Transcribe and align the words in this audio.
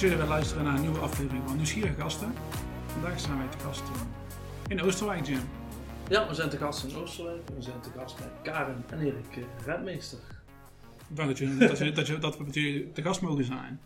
Jullie 0.00 0.16
weer 0.16 0.26
luisteren 0.26 0.64
naar 0.64 0.74
een 0.74 0.80
nieuwe 0.80 0.98
aflevering 0.98 1.48
van 1.48 1.56
Nieuwsgierige 1.56 2.00
Gasten. 2.00 2.32
Vandaag 2.86 3.20
zijn 3.20 3.38
wij 3.38 3.48
te 3.48 3.58
gast 3.58 3.82
in 4.68 4.80
Oosterwijk, 4.80 5.26
Jim. 5.26 5.40
Ja, 6.08 6.28
we 6.28 6.34
zijn 6.34 6.50
te 6.50 6.56
gast 6.56 6.84
in 6.84 6.96
Oosterwijk. 6.96 7.48
We 7.48 7.62
zijn 7.62 7.80
te 7.80 7.90
gast 7.90 8.16
bij 8.18 8.28
Karen 8.42 8.84
en 8.90 9.00
Erik 9.00 9.36
eh, 9.36 9.42
Redmeester. 9.64 10.18
Dank 11.08 11.28
dat, 11.28 11.38
dat, 11.58 11.78
je, 11.78 11.92
dat, 11.92 12.06
je, 12.06 12.18
dat 12.18 12.38
we 12.38 12.44
met 12.44 12.54
jullie 12.54 12.92
te 12.92 13.02
gast 13.02 13.20
mogen 13.20 13.44
zijn. 13.44 13.80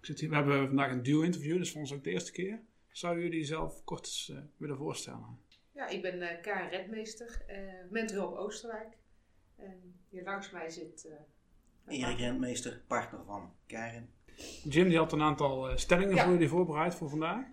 Ik 0.00 0.06
zit 0.06 0.20
hier, 0.20 0.28
we 0.28 0.34
hebben 0.34 0.66
vandaag 0.66 0.90
een 0.90 1.02
duo-interview, 1.02 1.58
dus 1.58 1.70
voor 1.70 1.80
ons 1.80 1.92
ook 1.92 2.04
de 2.04 2.10
eerste 2.10 2.32
keer. 2.32 2.60
Zouden 2.90 3.22
jullie 3.22 3.44
zelf 3.44 3.84
kort 3.84 4.06
eens 4.06 4.30
eh, 4.34 4.38
willen 4.56 4.76
voorstellen? 4.76 5.38
Ja, 5.72 5.88
ik 5.88 6.02
ben 6.02 6.22
eh 6.22 6.42
Karen 6.42 6.70
Redmeester, 6.70 7.42
eh 7.46 7.58
mentor 7.90 8.26
op 8.26 8.36
Oosterwijk. 8.36 8.96
En 9.56 9.94
hier 10.08 10.22
langs 10.24 10.50
mij 10.50 10.70
zit... 10.70 11.08
eh, 11.86 12.00
Erik 12.00 12.18
Rentmeester, 12.18 12.80
partner 12.86 13.24
van 13.24 13.54
Karen. 13.66 14.08
Jim 14.68 14.88
die 14.88 14.98
had 14.98 15.12
een 15.12 15.22
aantal 15.22 15.68
eh, 15.70 15.76
stellingen 15.76 16.14
Ja. 16.14 16.22
voor 16.22 16.32
jullie 16.32 16.48
voorbereid 16.48 16.94
voor 16.94 17.08
vandaag. 17.10 17.44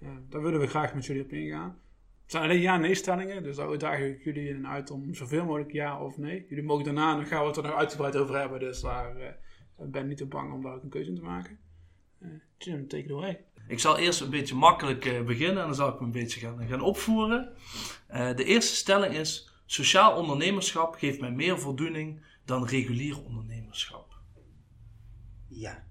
Eh, 0.00 0.08
daar 0.28 0.42
willen 0.42 0.60
we 0.60 0.66
graag 0.66 0.94
met 0.94 1.06
jullie 1.06 1.22
op 1.22 1.32
ingaan. 1.32 1.78
Het 2.22 2.30
zijn 2.36 2.42
alleen 2.42 2.60
ja-nee 2.60 2.94
stellingen, 2.94 3.42
dus 3.42 3.56
daar 3.56 3.78
daag 3.78 3.98
ik 3.98 4.24
jullie 4.24 4.48
in 4.48 4.66
uit 4.66 4.90
om 4.90 5.14
zoveel 5.14 5.44
mogelijk 5.44 5.72
ja 5.72 6.02
of 6.02 6.16
nee. 6.18 6.46
Jullie 6.48 6.64
mogen 6.64 6.84
daarna, 6.84 7.14
dan 7.14 7.26
gaan 7.26 7.40
we 7.40 7.46
het 7.46 7.56
er 7.56 7.62
nog 7.62 7.74
uitgebreid 7.74 8.16
over 8.16 8.38
hebben, 8.38 8.60
dus 8.60 8.80
daar 8.80 9.16
eh, 9.16 9.32
ben 9.76 10.08
niet 10.08 10.16
te 10.16 10.26
bang 10.26 10.52
om 10.52 10.62
daar 10.62 10.74
ook 10.74 10.82
een 10.82 10.88
keuze 10.88 11.10
in 11.10 11.16
te 11.16 11.22
maken. 11.22 11.58
Eh, 12.18 12.28
Jim, 12.58 12.88
take 12.88 13.02
it 13.02 13.10
away. 13.10 13.40
Ik 13.68 13.78
zal 13.78 13.98
eerst 13.98 14.20
een 14.20 14.30
beetje 14.30 14.54
makkelijk 14.54 15.04
eh, 15.04 15.22
beginnen 15.22 15.58
en 15.60 15.66
dan 15.66 15.74
zal 15.74 15.88
ik 15.88 16.00
me 16.00 16.06
een 16.06 16.12
beetje 16.12 16.40
gaan, 16.40 16.66
gaan 16.68 16.80
opvoeren. 16.80 17.52
Eh, 18.06 18.36
de 18.36 18.44
eerste 18.44 18.74
stelling 18.76 19.14
is: 19.14 19.52
Sociaal 19.66 20.16
ondernemerschap 20.16 20.94
geeft 20.94 21.20
mij 21.20 21.30
meer 21.30 21.58
voldoening 21.58 22.20
dan 22.44 22.66
regulier 22.66 23.24
ondernemerschap. 23.24 24.14
Ja. 25.48 25.86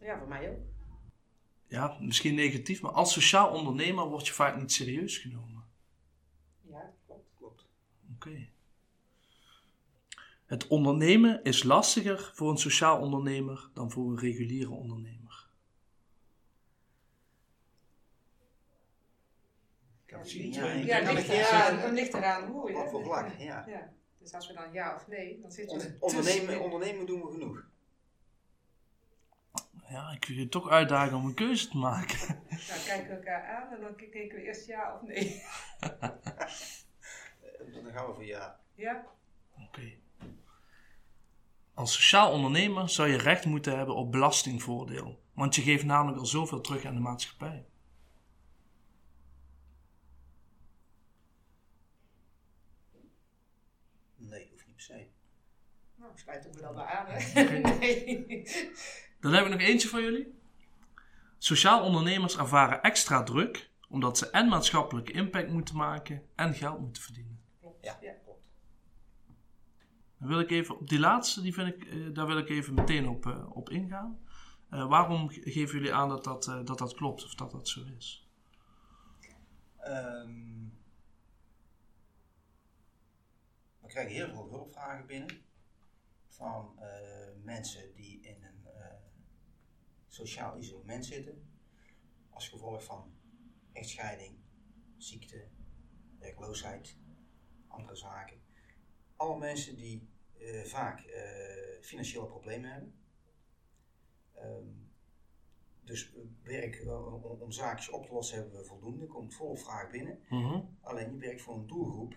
Ja, 0.00 0.18
voor 0.18 0.28
mij 0.28 0.50
ook. 0.50 0.58
Ja, 1.66 1.96
misschien 2.00 2.34
negatief, 2.34 2.82
maar 2.82 2.92
als 2.92 3.12
sociaal 3.12 3.50
ondernemer 3.52 4.04
word 4.04 4.26
je 4.26 4.32
vaak 4.32 4.56
niet 4.56 4.72
serieus 4.72 5.18
genomen. 5.18 5.64
Ja, 6.60 6.92
klopt. 7.06 7.28
Klopt. 7.36 7.66
Oké. 8.14 8.48
Het 10.46 10.66
ondernemen 10.66 11.44
is 11.44 11.62
lastiger 11.62 12.30
voor 12.34 12.50
een 12.50 12.58
sociaal 12.58 13.00
ondernemer 13.00 13.70
dan 13.74 13.90
voor 13.90 14.10
een 14.10 14.18
reguliere 14.18 14.70
ondernemer. 14.70 15.46
Ik 20.04 20.06
kan 20.06 20.18
het 20.18 20.28
zie 20.28 20.42
zien. 20.42 20.52
Ja, 20.52 20.72
Ja, 20.72 21.12
het 21.14 21.26
ja, 21.26 21.80
dan 21.82 21.94
ligt 21.94 22.14
eraan 22.14 22.50
hoe 22.50 22.70
je... 22.70 22.76
Wat 22.76 22.90
voor 22.90 23.04
vlak, 23.04 23.38
ja. 23.38 23.64
ja. 23.66 23.92
Dus 24.18 24.32
als 24.32 24.46
we 24.48 24.54
dan 24.54 24.72
ja 24.72 24.94
of 24.94 25.08
nee, 25.08 25.40
dan 25.40 25.52
zit 25.52 25.70
je 25.70 25.76
On- 25.76 25.80
er 25.80 25.96
Ondernemen, 25.98 26.60
ondernemen 26.60 27.06
doen 27.06 27.20
we 27.20 27.30
genoeg. 27.30 27.66
Ja, 29.88 30.10
ik 30.10 30.24
wil 30.24 30.36
je 30.36 30.48
toch 30.48 30.68
uitdagen 30.68 31.16
om 31.16 31.26
een 31.26 31.34
keuze 31.34 31.68
te 31.68 31.76
maken. 31.76 32.18
Nou, 32.48 32.60
kijken 32.86 33.08
we 33.08 33.14
elkaar 33.14 33.46
aan 33.46 33.72
en 33.72 33.80
dan 33.80 33.96
kijken 33.96 34.36
we 34.36 34.42
eerst 34.42 34.66
ja 34.66 34.94
of 34.94 35.02
nee. 35.02 35.42
Dan 37.82 37.92
gaan 37.92 38.06
we 38.06 38.14
voor 38.14 38.24
ja. 38.24 38.60
Ja? 38.74 39.06
Oké. 39.66 39.92
Als 41.74 41.92
sociaal 41.92 42.32
ondernemer 42.32 42.88
zou 42.88 43.08
je 43.08 43.16
recht 43.16 43.44
moeten 43.44 43.76
hebben 43.76 43.94
op 43.94 44.12
belastingvoordeel. 44.12 45.22
Want 45.32 45.54
je 45.54 45.62
geeft 45.62 45.84
namelijk 45.84 46.18
al 46.18 46.26
zoveel 46.26 46.60
terug 46.60 46.84
aan 46.84 46.94
de 46.94 47.00
maatschappij. 47.00 47.64
Nee, 54.16 54.48
hoeft 54.50 54.66
niet 54.66 54.74
per 54.74 54.84
se. 54.84 55.06
Nou, 55.94 56.12
sluiten 56.14 56.52
we 56.52 56.60
dan 56.60 56.74
maar 56.74 56.86
aan, 56.86 57.06
hè? 57.08 57.58
nee. 57.78 58.46
Dan 59.20 59.32
heb 59.32 59.44
ik 59.44 59.50
nog 59.50 59.60
eentje 59.60 59.88
voor 59.88 60.00
jullie. 60.00 60.38
Sociaal 61.38 61.82
ondernemers 61.84 62.36
ervaren 62.36 62.82
extra 62.82 63.22
druk 63.22 63.70
omdat 63.88 64.18
ze 64.18 64.30
en 64.30 64.48
maatschappelijke 64.48 65.12
impact 65.12 65.48
moeten 65.50 65.76
maken 65.76 66.22
en 66.34 66.54
geld 66.54 66.80
moeten 66.80 67.02
verdienen. 67.02 67.40
Klopt. 67.60 67.84
Ja, 67.84 67.98
Ja. 68.00 68.12
klopt. 68.24 68.42
Dan 70.18 70.28
wil 70.28 70.40
ik 70.40 70.50
even 70.50 70.78
op 70.78 70.88
die 70.88 70.98
laatste, 70.98 71.40
die 71.40 71.54
vind 71.54 71.68
ik, 71.74 71.84
eh, 71.84 72.14
daar 72.14 72.26
wil 72.26 72.38
ik 72.38 72.48
even 72.48 72.74
meteen 72.74 73.08
op, 73.08 73.26
eh, 73.26 73.56
op 73.56 73.70
ingaan. 73.70 74.18
Eh, 74.70 74.88
waarom 74.88 75.28
ge- 75.28 75.50
geven 75.50 75.74
jullie 75.78 75.94
aan 75.94 76.08
dat 76.08 76.24
dat, 76.24 76.46
eh, 76.48 76.64
dat 76.64 76.78
dat 76.78 76.94
klopt 76.94 77.24
of 77.24 77.34
dat 77.34 77.50
dat 77.50 77.68
zo 77.68 77.80
is? 77.96 78.28
Ehm, 79.78 80.66
we 83.80 83.86
krijgen 83.86 84.12
heel 84.14 84.28
veel 84.28 84.48
hulpvragen 84.50 85.06
binnen 85.06 85.42
van 86.28 86.78
eh, 86.78 86.88
mensen 87.44 87.94
die 87.94 88.20
in 88.20 88.42
een 88.42 88.57
sociaal 90.18 90.58
isolement 90.58 91.06
zitten. 91.06 91.48
Als 92.30 92.48
gevolg 92.48 92.84
van 92.84 93.12
echtscheiding, 93.72 94.38
ziekte, 94.96 95.48
werkloosheid, 96.18 96.96
andere 97.68 97.96
zaken. 97.96 98.40
Alle 99.16 99.38
mensen 99.38 99.76
die 99.76 100.08
eh, 100.38 100.64
vaak 100.64 101.00
eh, 101.00 101.80
financiële 101.82 102.26
problemen 102.26 102.70
hebben. 102.70 102.94
Ehm, 104.32 104.66
dus 105.80 106.14
eh, 106.14 106.20
werk 106.42 106.82
om, 106.86 107.22
om 107.24 107.52
zaakjes 107.52 107.88
op 107.90 108.06
te 108.06 108.12
lossen 108.12 108.38
hebben 108.38 108.58
we 108.58 108.64
voldoende. 108.64 109.06
Komt 109.06 109.34
volle 109.34 109.56
vraag 109.56 109.90
binnen. 109.90 110.20
Mhm. 110.28 110.60
Alleen 110.80 111.12
je 111.12 111.18
werkt 111.18 111.42
voor 111.42 111.54
een 111.54 111.66
doelgroep 111.66 112.16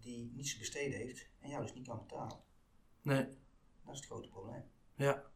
die 0.00 0.32
niets 0.34 0.52
te 0.52 0.58
besteden 0.58 0.98
heeft 0.98 1.28
en 1.40 1.50
jou 1.50 1.62
dus 1.62 1.74
niet 1.74 1.86
kan 1.86 1.98
betalen. 1.98 2.40
Nee, 3.02 3.24
Dat 3.84 3.92
is 3.94 3.98
het 4.00 4.06
grote 4.06 4.28
probleem. 4.28 4.64
ja. 4.94 5.32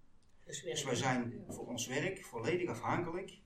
Dus, 0.48 0.62
Dus 0.62 0.84
wij 0.84 0.94
zijn 0.94 1.44
voor 1.48 1.66
ons 1.66 1.86
werk 1.86 2.24
volledig 2.24 2.68
afhankelijk 2.68 3.40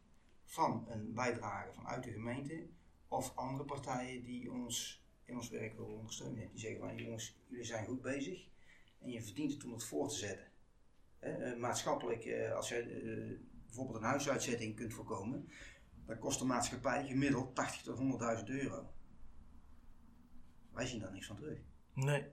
van 0.44 0.86
een 0.88 1.14
bijdrage 1.14 1.72
vanuit 1.72 2.04
de 2.04 2.12
gemeente 2.12 2.66
of 3.08 3.36
andere 3.36 3.64
partijen 3.64 4.24
die 4.24 4.52
ons 4.52 5.04
in 5.24 5.36
ons 5.36 5.48
werk 5.48 5.76
willen 5.76 5.96
ondersteunen. 5.96 6.50
Die 6.50 6.58
zeggen 6.58 6.80
van 6.80 6.96
jongens, 6.96 7.38
jullie 7.46 7.64
zijn 7.64 7.86
goed 7.86 8.02
bezig 8.02 8.48
en 8.98 9.10
je 9.10 9.22
verdient 9.22 9.52
het 9.52 9.64
om 9.64 9.72
het 9.72 9.84
voor 9.84 10.08
te 10.08 10.14
zetten. 10.14 10.46
Hè, 11.18 11.30
eh, 11.30 11.58
maatschappelijk, 11.58 12.24
eh, 12.24 12.54
als 12.54 12.68
je 12.68 12.76
eh, 12.76 13.38
bijvoorbeeld 13.66 13.96
een 13.96 14.08
huisuitzetting 14.08 14.76
kunt 14.76 14.94
voorkomen, 14.94 15.48
dan 16.06 16.18
kost 16.18 16.38
de 16.38 16.44
maatschappij 16.44 17.06
gemiddeld 17.06 17.54
80 17.54 17.82
tot 17.82 17.98
100.000 17.98 18.48
euro. 18.48 18.92
Wij 20.72 20.86
zien 20.86 21.00
daar 21.00 21.12
niks 21.12 21.26
van 21.26 21.36
terug. 21.36 21.58
Nee. 21.92 22.24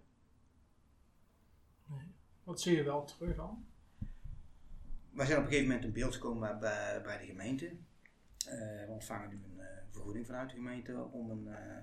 Wat 2.44 2.62
zie 2.62 2.76
je 2.76 2.84
wel 2.84 3.06
terug 3.06 3.36
dan? 3.36 3.68
Wij 5.12 5.26
zijn 5.26 5.38
op 5.38 5.44
een 5.44 5.50
gegeven 5.52 5.68
moment 5.72 5.86
in 5.86 5.94
beeld 5.94 6.14
gekomen 6.14 6.60
bij, 6.60 7.02
bij 7.02 7.18
de 7.18 7.26
gemeente. 7.26 7.66
Eh, 7.66 8.58
we 8.58 8.86
ontvangen 8.88 9.30
nu 9.30 9.36
een 9.36 9.60
eh, 9.60 9.68
vergoeding 9.92 10.26
vanuit 10.26 10.50
de 10.50 10.56
gemeente 10.56 11.04
om 11.12 11.30
een 11.30 11.48
eh, 11.48 11.78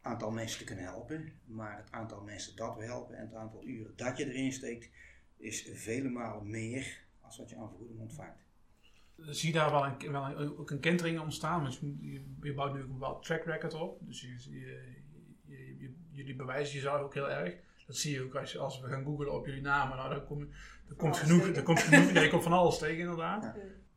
aantal 0.00 0.30
mensen 0.30 0.58
te 0.58 0.64
kunnen 0.64 0.84
helpen. 0.84 1.32
Maar 1.44 1.76
het 1.76 1.90
aantal 1.92 2.22
mensen 2.22 2.56
dat 2.56 2.76
we 2.76 2.84
helpen 2.84 3.16
en 3.16 3.24
het 3.26 3.34
aantal 3.34 3.64
uren 3.64 3.92
dat 3.96 4.16
je 4.16 4.24
erin 4.32 4.52
steekt, 4.52 4.90
is 5.36 5.68
vele 5.72 6.08
malen 6.08 6.50
meer 6.50 7.04
als 7.20 7.38
wat 7.38 7.50
je 7.50 7.56
aan 7.56 7.68
vergoeding 7.68 8.00
ontvangt. 8.00 8.46
Zie 9.16 9.52
daar 9.52 9.70
wel, 9.70 9.84
een, 9.86 10.12
wel 10.12 10.36
ook 10.58 10.70
een 10.70 10.80
kentering 10.80 11.20
ontstaan? 11.20 11.62
Want 11.62 11.78
je, 12.40 12.52
bouwt 12.54 12.74
nu 12.74 12.82
ook 12.82 13.16
een 13.16 13.20
track 13.22 13.44
record 13.44 13.74
op. 13.74 13.98
Dus 14.06 14.20
je- 14.20 14.50
je- 14.50 15.94
jullie 16.10 16.36
bewijzen 16.36 16.74
jezelf 16.74 17.00
ook 17.00 17.14
heel 17.14 17.30
erg. 17.30 17.54
Dat 17.88 17.96
zie 17.96 18.12
je 18.12 18.22
ook 18.22 18.34
als, 18.34 18.52
je, 18.52 18.58
als 18.58 18.80
we 18.80 18.88
gaan 18.88 19.04
googlen 19.04 19.32
op 19.32 19.46
jullie 19.46 19.60
namen. 19.60 19.96
Nou, 19.96 20.10
dan, 20.10 20.24
kom, 20.24 20.38
dan 20.86 20.96
komt 20.96 21.16
alles 21.16 21.18
genoeg. 21.18 21.52
Dan 21.52 21.64
komt 21.64 21.80
genoeg 21.80 22.12
ja, 22.12 22.20
je 22.20 22.30
komt 22.30 22.42
van 22.42 22.52
alles 22.52 22.78
tegen, 22.78 22.98
inderdaad. 22.98 23.42
Ja. 23.42 23.54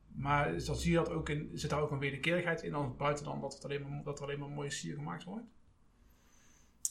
Maar 0.07 0.53
is 0.53 0.65
dat, 0.65 0.81
zie 0.81 0.91
je 0.91 0.97
dat 0.97 1.09
ook 1.09 1.29
in, 1.29 1.49
zit 1.53 1.69
daar 1.69 1.81
ook 1.81 1.91
een 1.91 1.99
wederkerigheid 1.99 2.63
in? 2.63 2.71
Dan, 2.71 2.97
buiten 2.97 3.25
dan 3.25 3.41
dat, 3.41 3.53
het 3.53 3.65
alleen 3.65 3.89
maar, 3.89 4.03
dat 4.03 4.19
er 4.19 4.25
alleen 4.25 4.39
maar 4.39 4.49
mooie 4.49 4.69
sier 4.69 4.95
gemaakt 4.95 5.23
wordt? 5.23 5.45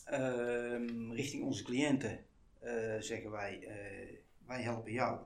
Ehm, 0.04 1.10
richting 1.10 1.42
onze 1.42 1.64
cliënten 1.64 2.24
eh, 2.58 2.96
zeggen 2.98 3.30
wij, 3.30 3.66
eh, 3.66 4.16
wij 4.46 4.62
helpen 4.62 4.92
jou. 4.92 5.20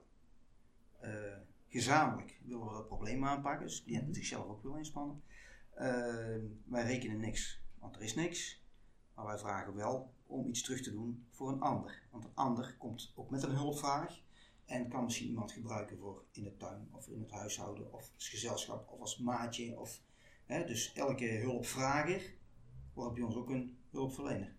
Eh, 1.01 1.37
gezamenlijk 1.69 2.41
willen 2.45 2.67
we 2.67 2.73
dat 2.73 2.87
probleem 2.87 3.25
aanpakken, 3.25 3.67
dus 3.67 3.79
de 3.79 3.85
cliënt 3.85 4.07
moet 4.07 4.17
zichzelf 4.17 4.47
ook 4.47 4.63
wil 4.63 4.77
inspannen. 4.77 5.23
Ehm, 5.75 6.41
wij 6.65 6.85
rekenen 6.85 7.21
niks, 7.21 7.63
want 7.79 7.97
er 7.97 8.03
is 8.03 8.15
niks. 8.15 8.63
Maar 9.15 9.27
wij 9.27 9.39
vragen 9.39 9.75
wel 9.75 10.14
om 10.27 10.49
iets 10.49 10.63
terug 10.63 10.81
te 10.81 10.91
doen 10.91 11.27
voor 11.31 11.53
een 11.53 11.61
ander. 11.61 12.03
Want 12.11 12.25
een 12.25 12.35
ander 12.35 12.75
komt 12.79 13.13
ook 13.15 13.31
met 13.31 13.43
een 13.43 13.55
hulpvraag 13.55 14.21
en 14.65 14.89
kan 14.89 15.05
misschien 15.05 15.29
iemand 15.29 15.53
gebruiken 15.53 15.99
voor 15.99 16.25
in 16.33 16.43
de 16.43 16.57
tuin 16.57 16.89
of 16.91 17.09
in 17.09 17.21
het 17.21 17.31
huishouden 17.31 17.93
of 17.93 18.11
als 18.15 18.29
gezelschap 18.29 18.89
of 18.91 19.01
als 19.01 19.19
maatje. 19.19 19.79
Of, 19.79 20.01
hè, 20.45 20.65
dus 20.67 20.93
elke 20.93 21.27
hulpvrager 21.27 22.35
wordt 22.95 23.15
bij 23.15 23.23
ons 23.23 23.35
ook 23.37 23.51
een 23.51 23.77
hulpverlener. 23.91 24.53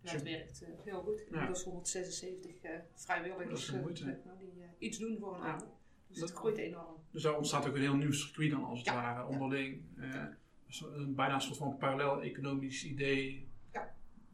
Ja, 0.00 0.12
het 0.12 0.22
werkt 0.22 0.62
eh, 0.62 0.68
heel 0.84 1.02
goed. 1.02 1.64
176 1.64 2.60
eh, 2.62 2.72
Dat 2.72 2.82
is 2.96 3.04
vrijwilligers 3.04 3.68
een 3.68 3.74
eh, 3.74 3.80
moeite. 3.82 4.02
zeg 4.04 4.16
maar, 4.24 4.38
die 4.38 4.52
eh, 4.62 4.68
iets 4.78 4.98
doen 4.98 5.18
voor 5.18 5.34
een 5.36 5.42
Ja. 5.42 5.52
ander. 5.52 5.68
Dus 6.08 6.18
Dat- 6.18 6.28
het 6.28 6.38
groeit 6.38 6.56
enorm. 6.56 6.94
Dus 7.10 7.22
daar 7.22 7.36
ontstaat 7.36 7.66
ook 7.66 7.74
een 7.74 7.80
heel 7.80 7.96
nieuw 7.96 8.12
circuit 8.12 8.50
dan 8.50 8.64
als 8.64 8.78
het 8.78 8.86
Ja. 8.88 8.94
ware 8.94 9.26
onderling. 9.26 9.82
eh, 9.98 10.24
zo- 10.68 10.92
een- 10.92 11.14
bijna 11.14 11.34
een 11.34 11.40
soort 11.40 11.56
van 11.58 11.76
parallel 11.76 12.22
economisch 12.22 12.84
idee. 12.84 13.47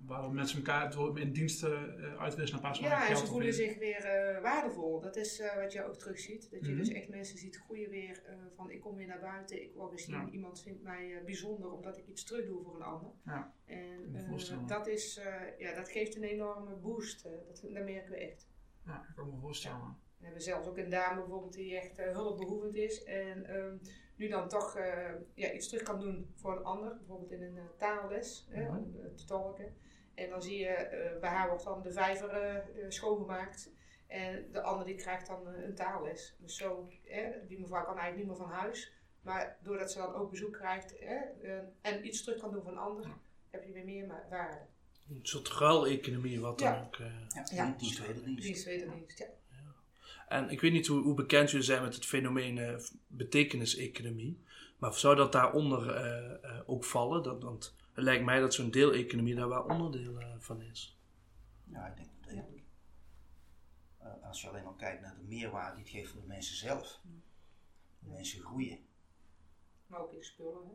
Ja. 0.07 0.13
Waardoor 0.15 0.33
mensen 0.35 0.57
elkaar 0.57 0.91
door 0.91 1.21
in 1.21 1.33
diensten 1.33 1.73
uh, 2.01 2.21
uitwisselen 2.21 2.51
naar 2.51 2.61
plaats 2.61 2.79
van 2.79 2.89
Ja, 2.89 3.09
en 3.09 3.17
ze 3.17 3.27
voelen 3.27 3.55
zich 3.55 3.79
weer 3.79 4.05
eh, 4.05 4.43
waardevol. 4.43 5.01
Dat 5.01 5.17
is 5.17 5.41
eh, 5.41 5.57
wat 5.57 5.73
je 5.73 5.85
ook 5.85 5.97
terugziet. 5.97 6.51
Dat 6.51 6.65
je 6.65 6.71
Mhm. 6.71 6.79
dus 6.79 6.89
echt 6.89 7.09
mensen 7.09 7.39
ziet 7.39 7.57
groeien 7.57 7.91
weer 7.91 8.23
eh, 8.27 8.35
van 8.57 8.71
ik 8.71 8.81
kom 8.81 8.97
weer 8.97 9.07
naar 9.07 9.21
buiten, 9.21 9.63
ik 9.63 9.75
word 9.75 9.93
gezien, 9.93 10.15
Ja. 10.15 10.29
iemand 10.31 10.63
vindt 10.63 10.83
mij 10.83 11.17
eh, 11.17 11.25
bijzonder 11.25 11.73
omdat 11.73 11.99
ik 11.99 12.07
iets 12.07 12.25
terug 12.25 12.47
doe 12.47 12.63
voor 12.63 12.75
een 12.75 12.83
ander. 12.83 13.11
Ja, 13.25 13.55
En 13.65 14.15
eh, 14.15 14.67
dat, 14.67 14.87
is, 14.87 15.17
eh, 15.17 15.59
ja, 15.59 15.75
dat 15.75 15.89
geeft 15.89 16.17
een 16.17 16.23
enorme 16.25 16.75
boost. 16.77 17.25
eh, 17.25 17.33
dat, 17.47 17.61
dat 17.73 17.85
merken 17.85 18.11
we 18.11 18.17
echt. 18.17 18.49
Ja, 18.85 19.07
ik 19.09 19.15
kan 19.15 19.29
me 19.31 19.37
voorstellen. 19.41 20.03
We 20.19 20.25
hebben 20.31 20.43
zelfs 20.43 20.69
ook 20.69 20.79
een 20.79 20.91
dame 20.91 21.21
bijvoorbeeld 21.21 21.53
die 21.53 21.77
echt 21.77 21.99
eh, 21.99 22.13
hulpbehoevend 22.13 22.75
is 22.75 23.05
en 23.05 23.47
ehm, 23.47 23.77
nu 24.17 24.29
dan 24.29 24.49
toch 24.49 24.77
eh, 24.77 25.11
ja, 25.35 25.53
iets 25.53 25.69
terug 25.69 25.83
kan 25.85 26.01
doen 26.01 26.31
voor 26.35 26.57
een 26.57 26.65
ander, 26.65 26.97
bijvoorbeeld 26.97 27.31
in 27.31 27.43
een 27.43 27.57
eh, 27.57 27.65
taalles, 27.77 28.47
hè, 28.51 28.63
Mhm. 28.63 28.77
om 28.77 28.97
eh, 29.01 29.07
te 29.15 29.25
tolken. 29.25 29.75
En 30.15 30.31
dan 30.31 30.43
zie 30.43 30.59
je, 30.59 30.67
eh, 30.67 31.21
bij 31.21 31.31
haar 31.31 31.49
wordt 31.49 31.65
dan 31.65 31.83
de 31.83 31.93
vijver 31.93 32.29
eh, 32.29 32.57
eh, 32.57 32.63
schoongemaakt 32.89 33.71
en 34.07 34.49
de 34.53 34.61
ander 34.63 34.87
die 34.87 34.95
krijgt 34.95 35.27
dan 35.27 35.47
een 35.47 35.75
taalles. 35.75 36.35
Dus 36.39 36.57
zo, 36.57 36.89
hè, 37.05 37.31
die 37.47 37.61
mevrouw 37.61 37.85
kan 37.85 37.99
eigenlijk 37.99 38.17
niet 38.29 38.39
meer 38.39 38.47
van 38.49 38.57
huis, 38.57 38.93
maar 39.23 39.59
doordat 39.63 39.93
ze 39.93 39.99
dan 39.99 40.15
ook 40.15 40.31
bezoek 40.31 40.53
krijgt 40.53 40.95
hè, 40.99 41.17
en 41.81 42.07
iets 42.07 42.23
terug 42.25 42.41
kan 42.41 42.53
doen 42.53 42.63
voor 42.63 42.73
een 42.73 42.79
ander, 42.79 43.07
heb 43.51 43.65
je 43.65 43.73
weer 43.73 43.85
meer 43.85 44.07
waarde. 44.31 44.59
Een 45.11 45.19
soort 45.23 45.49
ruileconomie 45.49 46.41
wat 46.41 46.59
dan 46.59 46.73
Ja. 46.73 46.83
ook... 46.87 46.97
eh, 46.97 47.07
Ja, 47.35 47.45
Ja. 47.55 47.75
Dienst, 47.79 47.99
wederdienst, 48.65 49.19
ja. 49.19 49.27
En 50.29 50.49
ik 50.51 50.61
weet 50.61 50.73
niet 50.73 50.87
hoe, 50.87 51.03
hoe 51.03 51.15
bekend 51.15 51.51
jullie 51.51 51.67
zijn 51.67 51.83
met 51.83 51.95
het 51.95 52.07
fenomeen 52.07 52.59
eh, 52.59 52.75
betekeniseconomie. 53.07 54.43
Maar 54.79 54.95
zou 54.95 55.17
dat 55.17 55.33
daaronder 55.33 55.91
eh, 55.95 56.33
eh, 56.45 56.61
ook 56.67 56.85
vallen? 56.85 57.23
Dat, 57.23 57.43
want 57.43 57.75
het 57.95 58.05
lijkt 58.05 58.25
mij 58.25 58.41
dat 58.41 58.55
zo'n 58.55 58.71
deeleconomie 58.71 59.35
daar 59.35 59.49
wel 59.49 59.63
onderdeel 59.63 60.21
eh, 60.21 60.35
van 60.39 60.63
is. 60.63 60.99
Ja, 61.65 61.87
ik 61.87 61.97
denk 61.97 62.09
dat 62.15 62.25
degelijk. 62.33 62.65
Eh, 63.99 64.23
als 64.23 64.41
je 64.41 64.49
alleen 64.49 64.67
al 64.67 64.75
kijkt 64.75 65.01
naar 65.03 65.17
de 65.17 65.23
meerwaarde 65.23 65.75
die 65.75 65.85
het 65.85 65.93
geeft 65.93 66.11
voor 66.11 66.21
de 66.21 66.27
mensen 66.27 66.57
zelf. 66.57 67.01
De 67.99 68.11
mensen 68.11 68.41
groeien. 68.41 68.87
Maar 69.87 70.01
ook 70.01 70.13
in 70.13 70.25
spullen. 70.25 70.67
Hè? 70.67 70.75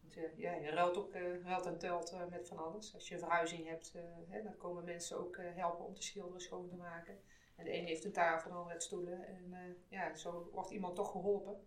Want, 0.00 0.16
eh, 0.16 0.38
ja, 0.38 0.52
je 0.52 0.70
ruilt 0.70 0.96
ook 0.96 1.12
eh, 1.12 1.42
ruilt 1.42 1.66
en 1.66 1.78
telt 1.78 2.10
eh, 2.10 2.26
met 2.26 2.48
van 2.48 2.58
alles. 2.58 2.94
Als 2.94 3.08
je 3.08 3.14
een 3.14 3.20
verhuizing 3.20 3.66
hebt, 3.68 3.92
eh, 3.94 4.02
hè, 4.28 4.42
dan 4.42 4.56
komen 4.56 4.84
mensen 4.84 5.18
ook 5.18 5.36
eh, 5.36 5.54
helpen 5.54 5.84
om 5.84 5.94
te 5.94 6.02
schilderen, 6.02 6.40
schoon 6.40 6.68
te 6.68 6.76
maken. 6.76 7.18
En 7.56 7.64
de 7.64 7.74
een 7.74 7.84
heeft 7.86 8.04
een 8.04 8.12
tafel, 8.12 8.50
de 8.50 8.56
ander 8.56 8.72
heeft 8.72 8.84
stoelen. 8.84 9.26
En 9.26 9.52
eh, 9.52 9.60
ja, 9.88 10.14
zo 10.16 10.50
wordt 10.52 10.70
iemand 10.70 10.96
toch 10.96 11.10
geholpen. 11.10 11.66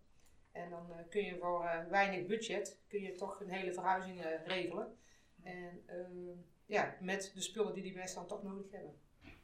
En 0.57 0.69
dan 0.69 0.91
eh, 0.91 0.97
kun 1.09 1.23
je 1.23 1.37
voor 1.37 1.65
eh, 1.65 1.87
weinig 1.89 2.25
budget 2.27 2.77
kun 2.87 3.01
je 3.01 3.15
toch 3.15 3.39
een 3.41 3.49
hele 3.49 3.73
verhuizing 3.73 4.21
eh, 4.21 4.45
regelen. 4.45 4.95
En 5.43 5.81
eh, 5.85 5.95
ja, 6.65 6.95
met 7.01 7.31
de 7.35 7.41
spullen 7.41 7.73
die 7.73 7.83
die 7.83 7.93
mensen 7.95 8.15
dan 8.17 8.27
toch 8.27 8.43
nodig 8.43 8.71
hebben. 8.71 8.93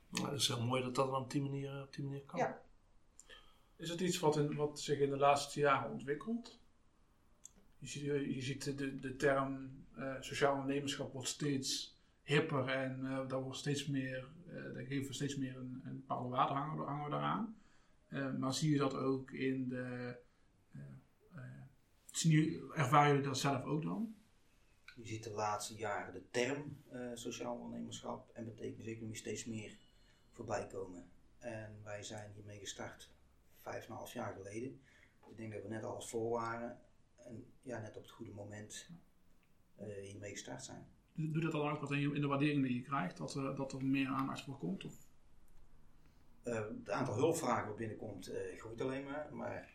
Nou, 0.10 0.26
het 0.32 0.40
is 0.42 0.48
heel 0.48 0.64
mooi 0.64 0.82
dat 0.84 0.96
dat 0.96 1.12
dan 1.12 1.22
op 1.22 1.32
die 1.32 1.42
manier, 1.42 1.82
op 1.82 1.94
die 1.94 2.04
manier 2.04 2.22
kan. 2.26 2.40
Ja. 2.40 2.62
Is 3.76 3.90
het 3.90 4.00
iets 4.02 4.20
wat, 4.20 4.38
in, 4.38 4.56
wat 4.56 4.80
zich 4.80 5.00
in 5.00 5.10
de 5.10 5.18
laatste 5.18 5.60
jaren 5.60 5.92
ontwikkelt? 5.92 6.60
Je 7.78 7.88
ziet, 7.88 8.04
je 8.36 8.42
ziet 8.42 8.78
de, 8.78 9.00
de 9.00 9.16
term 9.16 9.72
eh, 9.96 10.16
sociaal 10.20 10.54
ondernemerschap 10.54 11.14
wordt 11.14 11.28
steeds 11.28 11.98
hipper 12.22 12.68
en 12.70 13.06
eh 13.06 13.28
daar 13.28 13.42
wordt 13.42 13.58
steeds 13.58 13.88
meer, 13.88 14.28
eh 14.48 14.74
daar 14.74 14.84
geven 14.86 15.08
we 15.08 15.14
steeds 15.14 15.36
meer 15.36 15.56
een, 15.58 15.82
een 15.86 15.96
bepaalde 15.96 16.30
waarde 16.30 16.54
hangen, 16.54 16.86
hangen 16.86 17.04
we 17.06 17.10
daaraan. 17.12 17.58
Eh, 18.08 18.34
maar 18.34 18.54
zie 18.54 18.72
je 18.72 18.78
dat 18.78 18.94
ook 18.96 19.32
in 19.32 19.70
de. 19.70 19.82
eh, 20.74 20.80
eh, 20.80 20.82
zien 21.36 21.42
jullie- 21.42 22.03
ervaren 22.76 23.08
jullie 23.08 23.28
dat 23.28 23.38
zelf 23.38 23.64
ook 23.64 23.84
dan? 23.84 24.16
Je 24.96 25.08
ziet 25.08 25.24
de 25.24 25.32
laatste 25.32 25.76
jaren 25.76 26.14
de 26.14 26.30
term 26.32 26.78
eh, 26.90 27.12
sociaal 27.14 27.56
ondernemerschap 27.56 28.30
en 28.34 28.46
betekenis 28.56 29.20
steeds 29.20 29.46
meer 29.46 29.78
voorbij 30.32 30.68
komen. 30.68 31.10
En 31.40 31.80
wij 31.84 32.04
zijn 32.04 32.32
hiermee 32.32 32.60
gestart 32.60 33.10
vijf 33.60 33.86
en 33.86 33.92
een 33.92 33.98
half 33.98 34.14
jaar 34.14 34.34
geleden. 34.34 34.82
Ik 35.30 35.38
denk 35.38 35.54
dat 35.54 35.62
we 35.62 35.68
net 35.68 35.84
alles 35.84 36.10
vol 36.10 36.30
waren 36.30 36.80
en 37.16 37.46
ja, 37.62 37.80
net 37.80 37.98
op 37.98 38.02
het 38.02 38.12
goede 38.12 38.32
moment 38.32 38.90
eh, 39.76 39.88
hiermee 40.02 40.32
gestart 40.32 40.64
zijn. 40.64 40.88
Doe 41.14 41.42
dat 41.42 41.52
dan 41.52 41.70
ook 41.70 41.80
wat 41.80 41.92
in, 41.92 42.22
de 42.22 42.28
waardering 42.28 42.64
die 42.66 42.76
je 42.76 42.82
krijgt, 42.82 43.18
dat, 43.18 43.36
er 43.36 43.56
dat 43.56 43.74
er 43.74 43.86
meer 43.86 44.08
aandacht 44.08 44.44
voor 44.44 44.58
komt? 44.58 44.86
Of? 44.86 45.08
Het 46.44 46.90
aantal 46.90 47.16
hulpvragen 47.16 47.68
wat 47.68 47.78
binnenkomt 47.78 48.32
groeit 48.58 48.82
alleen 48.82 49.04
maar. 49.04 49.30
Maar 49.32 49.73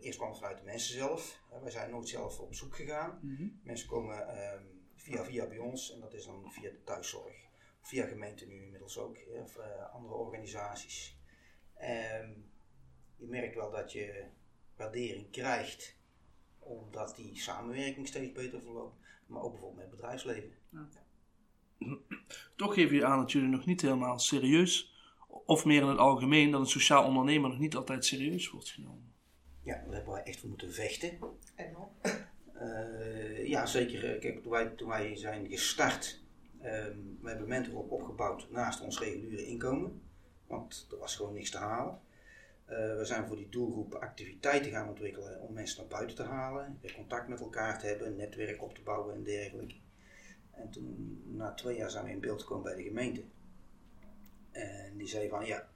eerst 0.00 0.18
kwam 0.18 0.28
het 0.28 0.38
vanuit 0.38 0.58
de 0.58 0.64
mensen 0.64 0.94
zelf. 0.94 1.40
Eh, 1.50 1.62
wij 1.62 1.70
zijn 1.70 1.90
nooit 1.90 2.08
zelf 2.08 2.40
op 2.40 2.54
zoek 2.54 2.76
gegaan. 2.76 3.18
Mensen 3.62 3.88
komen 3.88 4.28
ehm, 4.28 4.64
via 4.94 5.24
via 5.24 5.46
bij 5.46 5.58
ons 5.58 5.92
en 5.92 6.00
dat 6.00 6.14
is 6.14 6.24
dan 6.24 6.52
via 6.52 6.70
de 6.70 6.82
thuiszorg. 6.84 7.48
Via 7.80 8.06
gemeente 8.06 8.46
nu 8.46 8.62
inmiddels 8.62 8.98
ook, 8.98 9.18
hè, 9.18 9.40
of 9.40 9.56
eh, 9.56 9.94
andere 9.94 10.14
organisaties. 10.14 11.18
Ehm, 11.74 12.30
je 13.16 13.26
merkt 13.26 13.54
wel 13.54 13.70
dat 13.70 13.92
je 13.92 14.24
waardering 14.76 15.30
krijgt 15.30 15.98
omdat 16.58 17.16
die 17.16 17.40
samenwerking 17.40 18.06
steeds 18.06 18.32
beter 18.32 18.60
verloopt. 18.62 18.96
Maar 19.26 19.42
ook 19.42 19.50
bijvoorbeeld 19.50 19.80
met 19.80 19.90
het 19.90 19.96
bedrijfsleven. 19.96 20.58
Toch 22.56 22.74
geef 22.74 22.90
je 22.90 23.04
aan 23.04 23.18
dat 23.18 23.32
jullie 23.32 23.48
nog 23.48 23.66
niet 23.66 23.80
helemaal 23.80 24.18
serieus, 24.18 24.94
of 25.28 25.64
meer 25.64 25.82
in 25.82 25.88
het 25.88 25.98
algemeen, 25.98 26.50
dat 26.50 26.60
een 26.60 26.66
sociaal 26.66 27.04
ondernemer 27.04 27.50
nog 27.50 27.58
niet 27.58 27.76
altijd 27.76 28.04
serieus 28.04 28.50
wordt 28.50 28.68
genomen. 28.68 29.09
Ja, 29.62 29.74
daar 29.84 29.94
hebben 29.94 30.12
wij 30.12 30.22
echt 30.22 30.40
voor 30.40 30.48
moeten 30.48 30.72
vechten. 30.72 31.18
En 31.54 31.72
nog. 31.72 31.88
Eh, 32.54 33.46
ja, 33.46 33.66
zeker. 33.66 34.14
eh, 34.14 34.20
Kijk, 34.20 34.42
toen 34.42 34.52
wij, 34.52 34.66
toen 34.66 34.88
wij 34.88 35.16
zijn 35.16 35.48
gestart, 35.48 36.20
ehm 36.60 36.96
we 37.20 37.28
hebben 37.28 37.48
Mentorop 37.48 37.90
opgebouwd 37.90 38.50
naast 38.50 38.80
ons 38.80 38.98
reguliere 39.00 39.46
inkomen. 39.46 40.02
Want 40.46 40.86
er 40.90 40.98
was 40.98 41.16
gewoon 41.16 41.32
niks 41.34 41.50
te 41.50 41.58
halen. 41.58 41.98
Eh, 42.64 42.96
we 42.96 43.04
zijn 43.04 43.26
voor 43.26 43.36
die 43.36 43.48
doelgroep 43.48 43.94
activiteiten 43.94 44.70
gaan 44.70 44.88
ontwikkelen 44.88 45.40
om 45.40 45.52
mensen 45.52 45.78
naar 45.80 45.88
buiten 45.90 46.16
te 46.16 46.22
halen. 46.22 46.78
Weer 46.80 46.94
contact 46.94 47.28
met 47.28 47.40
elkaar 47.40 47.78
te 47.78 47.86
hebben, 47.86 48.06
een 48.06 48.16
netwerk 48.16 48.62
op 48.62 48.74
te 48.74 48.82
bouwen 48.82 49.14
en 49.14 49.22
dergelijke. 49.22 49.74
En 50.50 50.70
toen, 50.70 51.22
na 51.26 51.52
twee 51.54 51.76
jaar 51.76 51.90
zijn 51.90 52.04
we 52.04 52.10
in 52.10 52.20
beeld 52.20 52.40
gekomen 52.42 52.64
bij 52.64 52.74
de 52.74 52.82
gemeente. 52.82 53.22
En 54.50 54.96
die 54.96 55.08
zei 55.08 55.28
van, 55.28 55.46
ja, 55.46 55.68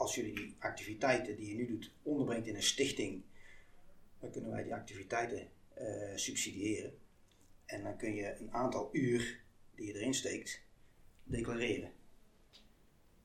als 0.00 0.14
jullie 0.14 0.34
die 0.34 0.56
activiteiten 0.58 1.36
die 1.36 1.48
je 1.48 1.54
nu 1.54 1.66
doet 1.66 1.92
onderbrengt 2.02 2.46
in 2.46 2.54
een 2.54 2.62
stichting 2.62 3.22
dan 4.20 4.30
kunnen 4.30 4.50
wij 4.50 4.62
die 4.62 4.74
activiteiten 4.74 5.48
eh, 5.74 6.16
subsidiëren. 6.16 6.98
En 7.64 7.82
dan 7.82 7.96
kun 7.96 8.14
je 8.14 8.36
een 8.38 8.52
aantal 8.52 8.88
uur 8.92 9.42
die 9.74 9.86
je 9.86 9.94
erin 9.94 10.14
steekt, 10.14 10.62
declareren. 11.24 11.92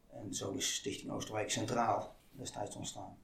En 0.10 0.34
zo 0.34 0.52
is 0.52 0.76
Stichting 0.76 1.12
Oosterwijk 1.12 1.50
Centraal 1.50 2.16
destijds 2.32 2.76
ontstaan. 2.76 3.18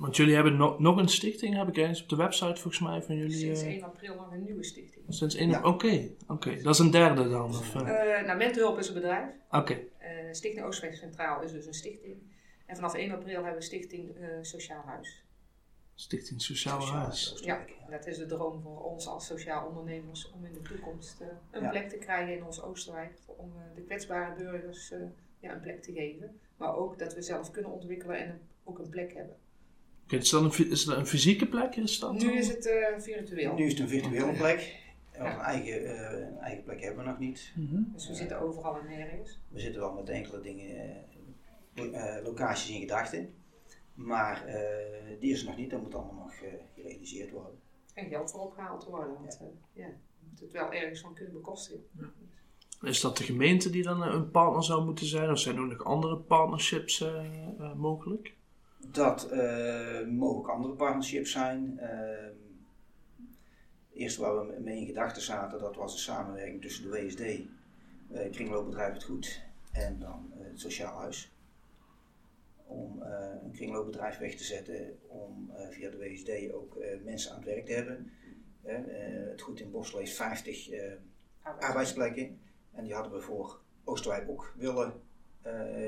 Want 0.00 0.16
jullie 0.16 0.34
hebben 0.34 0.56
no- 0.56 0.76
nog 0.78 0.96
een 0.96 1.08
stichting, 1.08 1.56
heb 1.56 1.68
ik 1.68 1.76
eens 1.76 2.02
op 2.02 2.08
de 2.08 2.16
website 2.16 2.60
volgens 2.60 2.78
mij 2.78 3.02
van 3.02 3.16
jullie. 3.16 3.36
Sinds 3.36 3.62
eh, 3.62 3.68
1 3.68 3.82
april 3.82 4.14
nog 4.14 4.32
een 4.32 4.42
nieuwe 4.42 4.64
stichting. 4.64 5.04
sinds 5.08 5.34
één. 5.34 5.48
Ja. 5.50 5.62
Oké, 5.62 6.08
oké. 6.28 6.62
Dat 6.62 6.74
is 6.74 6.78
een 6.80 6.90
derde 6.90 7.28
dan. 7.28 7.48
Of, 7.48 7.74
eh, 7.74 8.18
Eh 8.18 8.26
nou, 8.26 8.38
Mentorhulp 8.38 8.78
is 8.78 8.88
een 8.88 8.94
bedrijf. 8.94 9.28
Oké, 9.50 9.78
Eh, 9.98 10.08
Stichting 10.32 10.64
Oostwijk 10.66 10.94
Centraal 10.94 11.42
is 11.42 11.52
dus 11.52 11.66
een 11.66 11.74
stichting. 11.74 12.16
En 12.66 12.76
vanaf 12.76 12.94
1 12.94 13.10
april 13.12 13.34
hebben 13.34 13.54
we 13.54 13.60
Stichting 13.62 14.16
eh, 14.16 14.26
Sociaal 14.42 14.82
Huis. 14.86 15.24
Stichting 15.94 16.42
Sociaal 16.42 16.80
Sociaal 16.80 16.98
Huis. 17.02 17.38
Ja, 17.44 17.64
dat 17.90 18.06
is 18.06 18.16
de 18.18 18.26
droom 18.26 18.60
voor 18.62 18.82
ons 18.84 19.06
als 19.06 19.26
sociaal 19.26 19.66
ondernemers 19.66 20.30
om 20.30 20.44
in 20.44 20.52
de 20.52 20.62
toekomst 20.62 21.20
eh, 21.20 21.26
een 21.50 21.62
Ja. 21.62 21.70
plek 21.70 21.88
te 21.88 21.96
krijgen 21.96 22.36
in 22.36 22.44
ons 22.44 22.62
Oosterwijk. 22.62 23.12
Om 23.26 23.52
eh, 23.56 23.62
de 23.74 23.82
kwetsbare 23.82 24.34
burgers 24.36 24.90
eh, 24.92 24.98
ja, 25.40 25.52
een 25.54 25.60
plek 25.60 25.82
te 25.82 25.92
geven. 25.92 26.40
Maar 26.56 26.76
ook 26.76 26.98
dat 26.98 27.14
we 27.14 27.22
zelf 27.22 27.50
kunnen 27.50 27.70
ontwikkelen 27.72 28.18
en 28.18 28.40
ook 28.64 28.78
een 28.78 28.88
plek 28.88 29.12
hebben. 29.14 29.36
Oké, 30.10 30.18
is, 30.18 30.30
dat 30.30 30.42
een, 30.42 30.52
fy- 30.52 30.62
is 30.70 30.84
dat 30.84 30.96
een 30.96 31.06
fysieke 31.06 31.46
plek? 31.46 31.76
Is 31.76 31.98
dat 31.98 32.12
Nu 32.12 32.32
is 32.32 32.48
het 32.48 32.66
eh, 32.66 32.98
virtueel. 32.98 33.54
Nu 33.54 33.64
is 33.64 33.72
het 33.72 33.80
een 33.80 33.88
virtuele 33.88 34.32
plek. 34.32 34.78
Want 35.18 35.32
Ja. 35.32 35.34
Een, 35.34 35.40
eigen, 35.40 35.84
eh, 35.84 36.26
een 36.28 36.38
eigen 36.38 36.64
plek 36.64 36.80
hebben 36.80 37.04
we 37.04 37.10
nog 37.10 37.18
niet. 37.18 37.52
Mhm. 37.56 37.82
Dus 37.92 38.08
we 38.08 38.14
zitten 38.14 38.40
overal 38.40 38.78
en 38.78 38.86
nergens. 38.88 39.40
We 39.48 39.60
zitten 39.60 39.80
wel 39.80 39.92
met 39.92 40.08
enkele 40.08 40.40
dingen, 40.40 40.96
eh, 41.74 42.24
locaties 42.24 42.70
in 42.74 42.80
gedachten. 42.80 43.34
Maar 43.94 44.44
eh, 44.46 45.20
die 45.20 45.32
is 45.32 45.40
er 45.40 45.46
nog 45.46 45.56
niet, 45.56 45.70
dat 45.70 45.82
moet 45.82 45.94
allemaal 45.94 46.14
nog 46.24 46.32
eh, 46.32 46.48
gerealiseerd 46.74 47.30
worden. 47.30 47.58
En 47.94 48.08
geld 48.08 48.30
voor 48.30 48.40
opgehaald 48.40 48.80
te 48.80 48.90
worden. 48.90 49.14
Want 49.14 49.40
ja, 49.72 49.86
je 49.86 49.92
moet 50.30 50.40
het 50.40 50.52
wel 50.52 50.72
ergens 50.72 51.00
van 51.00 51.14
kunnen 51.14 51.32
bekostigen. 51.34 51.84
Is 52.82 53.00
dat 53.00 53.16
de 53.16 53.24
gemeente 53.24 53.70
die 53.70 53.82
dan 53.82 54.02
een 54.02 54.30
partner 54.30 54.64
zou 54.64 54.84
moeten 54.84 55.06
zijn? 55.06 55.30
Of 55.30 55.38
zijn 55.38 55.56
er 55.56 55.66
nog 55.66 55.84
andere 55.84 56.16
partnerships 56.16 57.04
mogelijk? 57.76 58.38
Dat 58.92 59.30
eh, 59.30 60.06
mogen 60.06 60.38
ook 60.38 60.48
andere 60.48 60.74
partnerships 60.74 61.30
zijn. 61.30 61.78
Ehm 61.78 62.38
eerst 63.92 64.16
waar 64.16 64.46
we 64.46 64.60
mee 64.60 64.80
in 64.80 64.86
gedachten 64.86 65.22
zaten, 65.22 65.58
dat 65.58 65.76
was 65.76 65.92
een 65.92 65.98
samenwerking 65.98 66.62
tussen 66.62 66.82
de 66.82 66.90
WSD, 66.90 67.20
eh 67.20 68.30
kringloopbedrijf 68.30 68.92
Het 68.92 69.04
Goed, 69.04 69.42
en 69.72 69.98
dan 69.98 70.32
eh, 70.38 70.46
het 70.46 70.60
Sociaal 70.60 70.98
Huis. 70.98 71.32
Om 72.66 73.02
een 73.42 73.52
kringloopbedrijf 73.52 74.18
weg 74.18 74.34
te 74.34 74.44
zetten, 74.44 74.98
om 75.06 75.52
via 75.70 75.90
de 75.90 75.98
WSD 75.98 76.52
ook 76.52 76.78
mensen 77.04 77.30
aan 77.30 77.36
het 77.36 77.46
werk 77.46 77.66
te 77.66 77.72
hebben. 77.72 78.12
het 79.30 79.40
goed 79.40 79.60
in 79.60 79.70
Borstel 79.70 79.98
heeft 79.98 80.12
50 80.12 80.70
eh, 80.70 80.92
Arbeid. 81.42 81.64
arbeidsplekken. 81.64 82.40
En 82.72 82.84
die 82.84 82.94
hadden 82.94 83.12
we 83.12 83.20
voor 83.20 83.60
Oosterwijk 83.84 84.28
ook 84.28 84.54
willen 84.56 84.92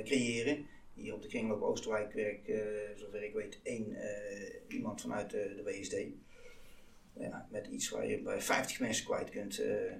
creëren. 0.04 0.66
Hier 0.94 1.14
op 1.14 1.22
de 1.22 1.28
kringloop 1.28 1.62
Oosterwijk 1.62 2.12
werkt, 2.12 2.48
eh, 2.48 2.96
zover 2.96 3.22
ik 3.22 3.34
weet, 3.34 3.60
één 3.62 3.92
eh, 3.94 4.54
iemand 4.68 5.00
vanuit 5.00 5.30
de, 5.30 5.52
de 5.56 5.62
WSD. 5.62 5.96
Ja, 7.14 7.48
met 7.50 7.66
iets 7.66 7.88
waar 7.90 8.06
je 8.06 8.22
bij 8.22 8.40
50 8.40 8.80
mensen 8.80 9.04
kwijt 9.06 9.30
kunt. 9.30 9.58
eh 9.58 9.92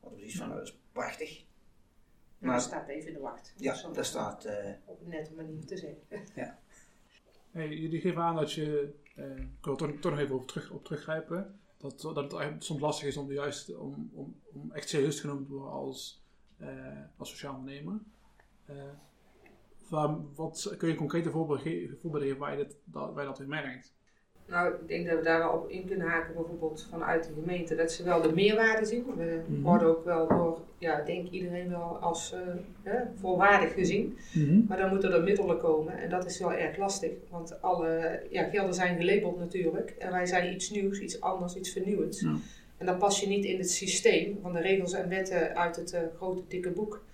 hadden 0.00 0.20
we 0.20 0.30
zoiets 0.30 0.36
van, 0.36 0.48
dat 0.48 0.62
is 0.62 0.78
prachtig. 0.92 1.38
Ja, 1.38 1.44
Maar- 2.38 2.54
dat 2.56 2.64
staat 2.64 2.88
even 2.88 3.08
in 3.08 3.14
de 3.14 3.20
wacht. 3.20 3.54
Ja, 3.56 3.88
daar 3.92 4.04
staat... 4.04 4.44
eh, 4.44 4.72
Op 4.84 5.00
een 5.00 5.08
nette 5.08 5.34
manier 5.34 5.64
te 5.64 5.76
zeggen. 5.76 6.00
Hey, 7.50 7.68
jullie 7.68 8.00
geven 8.00 8.22
aan 8.22 8.36
dat 8.36 8.52
je, 8.52 8.92
eh, 9.14 9.36
ik 9.36 9.48
wil 9.64 9.72
er 9.78 9.98
toch, 10.00 10.10
nog 10.10 10.18
even 10.20 10.34
op, 10.34 10.48
terug, 10.48 10.70
op 10.70 10.84
teruggrijpen, 10.84 11.60
dat, 11.76 12.00
dat 12.00 12.32
het 12.32 12.64
soms 12.64 12.80
lastig 12.80 13.06
is 13.08 13.16
om, 13.16 13.32
juist, 13.32 13.76
om, 13.76 14.10
om, 14.14 14.40
om 14.52 14.72
echt 14.72 14.88
serieus 14.88 15.20
genomen 15.20 15.44
te 15.44 15.52
worden 15.52 15.70
als, 15.70 16.22
eh, 16.58 16.98
als 17.16 17.30
sociaal 17.30 17.54
ondernemer. 17.56 18.00
Eh, 19.92 20.14
wat 20.34 20.74
kun 20.78 20.88
je 20.88 20.94
concrete 20.94 21.30
voorbeelden 21.30 21.64
ge- 21.64 21.96
voorbeelden 22.00 22.28
geven 22.28 22.40
waar 22.42 22.58
je, 22.58 22.64
dit, 22.64 22.76
dat, 22.84 23.12
waar 23.14 23.22
je 23.22 23.28
dat 23.28 23.40
in 23.40 23.48
merkt? 23.48 23.94
Nou, 24.48 24.74
ik 24.74 24.88
denk 24.88 25.06
dat 25.06 25.18
we 25.18 25.24
daar 25.24 25.38
wel 25.38 25.50
op 25.52 25.68
in 25.70 25.86
kunnen 25.86 26.06
haken, 26.06 26.34
bijvoorbeeld 26.34 26.86
vanuit 26.90 27.24
de 27.24 27.32
gemeente, 27.40 27.74
dat 27.74 27.92
ze 27.92 28.04
wel 28.04 28.22
de 28.22 28.32
meerwaarde 28.32 28.84
zien. 28.84 29.04
We 29.16 29.40
Mhm. 29.48 29.62
worden 29.62 29.88
ook 29.88 30.04
wel 30.04 30.28
door, 30.28 30.60
ja, 30.78 31.00
denk 31.02 31.28
iedereen 31.28 31.68
wel 31.68 31.98
als 31.98 32.32
eh, 32.32 32.40
hè, 32.82 32.98
volwaardig 33.14 33.72
gezien. 33.74 34.16
Maar 34.68 34.76
dan 34.78 34.88
moeten 34.88 35.12
er 35.12 35.22
middelen 35.22 35.58
komen 35.58 35.98
en 35.98 36.10
dat 36.10 36.24
is 36.26 36.38
wel 36.38 36.52
erg 36.52 36.76
lastig. 36.76 37.10
Want 37.30 37.62
alle 37.62 38.22
ja, 38.30 38.42
gelden 38.48 38.74
zijn 38.74 38.98
gelabeld 39.00 39.38
natuurlijk. 39.38 39.90
En 39.90 40.10
wij 40.10 40.26
zijn 40.26 40.52
iets 40.54 40.70
nieuws, 40.70 41.00
iets 41.00 41.20
anders, 41.20 41.54
iets 41.56 41.72
vernieuwends. 41.72 42.20
Ja. 42.20 42.36
En 42.78 42.86
dan 42.86 42.98
pas 42.98 43.20
je 43.20 43.26
niet 43.28 43.44
in 43.44 43.58
het 43.58 43.70
systeem 43.70 44.38
van 44.42 44.52
de 44.52 44.60
regels 44.60 44.92
en 44.92 45.08
wetten 45.08 45.56
uit 45.56 45.76
het 45.76 45.92
eh, 45.92 46.00
grote 46.16 46.42
dikke 46.48 46.70
boek. 46.70 47.04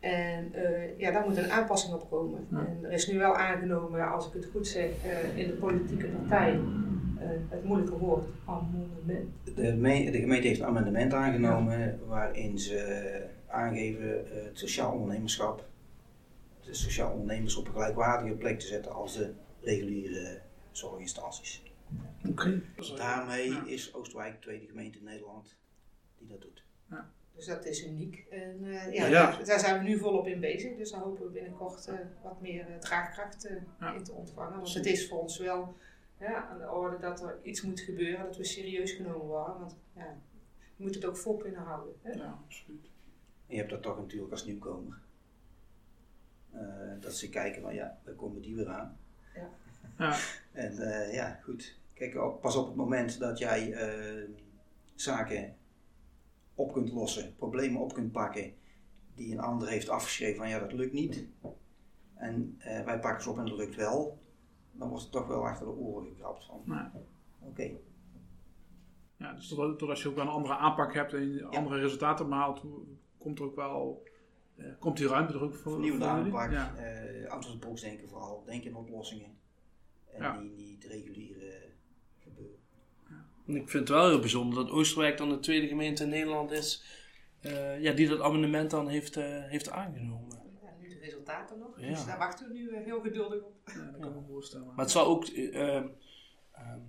En 0.00 0.52
eh, 0.54 0.98
ja, 0.98 1.10
daar 1.10 1.24
moet 1.28 1.36
een 1.36 1.50
aanpassing 1.50 1.94
op 1.94 2.10
komen. 2.10 2.46
Ja. 2.50 2.66
En 2.66 2.84
er 2.84 2.92
is 2.92 3.08
nu 3.08 3.18
wel 3.18 3.36
aangenomen, 3.36 4.10
als 4.10 4.26
ik 4.26 4.32
het 4.32 4.46
goed 4.52 4.66
zeg, 4.66 4.90
eh, 5.04 5.38
in 5.38 5.46
de 5.46 5.52
politieke 5.52 6.06
partij 6.06 6.52
eh, 6.52 7.28
het 7.48 7.64
moeilijke 7.64 7.96
woord 7.98 8.24
amendement. 8.44 9.30
De, 9.54 9.74
me- 9.74 10.10
de 10.10 10.18
gemeente 10.20 10.46
heeft 10.48 10.60
een 10.60 10.66
amendement 10.66 11.12
aangenomen 11.12 12.00
waarin 12.06 12.58
ze 12.58 13.26
aangeven 13.46 14.30
eh, 14.30 14.44
het 14.44 14.58
sociaal 14.58 14.92
ondernemerschap, 14.92 15.64
de 16.64 16.74
sociaal 16.74 17.12
ondernemers 17.12 17.56
op 17.56 17.66
een 17.66 17.72
gelijkwaardige 17.72 18.34
plek 18.34 18.58
te 18.60 18.66
zetten 18.66 18.92
als 18.94 19.16
de 19.16 19.32
reguliere 19.60 20.40
zorginstanties. 20.70 21.62
Oké. 22.28 22.60
Daarmee 22.96 23.50
Ja. 23.50 23.66
is 23.66 23.94
Oostwijk 23.94 24.32
de 24.32 24.38
tweede 24.38 24.66
gemeente 24.66 24.98
in 24.98 25.04
Nederland 25.04 25.56
die 26.18 26.28
dat 26.28 26.40
doet. 26.40 26.64
Dus 27.38 27.46
dat 27.46 27.64
is 27.64 27.84
uniek. 27.86 28.24
En 28.30 28.58
eh, 28.64 28.92
ja, 28.94 29.06
Ja. 29.06 29.10
Daar, 29.30 29.44
daar 29.44 29.58
zijn 29.60 29.78
we 29.82 29.88
nu 29.88 29.98
volop 29.98 30.26
in 30.26 30.40
bezig. 30.40 30.76
Dus 30.76 30.90
daar 30.90 31.00
hopen 31.00 31.24
we 31.24 31.30
binnenkort 31.30 31.86
eh, 31.86 31.94
wat 32.22 32.40
meer 32.40 32.66
eh, 32.68 32.78
draagkracht 32.78 33.44
eh, 33.46 33.56
Ja. 33.80 33.94
in 33.94 34.02
te 34.04 34.12
ontvangen. 34.12 34.56
Want 34.56 34.74
het 34.74 34.86
is 34.86 35.08
voor 35.08 35.18
ons 35.20 35.38
wel 35.38 35.76
ja, 36.20 36.48
aan 36.48 36.58
de 36.58 36.70
orde 36.70 36.98
dat 36.98 37.22
er 37.22 37.38
iets 37.42 37.62
moet 37.62 37.80
gebeuren, 37.80 38.24
dat 38.24 38.36
we 38.36 38.44
serieus 38.44 38.92
genomen 38.92 39.26
worden. 39.26 39.58
Want 39.58 39.76
ja, 39.96 40.16
je 40.76 40.82
moet 40.84 40.94
het 40.94 41.04
ook 41.04 41.16
vol 41.16 41.36
kunnen 41.36 41.60
houden. 41.60 41.94
Hè? 42.02 42.12
Ja, 42.12 42.38
absoluut. 42.44 42.84
En 43.46 43.54
je 43.54 43.56
hebt 43.56 43.70
dat 43.70 43.82
toch 43.82 43.98
natuurlijk 43.98 44.30
als 44.32 44.44
nieuwkomer. 44.44 44.98
Eh, 46.52 46.60
dat 47.00 47.14
ze 47.16 47.28
kijken 47.30 47.62
van 47.62 47.74
ja, 47.74 47.98
daar 48.04 48.14
komen 48.14 48.40
die 48.42 48.56
weer 48.56 48.68
aan. 48.68 48.98
Ja, 49.98 50.16
En 50.52 50.78
eh, 50.78 51.14
ja, 51.14 51.40
goed. 51.42 51.76
Kijk, 51.94 52.16
op- 52.16 52.40
pas 52.40 52.56
op 52.56 52.66
het 52.66 52.76
moment 52.76 53.18
dat 53.18 53.38
jij 53.38 53.72
eh, 53.72 54.28
zaken 54.94 55.56
op 56.58 56.72
kunt 56.72 56.92
lossen, 56.92 57.34
problemen 57.36 57.80
op 57.80 57.92
kunt 57.92 58.12
pakken, 58.12 58.52
die 59.14 59.32
een 59.32 59.40
ander 59.40 59.68
heeft 59.68 59.88
afgeschreven 59.88 60.36
van 60.36 60.48
ja, 60.48 60.58
dat 60.58 60.72
lukt 60.72 60.92
niet. 60.92 61.26
En 62.14 62.54
eh, 62.58 62.84
wij 62.84 63.00
pakken 63.00 63.22
ze 63.22 63.30
op 63.30 63.38
en 63.38 63.46
dat 63.46 63.56
lukt 63.58 63.74
wel. 63.76 64.18
Dan 64.72 64.88
wordt 64.88 65.02
het 65.02 65.12
toch 65.12 65.26
wel 65.26 65.46
achter 65.46 65.66
de 65.66 65.72
oren 65.72 66.06
gekrapt 66.08 66.44
van 66.44 66.90
oké. 67.40 67.70
ja 69.16 69.32
dus 69.32 69.48
doordat, 69.48 69.78
doordat 69.78 70.00
je 70.00 70.08
ook 70.08 70.14
wel 70.14 70.24
een 70.24 70.30
andere 70.30 70.56
aanpak 70.56 70.94
hebt 70.94 71.12
en 71.12 71.44
andere 71.50 71.80
resultaten 71.80 72.28
behaalt, 72.28 72.62
komt 73.18 73.38
er 73.38 73.44
ook 73.44 73.56
wel, 73.56 74.02
eh, 74.56 74.66
komt 74.78 74.96
die 74.96 75.06
ruimte 75.08 75.32
er 75.34 75.42
ook 75.42 75.54
voor? 75.54 75.72
Vernieuwende 75.72 76.06
jullie? 76.06 76.22
aanpak, 76.24 76.50
Ja. 76.50 76.74
out 77.28 77.44
of 77.46 77.50
the 77.50 77.58
box 77.58 77.80
denken 77.80 78.08
vooral, 78.08 78.42
denken 78.44 78.70
in 78.70 78.76
oplossingen. 78.76 79.36
En 80.12 80.22
Ja. 80.22 80.38
die 80.38 80.50
niet 80.50 80.84
reguliere 80.84 81.67
ik 83.56 83.68
vind 83.68 83.72
het 83.72 83.88
wel 83.88 84.08
heel 84.08 84.20
bijzonder 84.20 84.64
dat 84.64 84.72
Oosterwijk 84.72 85.18
dan 85.18 85.28
de 85.28 85.38
tweede 85.38 85.68
gemeente 85.68 86.02
in 86.02 86.08
Nederland 86.08 86.50
is 86.50 86.84
eh, 87.40 87.80
ja, 87.80 87.92
die 87.92 88.08
dat 88.08 88.20
amendement 88.20 88.70
dan 88.70 88.88
heeft, 88.88 89.16
eh, 89.16 89.24
heeft 89.26 89.70
aangenomen. 89.70 90.42
Ja, 90.62 90.70
nu 90.80 90.88
de 90.88 90.98
resultaten 90.98 91.58
nog. 91.58 91.80
Ja. 91.80 91.88
Dus 91.88 92.04
daar 92.04 92.18
wachten 92.18 92.48
we 92.48 92.52
nu 92.52 92.68
eh, 92.68 92.84
heel 92.84 93.00
geduldig 93.00 93.42
op. 93.42 93.54
Ja, 93.64 93.90
dat 93.90 94.00
kan 94.00 94.10
ik 94.10 94.16
me 94.16 94.22
voorstellen. 94.28 94.66
Maar 94.66 94.76
het 94.84 94.90
zal 94.90 95.06
ook 95.06 95.24
eh, 95.24 95.76
ehm, 95.76 95.86
ehm, 96.52 96.80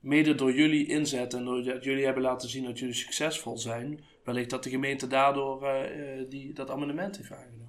mede 0.00 0.34
door 0.34 0.52
jullie 0.52 0.86
inzet 0.86 1.34
en 1.34 1.44
doordat 1.44 1.84
jullie 1.84 2.04
hebben 2.04 2.22
laten 2.22 2.48
zien 2.48 2.64
dat 2.64 2.78
jullie 2.78 2.94
succesvol 2.94 3.58
zijn, 3.58 4.00
wellicht 4.24 4.50
dat 4.50 4.62
de 4.62 4.70
gemeente 4.70 5.06
daardoor 5.06 5.66
eh, 5.66 6.20
eh, 6.20 6.30
die, 6.30 6.52
dat 6.52 6.70
amendement 6.70 7.16
heeft 7.16 7.32
aangenomen. 7.32 7.68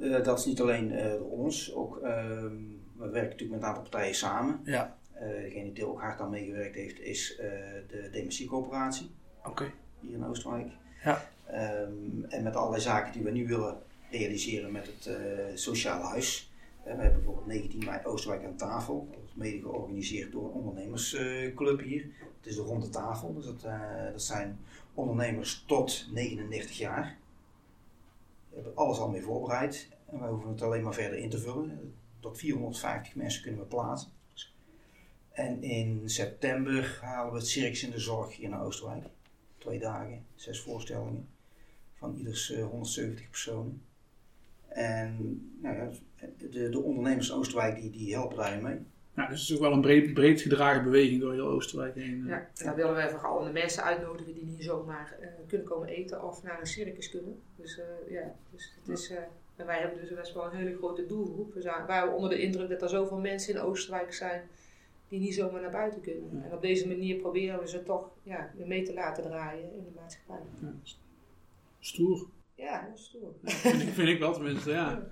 Eh, 0.00 0.24
dat 0.24 0.38
is 0.38 0.44
niet 0.44 0.60
alleen 0.60 0.92
eh, 0.92 1.10
door 1.10 1.30
ons, 1.30 1.74
ook, 1.74 1.98
ehm, 1.98 2.54
we 2.96 3.08
werken 3.10 3.30
natuurlijk 3.30 3.50
met 3.50 3.60
een 3.60 3.68
aantal 3.68 3.82
partijen 3.82 4.14
samen. 4.14 4.60
Ja, 4.64 4.98
degene 5.18 5.72
die 5.72 5.86
ook 5.86 6.00
hard 6.00 6.20
aan 6.20 6.30
meegewerkt 6.30 6.74
heeft 6.74 7.00
is 7.00 7.36
eh, 7.36 7.48
de 7.88 8.08
Dementiecoöperatie 8.12 9.10
oké. 9.44 9.72
hier 10.00 10.14
in 10.14 10.24
Oosterwijk. 10.24 10.72
Ja. 11.04 11.28
Ehm, 11.46 12.24
en 12.28 12.42
met 12.42 12.56
allerlei 12.56 12.82
zaken 12.82 13.12
die 13.12 13.22
we 13.22 13.30
nu 13.30 13.46
willen 13.46 13.78
realiseren 14.10 14.72
met 14.72 14.86
het 14.86 15.06
eh, 15.06 15.54
sociale 15.54 16.04
huis. 16.04 16.52
Eh, 16.82 16.94
we 16.94 17.02
hebben 17.02 17.22
bijvoorbeeld 17.22 17.46
19 17.46 17.84
mei 17.84 18.04
Oosterwijk 18.04 18.44
aan 18.44 18.56
tafel. 18.56 19.08
Dat 19.10 19.22
is 19.24 19.34
mede 19.34 19.60
georganiseerd 19.60 20.32
door 20.32 20.44
een 20.44 20.50
ondernemersclub 20.50 21.80
hier. 21.80 22.02
Het 22.36 22.46
is 22.46 22.54
de 22.54 22.62
ronde 22.62 22.88
tafel, 22.88 23.34
dus 23.34 23.44
dat, 23.44 23.64
eh, 23.64 24.10
dat 24.12 24.22
zijn 24.22 24.58
ondernemers 24.94 25.64
tot 25.66 26.06
39 26.12 26.78
jaar. 26.78 27.16
We 28.48 28.54
hebben 28.54 28.76
alles 28.76 28.98
al 28.98 29.10
mee 29.10 29.22
voorbereid 29.22 29.88
en 30.06 30.20
wij 30.20 30.28
hoeven 30.28 30.50
het 30.50 30.62
alleen 30.62 30.82
maar 30.82 30.94
verder 30.94 31.18
in 31.18 31.30
te 31.30 31.38
vullen. 31.38 31.94
Tot 32.20 32.38
450 32.38 33.14
mensen 33.14 33.42
kunnen 33.42 33.60
we 33.60 33.66
plaatsen. 33.66 34.10
En 35.36 35.62
in 35.62 36.02
september 36.04 36.98
halen 37.02 37.32
we 37.32 37.38
het 37.38 37.48
Circus 37.48 37.82
in 37.82 37.90
de 37.90 37.98
Zorg 37.98 38.36
hier 38.36 38.48
naar 38.48 38.64
Oosterwijk. 38.64 39.04
Twee 39.58 39.78
dagen, 39.78 40.26
zes 40.34 40.60
voorstellingen 40.60 41.28
van 41.94 42.14
ieders 42.14 42.52
eh, 42.52 42.64
170 42.66 43.30
personen. 43.30 43.82
En 44.68 45.40
nou 45.62 45.76
ja, 45.76 45.88
de, 46.50 46.68
de 46.68 46.80
ondernemers 46.82 47.28
in 47.28 47.34
Oosterwijk 47.34 47.80
die, 47.80 47.90
die 47.90 48.14
helpen 48.14 48.36
daarin 48.36 48.62
mee. 48.62 48.78
Ja, 49.14 49.28
dus 49.28 49.40
het 49.40 49.48
is 49.48 49.54
ook 49.54 49.60
wel 49.60 49.72
een 49.72 49.80
breed, 49.80 50.14
breed 50.14 50.40
gedragen 50.40 50.84
beweging 50.84 51.20
door 51.20 51.32
heel 51.32 51.48
Oosterwijk 51.48 51.94
heen. 51.94 52.22
eh. 52.22 52.28
Ja, 52.28 52.48
daar 52.54 52.74
willen 52.74 52.94
wij 52.94 53.10
vooral 53.10 53.44
de 53.44 53.50
mensen 53.50 53.82
uitnodigen 53.82 54.34
die 54.34 54.44
niet 54.44 54.64
zomaar 54.64 55.16
eh, 55.20 55.28
kunnen 55.46 55.66
komen 55.66 55.88
eten 55.88 56.24
of 56.24 56.42
naar 56.42 56.60
een 56.60 56.66
circus 56.66 57.10
kunnen. 57.10 57.42
Dus 57.56 57.78
eh, 57.78 58.12
ja, 58.12 58.34
dus 58.50 58.72
het 58.80 58.98
is, 58.98 59.10
eh, 59.10 59.16
en 59.56 59.66
wij 59.66 59.78
hebben 59.78 60.00
dus 60.00 60.14
best 60.14 60.34
wel 60.34 60.44
een 60.44 60.56
hele 60.56 60.76
grote 60.76 61.06
doelgroep. 61.06 61.54
We 61.54 61.60
zijn, 61.60 61.86
waren 61.86 62.14
onder 62.14 62.30
de 62.30 62.38
indruk 62.38 62.68
dat 62.68 62.82
er 62.82 62.88
zoveel 62.88 63.18
mensen 63.18 63.54
in 63.54 63.60
Oosterwijk 63.60 64.14
zijn 64.14 64.42
die 65.08 65.20
niet 65.20 65.34
zomaar 65.34 65.60
naar 65.60 65.70
buiten 65.70 66.00
kunnen. 66.00 66.30
Ja. 66.36 66.42
En 66.42 66.52
op 66.52 66.60
deze 66.62 66.88
manier 66.88 67.16
proberen 67.16 67.60
we 67.60 67.68
ze 67.68 67.82
toch 67.82 68.10
ja, 68.22 68.52
weer 68.56 68.66
mee 68.66 68.82
te 68.82 68.94
laten 68.94 69.22
draaien 69.22 69.72
in 69.74 69.84
de 69.84 69.90
maatschappij. 69.94 70.40
Ja, 70.60 70.74
Stoer. 71.78 72.26
Ja, 72.54 72.84
heel 72.86 72.96
stoer. 72.96 73.32
vind, 73.42 73.82
ik, 73.82 73.88
vind 73.88 74.08
ik 74.08 74.18
wel 74.18 74.32
tenminste, 74.32 74.70
ja. 74.70 74.94
Dus 74.94 75.08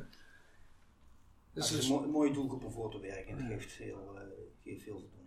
Dus, 1.53 1.71
het 1.71 1.79
is 1.83 1.89
een 1.89 1.95
mooi, 1.97 2.09
mooie 2.09 2.33
doelgroep 2.33 2.65
om 2.65 2.71
voor 2.73 2.91
te 2.91 3.01
werken 3.01 3.27
en 3.27 3.37
dat 3.39 3.47
geeft 3.47 3.73
veel, 3.73 4.13
eh, 4.17 4.21
geeft 4.65 4.83
veel 4.83 4.93
voldoening. 4.99 5.23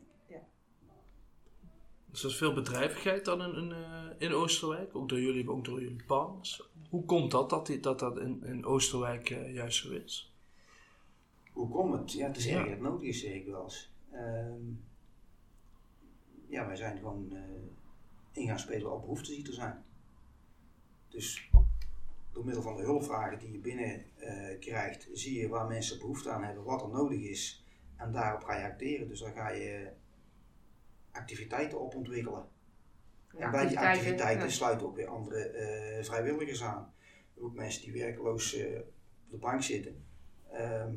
dus 2.05 2.23
er 2.23 2.29
is 2.29 2.37
veel 2.37 2.53
bedrijvigheid 2.53 3.25
dan 3.25 3.41
in, 3.41 3.55
in, 3.55 3.71
eh, 3.71 4.05
in 4.17 4.33
Oosterwijk, 4.33 4.95
ook 4.95 5.09
door 5.09 5.19
jullie, 5.19 5.49
ook 5.51 5.65
door 5.65 5.81
jullie 5.81 6.03
partners. 6.07 6.69
Hoe 6.89 7.05
komt 7.05 7.31
dat, 7.31 7.49
dat 7.49 7.65
die, 7.67 7.79
dat, 7.79 7.99
dat 7.99 8.17
in, 8.19 8.43
in 8.43 8.65
Oosterwijk 8.65 9.29
eh, 9.29 9.53
juist 9.53 9.77
zo 9.83 9.91
is? 9.91 10.31
Hoe 11.53 11.69
komt 11.69 11.93
het? 11.99 12.11
Ja, 12.11 12.27
het 12.27 12.37
is 12.37 12.45
Ja. 12.45 12.65
dat 12.65 12.79
nodig 12.79 13.01
is, 13.07 13.19
zeg 13.21 13.33
ik 13.33 13.45
wel 13.45 13.63
eens. 13.63 13.89
Ehm, 14.11 14.61
ja, 16.47 16.67
wij 16.67 16.75
zijn 16.75 16.97
gewoon 16.97 17.33
gaan 18.45 18.59
spelen 18.59 18.93
op 18.93 19.01
behoeftes 19.01 19.35
die 19.35 19.47
er 19.47 19.53
zijn. 19.53 19.83
Dus 21.07 21.51
door 22.31 22.45
middel 22.45 22.63
van 22.63 22.75
de 22.75 22.83
hulpvragen 22.83 23.39
die 23.39 23.51
je 23.51 23.59
binnen 23.59 24.05
eh, 24.15 24.59
krijgt, 24.59 25.09
zie 25.13 25.39
je 25.39 25.47
waar 25.47 25.67
mensen 25.67 25.99
behoefte 25.99 26.29
aan 26.29 26.43
hebben, 26.43 26.63
wat 26.63 26.81
er 26.81 26.89
nodig 26.89 27.21
is. 27.21 27.65
En 27.95 28.11
daarop 28.11 28.43
ga 28.43 28.57
je 28.57 28.65
acteren. 28.65 29.07
Dus 29.07 29.19
dan 29.19 29.33
ga 29.33 29.49
je 29.49 29.91
activiteiten 31.11 31.79
op 31.79 31.95
ontwikkelen. 31.95 32.47
en 33.37 33.51
bij 33.51 33.67
die 33.67 33.79
activiteiten 33.79 34.45
ja. 34.45 34.51
sluiten 34.51 34.87
ook 34.87 34.95
weer 34.95 35.07
andere 35.07 35.49
eh, 35.49 36.03
vrijwilligers 36.03 36.63
aan. 36.63 36.93
Ook 37.39 37.53
mensen 37.53 37.81
die 37.81 38.01
werkloos 38.01 38.55
op 38.55 39.29
de 39.29 39.37
bank 39.37 39.63
zitten. 39.63 40.05
Ehm, 40.51 40.93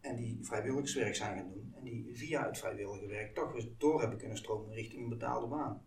en 0.00 0.16
die 0.16 0.38
vrijwilligerswerk 0.42 1.14
zijn 1.14 1.36
gaan 1.38 1.48
doen. 1.52 1.74
En 1.76 1.84
die 1.84 2.10
via 2.16 2.46
het 2.46 2.58
vrijwillige 2.58 3.06
werk 3.06 3.34
toch 3.34 3.52
weer 3.52 3.68
door 3.78 4.00
hebben 4.00 4.18
kunnen 4.18 4.36
stromen 4.36 4.74
richting 4.74 5.02
een 5.02 5.08
betaalde 5.08 5.46
baan. 5.46 5.82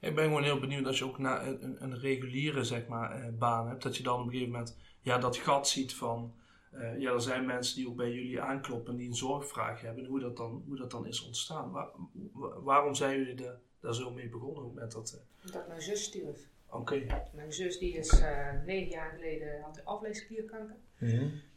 Ik 0.00 0.14
ben 0.14 0.24
gewoon 0.24 0.42
heel 0.42 0.60
benieuwd 0.60 0.86
als 0.86 0.98
je 0.98 1.04
ook 1.04 1.18
naar 1.18 1.46
een, 1.46 1.64
een, 1.64 1.82
een 1.82 1.98
reguliere 1.98 2.64
zeg 2.64 2.86
maar, 2.86 3.10
eh, 3.22 3.32
baan 3.38 3.68
hebt, 3.68 3.82
dat 3.82 3.96
je 3.96 4.02
dan 4.02 4.20
op 4.20 4.24
een 4.26 4.30
gegeven 4.32 4.52
moment 4.52 4.78
ja, 5.00 5.18
dat 5.18 5.36
gat 5.36 5.68
ziet 5.68 5.94
van, 5.94 6.34
eh, 6.70 6.98
ja, 6.98 7.12
er 7.12 7.20
zijn 7.20 7.46
mensen 7.46 7.76
die 7.76 7.88
ook 7.88 7.96
bij 7.96 8.12
jullie 8.12 8.40
aankloppen 8.40 8.96
die 8.96 9.08
een 9.08 9.14
zorgvraag 9.14 9.80
hebben, 9.80 10.04
hoe 10.04 10.20
dat 10.20 10.36
dan, 10.36 10.62
hoe 10.66 10.76
dat 10.76 10.90
dan 10.90 11.06
is 11.06 11.26
ontstaan. 11.26 11.70
Waar- 11.70 11.90
wa- 12.32 12.60
waarom 12.60 12.94
zijn 12.94 13.18
jullie 13.18 13.34
daar, 13.34 13.58
daar 13.80 13.94
zo 13.94 14.10
mee 14.12 14.28
begonnen 14.28 14.74
met 14.74 14.92
dat? 14.92 15.24
eh, 15.44 15.52
Dat 15.52 15.68
mijn 15.68 15.82
zus 15.82 16.02
stierf. 16.04 16.48
Oké. 16.70 17.06
Mijn 17.34 17.52
zus 17.52 17.78
die 17.78 17.92
is 17.96 18.20
eh, 18.20 18.52
negen 18.66 18.90
jaar 18.90 19.10
geleden 19.14 19.60
had 19.62 19.84
afleesklierkanker. 19.84 20.76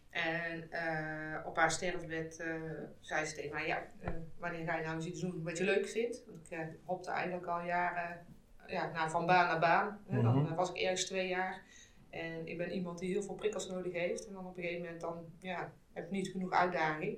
En 0.10 0.72
eh, 0.72 1.46
op 1.46 1.56
haar 1.58 1.72
sterfbed 1.72 2.40
eh, 2.40 2.54
zei 3.00 3.26
ze 3.26 3.36
tegen 3.36 3.52
mij, 3.54 3.68
ja, 3.68 3.84
eh, 4.00 4.12
wanneer 4.40 4.66
ga 4.66 4.76
je 4.78 4.84
nou 4.84 4.96
eens 4.96 5.06
iets 5.06 5.22
doen 5.22 5.44
wat 5.44 5.58
je 5.58 5.64
leuk 5.64 5.88
vindt? 5.88 6.24
Want 6.28 6.52
ik 6.52 6.78
hopte 6.86 7.12
eigenlijk 7.12 7.46
al 7.48 7.62
jaren 7.62 8.26
ja, 8.68 8.92
nou, 8.92 9.10
van 9.10 9.26
baan 9.26 9.48
naar 9.48 9.60
baan. 9.60 10.00
Hè. 10.08 10.22
Dan 10.22 10.36
Mhm. 10.38 10.52
eh, 10.52 10.56
was 10.58 10.70
ik 10.70 10.78
ergens 10.78 11.06
twee 11.06 11.28
jaar. 11.28 11.62
En 12.10 12.48
ik 12.48 12.58
ben 12.58 12.72
iemand 12.72 13.00
die 13.00 13.12
heel 13.12 13.24
veel 13.24 13.36
prikkels 13.36 13.68
nodig 13.70 13.94
heeft. 13.94 14.28
En 14.28 14.34
dan 14.34 14.46
op 14.46 14.58
een 14.58 14.64
gegeven 14.64 14.84
moment 14.84 15.02
dan, 15.02 15.26
ja, 15.40 15.72
heb 15.94 16.04
ik 16.06 16.12
niet 16.12 16.28
genoeg 16.28 16.52
uitdaging. 16.52 17.18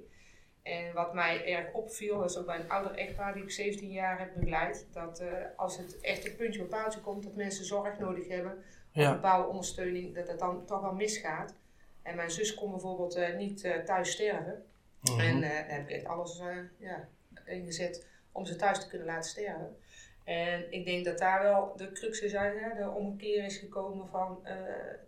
En 0.63 0.93
wat 0.93 1.13
mij 1.13 1.45
erg 1.55 1.73
opviel, 1.73 2.19
dat 2.19 2.29
is 2.29 2.37
ook 2.37 2.45
bij 2.45 2.59
een 2.59 2.69
ouder 2.69 2.95
echtpaar 2.95 3.33
die 3.33 3.43
ik 3.43 3.51
17 3.51 3.91
jaar 3.91 4.19
heb 4.19 4.33
begeleid, 4.35 4.87
dat 4.93 5.23
als 5.55 5.77
het 5.77 5.99
echt 6.01 6.25
een 6.27 6.35
puntje 6.35 6.61
op 6.61 6.69
paaltje 6.69 6.99
komt, 7.01 7.23
dat 7.23 7.35
mensen 7.35 7.65
zorg 7.65 7.99
nodig 7.99 8.27
hebben, 8.27 8.51
of 8.57 8.63
Ja. 8.91 9.13
bepaalde 9.13 9.47
ondersteuning, 9.47 10.15
dat 10.15 10.27
het 10.27 10.39
dan 10.39 10.65
toch 10.65 10.81
wel 10.81 10.93
misgaat. 10.93 11.53
En 12.09 12.15
mijn 12.15 12.31
zus 12.31 12.53
kon 12.53 12.71
bijvoorbeeld 12.71 13.15
eh, 13.15 13.35
niet 13.35 13.63
eh, 13.63 13.77
thuis 13.77 14.11
sterven. 14.11 14.65
Mhm. 15.01 15.19
En 15.19 15.43
eh, 15.43 15.49
daar 15.49 15.69
heb 15.69 15.89
ik 15.89 15.95
echt 15.95 16.05
alles 16.05 16.39
eh, 16.39 16.57
ja, 16.77 17.07
ingezet 17.45 18.07
om 18.31 18.45
ze 18.45 18.55
thuis 18.55 18.79
te 18.79 18.87
kunnen 18.87 19.07
laten 19.07 19.29
sterven. 19.29 19.77
En 20.29 20.71
ik 20.71 20.85
denk 20.85 21.05
dat 21.05 21.17
daar 21.17 21.41
wel 21.41 21.73
de 21.75 21.91
crux 21.91 22.21
is, 22.21 22.31
hè, 22.31 22.75
de 22.77 22.89
omkeer 22.89 23.43
is 23.43 23.57
gekomen 23.57 24.07
van, 24.07 24.45
eh, 24.45 24.55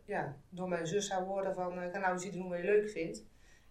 ja, 0.06 0.36
door 0.50 0.70
mijn 0.70 0.88
zus 0.88 1.10
haar 1.12 1.26
woorden 1.26 1.54
van, 1.54 1.80
eh, 1.80 1.92
ga 1.92 2.00
nou 2.00 2.14
eens 2.14 2.24
iets 2.24 2.36
doen 2.36 2.50
wat 2.50 2.58
je 2.58 2.64
leuk 2.64 2.90
vindt. 2.90 3.24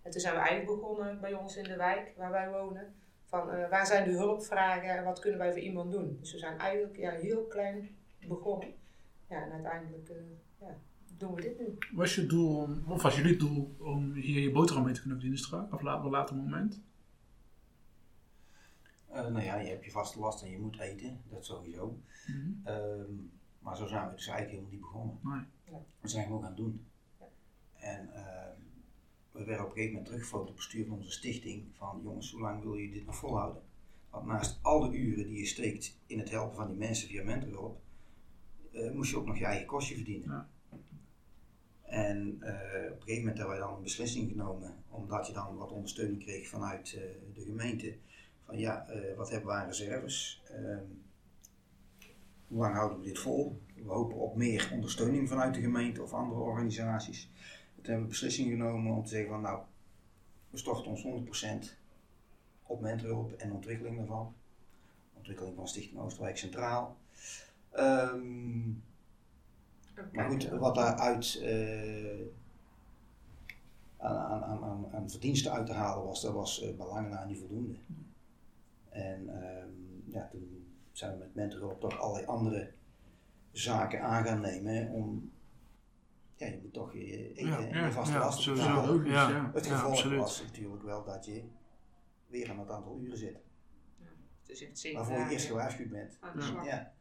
En 0.03 0.11
toen 0.11 0.21
zijn 0.21 0.35
we 0.35 0.41
eigenlijk 0.41 0.81
begonnen 0.81 1.21
bij 1.21 1.35
ons 1.35 1.57
in 1.57 1.65
de 1.65 1.77
wijk 1.77 2.13
waar 2.17 2.31
wij 2.31 2.51
wonen. 2.51 2.95
Van 3.25 3.51
eh, 3.51 3.69
waar 3.69 3.87
zijn 3.87 4.05
de 4.05 4.17
hulpvragen 4.17 4.97
en 4.97 5.05
wat 5.05 5.19
kunnen 5.19 5.39
wij 5.39 5.53
voor 5.53 5.61
iemand 5.61 5.93
doen? 5.93 6.17
Dus 6.21 6.33
we 6.33 6.39
zijn 6.39 6.59
eigenlijk 6.59 6.97
ja, 6.97 7.11
heel 7.11 7.45
klein 7.45 7.97
begonnen. 8.29 8.75
Ja, 9.29 9.43
en 9.43 9.53
uiteindelijk 9.53 10.09
eh, 10.09 10.17
doen 11.21 11.35
we 11.35 11.41
dit 11.41 11.59
nu. 11.59 11.79
Was 11.93 12.15
je 12.15 12.27
doel, 12.27 12.57
om, 12.57 12.83
of 12.87 13.03
was 13.03 13.17
jullie 13.17 13.37
doel 13.37 13.77
om 13.79 14.12
hier 14.12 14.41
je 14.41 14.50
boterham 14.50 14.85
mee 14.85 14.95
te 14.95 15.00
kunnen 15.00 15.19
verdienen 15.19 15.45
straks? 15.45 15.73
Of 15.73 15.81
op 15.81 16.05
een 16.05 16.11
later 16.11 16.37
moment? 16.37 16.81
Eh, 19.07 19.27
nou 19.27 19.45
ja, 19.45 19.57
je 19.57 19.69
hebt 19.69 19.85
je 19.85 19.91
vaste 19.91 20.19
last 20.19 20.43
en 20.43 20.50
je 20.50 20.59
moet 20.59 20.79
eten, 20.79 21.21
dat 21.29 21.45
sowieso. 21.45 21.99
Mhm. 22.27 22.50
Ehm, 22.65 23.12
maar 23.59 23.77
zo 23.77 23.87
zijn 23.87 24.09
we 24.09 24.15
dus 24.15 24.27
eigenlijk 24.27 24.50
helemaal 24.50 24.71
niet 24.71 24.81
begonnen. 24.81 25.19
Nee. 25.23 25.81
We 26.00 26.09
zijn 26.09 26.27
gewoon 26.27 26.43
gaan 26.43 26.55
doen. 26.55 26.87
Ja. 27.19 27.27
En 27.75 28.12
ehm, 28.15 28.59
we 29.33 29.45
werden 29.45 29.65
op 29.65 29.71
een 29.71 29.77
gegeven 29.77 29.93
moment 29.93 30.07
teruggefloten 30.07 30.49
op 30.49 30.57
het 30.57 30.57
bestuur 30.57 30.87
van 30.87 30.97
onze 30.97 31.11
stichting 31.11 31.67
van 31.73 32.00
jongens, 32.03 32.33
hoe 32.33 32.41
lang 32.41 32.62
wil 32.62 32.75
je 32.75 32.91
dit 32.91 33.07
nog 33.07 33.17
volhouden? 33.17 33.62
Want 34.11 34.27
naast 34.27 34.59
alle 34.62 34.97
uren 34.97 35.27
die 35.27 35.39
je 35.39 35.47
steekt 35.47 35.99
in 36.07 36.19
het 36.19 36.31
helpen 36.31 36.57
van 36.57 36.67
die 36.69 36.77
mensen 36.77 37.09
via 37.09 37.25
mentorhulp, 37.25 37.81
eh, 38.73 38.91
moest 38.91 39.11
je 39.11 39.17
ook 39.17 39.27
nog 39.27 39.39
je 39.39 39.45
eigen 39.45 39.67
kostje 39.67 39.95
verdienen. 39.95 40.29
Ja. 40.29 40.49
En 42.07 42.37
eh, 42.40 42.92
op 42.92 42.97
een 42.97 43.02
gegeven 43.02 43.19
moment 43.19 43.38
hebben 43.38 43.57
wij 43.57 43.66
dan 43.66 43.76
een 43.76 43.83
beslissing 43.83 44.30
genomen, 44.30 44.75
omdat 44.88 45.26
je 45.26 45.33
dan 45.33 45.57
wat 45.57 45.71
ondersteuning 45.71 46.23
kreeg 46.23 46.49
vanuit 46.49 46.95
eh, 46.95 47.35
de 47.35 47.44
gemeente. 47.44 47.96
Van 48.44 48.59
ja, 48.59 48.87
eh, 48.88 49.16
wat 49.16 49.31
hebben 49.31 49.48
we 49.48 49.55
aan 49.55 49.66
reserves? 49.66 50.42
Ehm, 50.48 50.85
hoe 52.46 52.59
lang 52.59 52.75
houden 52.75 52.98
we 52.98 53.05
dit 53.05 53.18
vol? 53.18 53.61
We 53.75 53.90
hopen 53.90 54.16
op 54.16 54.37
meer 54.37 54.70
ondersteuning 54.72 55.29
vanuit 55.29 55.55
de 55.55 55.61
gemeente 55.61 56.03
of 56.03 56.12
andere 56.12 56.40
organisaties. 56.40 57.31
Toen 57.75 57.85
hebben 57.85 58.03
we 58.03 58.09
beslissing 58.09 58.51
genomen 58.51 58.92
om 58.92 59.05
te 59.05 59.11
zeggen 59.11 59.31
van 59.31 59.40
nou, 59.40 59.62
we 60.51 60.59
storten 60.59 60.90
ons 60.90 61.03
100% 61.03 61.77
op 62.62 62.81
mentorhulp 62.81 63.33
en 63.33 63.53
ontwikkeling 63.53 63.96
daarvan. 63.96 64.35
Ontwikkeling 65.16 65.57
van 65.57 65.68
Stichting 65.68 66.01
Oosterwijk 66.01 66.37
Centraal. 66.37 66.96
Ehm, 67.70 68.70
maar 70.12 70.31
goed, 70.31 70.48
wat 70.48 70.74
daaruit 70.74 71.40
eh 71.42 72.26
aan, 73.96 74.16
aan, 74.16 74.42
aan, 74.44 74.64
aan, 74.64 74.87
aan 74.92 75.11
verdiensten 75.11 75.53
uit 75.53 75.66
te 75.66 75.72
halen 75.72 76.05
was, 76.05 76.20
dat 76.22 76.33
was 76.33 76.62
eh 76.62 76.76
bij 76.76 76.87
lange 76.87 77.09
na 77.09 77.24
niet 77.24 77.38
voldoende. 77.38 77.74
En 78.88 79.29
ehm, 79.42 79.70
ja, 80.07 80.29
toen 80.31 80.66
zijn 80.92 81.12
we 81.12 81.18
met 81.18 81.35
mentorhulp 81.35 81.81
toch 81.81 81.98
allerlei 81.98 82.26
andere 82.26 82.72
zaken 83.53 84.03
aan 84.03 84.24
gaan 84.24 84.40
nemen 84.40 84.88
om, 84.90 85.33
ja, 86.37 86.46
je 86.46 86.59
moet 86.62 86.72
toch 86.72 86.92
je 86.92 87.33
eten 87.35 87.46
Ja, 87.46 87.59
en 87.59 87.68
ja, 87.68 87.87
je 87.87 87.92
vaste 87.92 88.12
ja, 88.14 88.18
lasten 88.20 88.42
sowieso. 88.42 88.68
betalen. 88.68 89.05
Ja. 89.05 89.29
ja. 89.29 89.50
Het 89.55 89.66
Ja, 89.66 89.76
gevolg 89.76 90.16
was 90.16 90.42
natuurlijk 90.42 90.83
wel 90.83 91.05
dat 91.05 91.24
je 91.26 91.42
weer 92.26 92.50
aan 92.50 92.59
het 92.59 92.70
aantal 92.70 92.98
uren 93.00 93.16
zit, 93.18 93.38
Het 94.46 94.62
echt 94.62 94.79
zeven 94.79 94.98
waarvoor 94.98 95.18
je 95.18 95.33
eerst 95.33 95.46
gewaarschuwd 95.46 95.90
bent. 95.90 96.16
aan 96.20 96.64
Ja. 96.64 96.92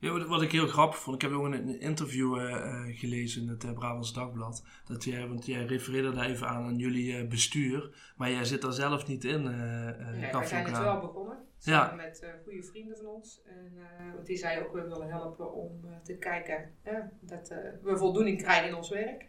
Ja. 0.00 0.16
Ja, 0.18 0.26
wat, 0.26 0.42
ik 0.42 0.52
heel 0.52 0.66
grappig 0.66 0.98
vond, 0.98 1.16
ik 1.22 1.28
heb 1.28 1.38
ook 1.38 1.44
een, 1.44 1.80
interview 1.80 2.38
eh, 2.38 2.52
eh, 2.54 2.96
gelezen 2.98 3.42
in 3.42 3.48
het 3.48 3.64
uh, 3.64 3.72
Brabants 3.72 4.12
Dagblad. 4.12 4.64
Dat 4.84 5.04
jij, 5.04 5.28
want 5.28 5.46
jij 5.46 5.64
refereerde 5.64 6.12
daar 6.12 6.26
even 6.26 6.48
aan 6.48 6.64
aan 6.64 6.76
jullie 6.78 7.16
eh, 7.16 7.28
bestuur, 7.28 8.12
maar 8.16 8.30
jij 8.30 8.44
zit 8.44 8.62
daar 8.62 8.72
zelf 8.72 9.06
niet 9.06 9.24
in. 9.24 9.46
eh 9.46 9.88
eh, 9.88 10.08
Nee, 10.10 10.20
je 10.40 10.46
zijn 10.46 10.64
het 10.64 10.78
wel 10.78 11.00
begonnen. 11.00 11.36
Ja. 11.58 11.84
Samen 11.88 11.96
met 12.04 12.20
eh, 12.20 12.28
goede 12.44 12.62
vrienden 12.62 12.96
van 12.96 13.06
ons. 13.06 13.42
En, 13.46 13.72
eh, 13.76 14.14
want 14.14 14.26
die 14.26 14.36
zei 14.36 14.60
ook, 14.64 14.72
we 14.72 14.82
willen 14.82 15.08
helpen 15.08 15.52
om 15.54 15.80
eh, 15.84 15.90
te 16.02 16.16
kijken 16.16 16.70
ja, 16.84 17.10
dat 17.20 17.48
eh, 17.48 17.58
we 17.82 17.96
voldoening 17.96 18.42
krijgen 18.42 18.68
in 18.68 18.74
ons 18.74 18.88
werk. 18.90 19.26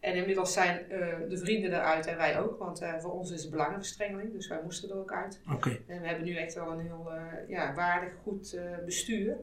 En 0.00 0.14
inmiddels 0.14 0.52
zijn 0.52 0.90
eh, 0.90 1.28
de 1.28 1.38
vrienden 1.38 1.70
eruit 1.72 2.06
en 2.06 2.16
wij 2.16 2.40
ook. 2.40 2.58
Want 2.58 2.80
eh, 2.80 2.98
voor 2.98 3.12
ons 3.12 3.30
is 3.30 3.42
het 3.42 3.50
belangenverstrengeling. 3.50 4.32
Dus 4.32 4.48
wij 4.48 4.60
moesten 4.62 4.90
er 4.90 4.96
ook 4.96 5.12
uit. 5.12 5.40
Oké, 5.52 5.70
En 5.86 6.00
we 6.00 6.06
hebben 6.06 6.24
nu 6.24 6.36
echt 6.36 6.54
wel 6.54 6.72
een 6.72 6.80
heel 6.86 7.12
eh, 7.12 7.48
ja, 7.48 7.74
waardig, 7.74 8.12
goed 8.22 8.52
eh, 8.54 8.62
bestuur. 8.84 9.36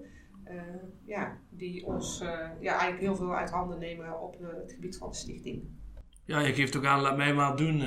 Eh, 0.44 0.58
ja, 1.06 1.38
die 1.50 1.86
ons 1.86 2.22
eh, 2.22 2.50
ja, 2.60 2.72
eigenlijk 2.72 3.02
heel 3.02 3.16
veel 3.16 3.36
uit 3.36 3.50
handen 3.50 3.80
nemen 3.80 4.22
op 4.22 4.36
eh, 4.42 4.48
het 4.62 4.72
gebied 4.72 4.98
van 4.98 5.10
de 5.10 5.16
stichting. 5.16 5.64
ja, 6.26 6.40
je 6.40 6.54
geeft 6.54 6.76
ook 6.78 6.86
aan, 6.86 7.02
laat 7.02 7.18
mij 7.18 7.34
maar 7.34 7.56
doen. 7.56 7.78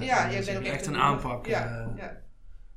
Ja, 0.00 0.30
zeg, 0.30 0.44
bent 0.44 0.58
ook 0.58 0.64
echt 0.64 0.86
een 0.86 0.94
een 0.94 1.00
aanpak. 1.00 1.46
Ja, 1.46 1.92
ja. 1.96 2.22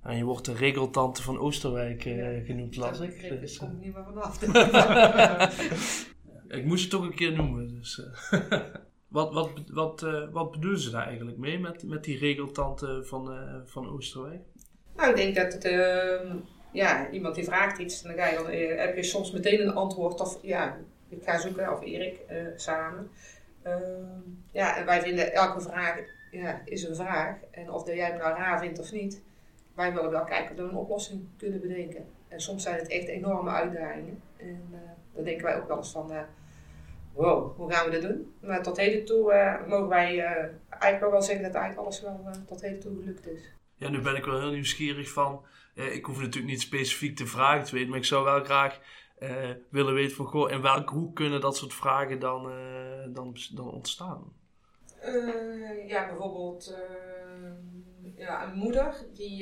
en 0.03 0.17
je 0.17 0.23
wordt 0.23 0.45
de 0.45 0.53
regeltante 0.53 1.21
van 1.21 1.37
Oosterwijk 1.37 2.03
Ja, 2.03 2.45
genoemd, 2.45 2.75
las 2.75 2.99
ik. 2.99 3.09
begrip 3.09 3.41
Dus, 3.41 3.57
komt 3.57 3.71
eh, 3.71 3.79
niet 3.79 3.93
meer 3.93 4.03
vanaf. 4.03 4.41
ik 6.57 6.65
moest 6.65 6.81
het 6.81 6.91
toch 6.91 7.03
een 7.03 7.15
keer 7.15 7.33
noemen. 7.33 7.67
Dus, 7.67 8.01
wat, 9.07 9.33
wat, 9.33 9.51
wat, 9.67 10.01
wat 10.31 10.51
bedoelen 10.51 10.79
ze 10.79 10.89
daar 10.89 11.07
eigenlijk 11.07 11.37
mee 11.37 11.59
met, 11.59 11.83
met 11.83 12.03
die 12.03 12.17
regeltante 12.17 13.03
van, 13.03 13.31
eh, 13.31 13.55
van 13.65 13.89
Oosterwijk? 13.89 14.41
Nou, 14.95 15.09
ik 15.09 15.15
denk 15.15 15.35
dat 15.35 15.53
het, 15.53 15.65
ehm, 15.65 16.37
ja, 16.71 17.09
iemand 17.09 17.35
die 17.35 17.43
vraagt 17.43 17.77
iets, 17.77 18.01
dan 18.01 18.13
ga 18.13 18.27
je 18.27 18.35
dan, 18.35 18.47
eh, 18.47 18.77
heb 18.77 18.95
je 18.95 19.03
soms 19.03 19.31
meteen 19.31 19.61
een 19.61 19.73
antwoord. 19.73 20.21
Of 20.21 20.39
ja, 20.41 20.77
ik 21.09 21.23
ga 21.23 21.39
zoeken, 21.39 21.73
of 21.73 21.81
Erik, 21.81 22.19
eh, 22.27 22.37
samen. 22.55 23.11
Ehm, 23.61 24.19
ja, 24.51 24.77
en 24.77 24.85
wij 24.85 25.01
vinden 25.01 25.33
elke 25.33 25.61
vraag 25.61 25.99
ja, 26.31 26.61
is 26.65 26.83
een 26.83 26.95
vraag. 26.95 27.35
En 27.51 27.71
of 27.71 27.83
dat 27.83 27.95
jij 27.95 28.07
hem 28.07 28.17
nou 28.17 28.37
raar 28.37 28.59
vindt 28.59 28.79
of 28.79 28.91
niet, 28.91 29.21
wij 29.75 29.93
willen 29.93 30.11
wel 30.11 30.23
kijken 30.23 30.51
of 30.51 30.57
we 30.57 30.63
een 30.63 30.75
oplossing 30.75 31.27
kunnen 31.37 31.61
bedenken. 31.61 32.05
En 32.27 32.41
soms 32.41 32.63
zijn 32.63 32.75
het 32.75 32.87
echt 32.87 33.07
enorme 33.07 33.49
uitdagingen. 33.49 34.21
En 34.37 34.67
eh, 34.71 34.79
dan 35.13 35.23
denken 35.23 35.45
wij 35.45 35.57
ook 35.57 35.67
wel 35.67 35.77
eens 35.77 35.91
van, 35.91 36.11
wow, 37.13 37.55
hoe 37.55 37.71
gaan 37.71 37.85
we 37.85 37.91
dit 37.91 38.01
doen? 38.01 38.33
Maar 38.41 38.63
tot 38.63 38.77
heden 38.77 39.05
toe 39.05 39.57
mogen 39.67 39.87
wij 39.87 40.19
eigenlijk 40.69 41.11
wel 41.11 41.21
zeggen 41.21 41.43
dat 41.43 41.53
eigenlijk 41.53 41.85
alles 41.85 42.01
wel 42.01 42.31
tot 42.47 42.61
heden 42.61 42.79
toe 42.79 42.99
gelukt 42.99 43.27
is. 43.27 43.53
Ja, 43.75 43.89
nu 43.89 44.01
ben 44.01 44.15
ik 44.15 44.25
wel 44.25 44.39
heel 44.39 44.51
nieuwsgierig 44.51 45.11
van. 45.11 45.41
Eh, 45.79 45.95
ik 45.95 46.05
hoef 46.05 46.19
natuurlijk 46.19 46.53
niet 46.53 46.61
specifiek 46.61 47.17
de 47.17 47.25
vragen 47.25 47.65
te 47.65 47.71
weten, 47.71 47.89
maar 47.89 47.99
ik 47.99 48.05
zou 48.05 48.23
wel 48.23 48.43
graag 48.43 48.79
eh, 49.17 49.49
willen 49.69 49.93
weten 49.93 50.15
van 50.15 50.25
goh, 50.25 50.51
in 50.51 50.61
welke 50.61 50.93
hoe 50.93 51.13
kunnen 51.13 51.41
dat 51.41 51.57
soort 51.57 51.73
vragen 51.73 52.19
dan, 52.19 52.51
eh, 52.51 53.13
dan, 53.13 53.35
dan 53.53 53.71
ontstaan? 53.71 54.37
Ja, 55.87 56.07
bijvoorbeeld 56.07 56.77
ja, 58.15 58.43
een 58.43 58.57
moeder. 58.57 59.05
Die, 59.13 59.37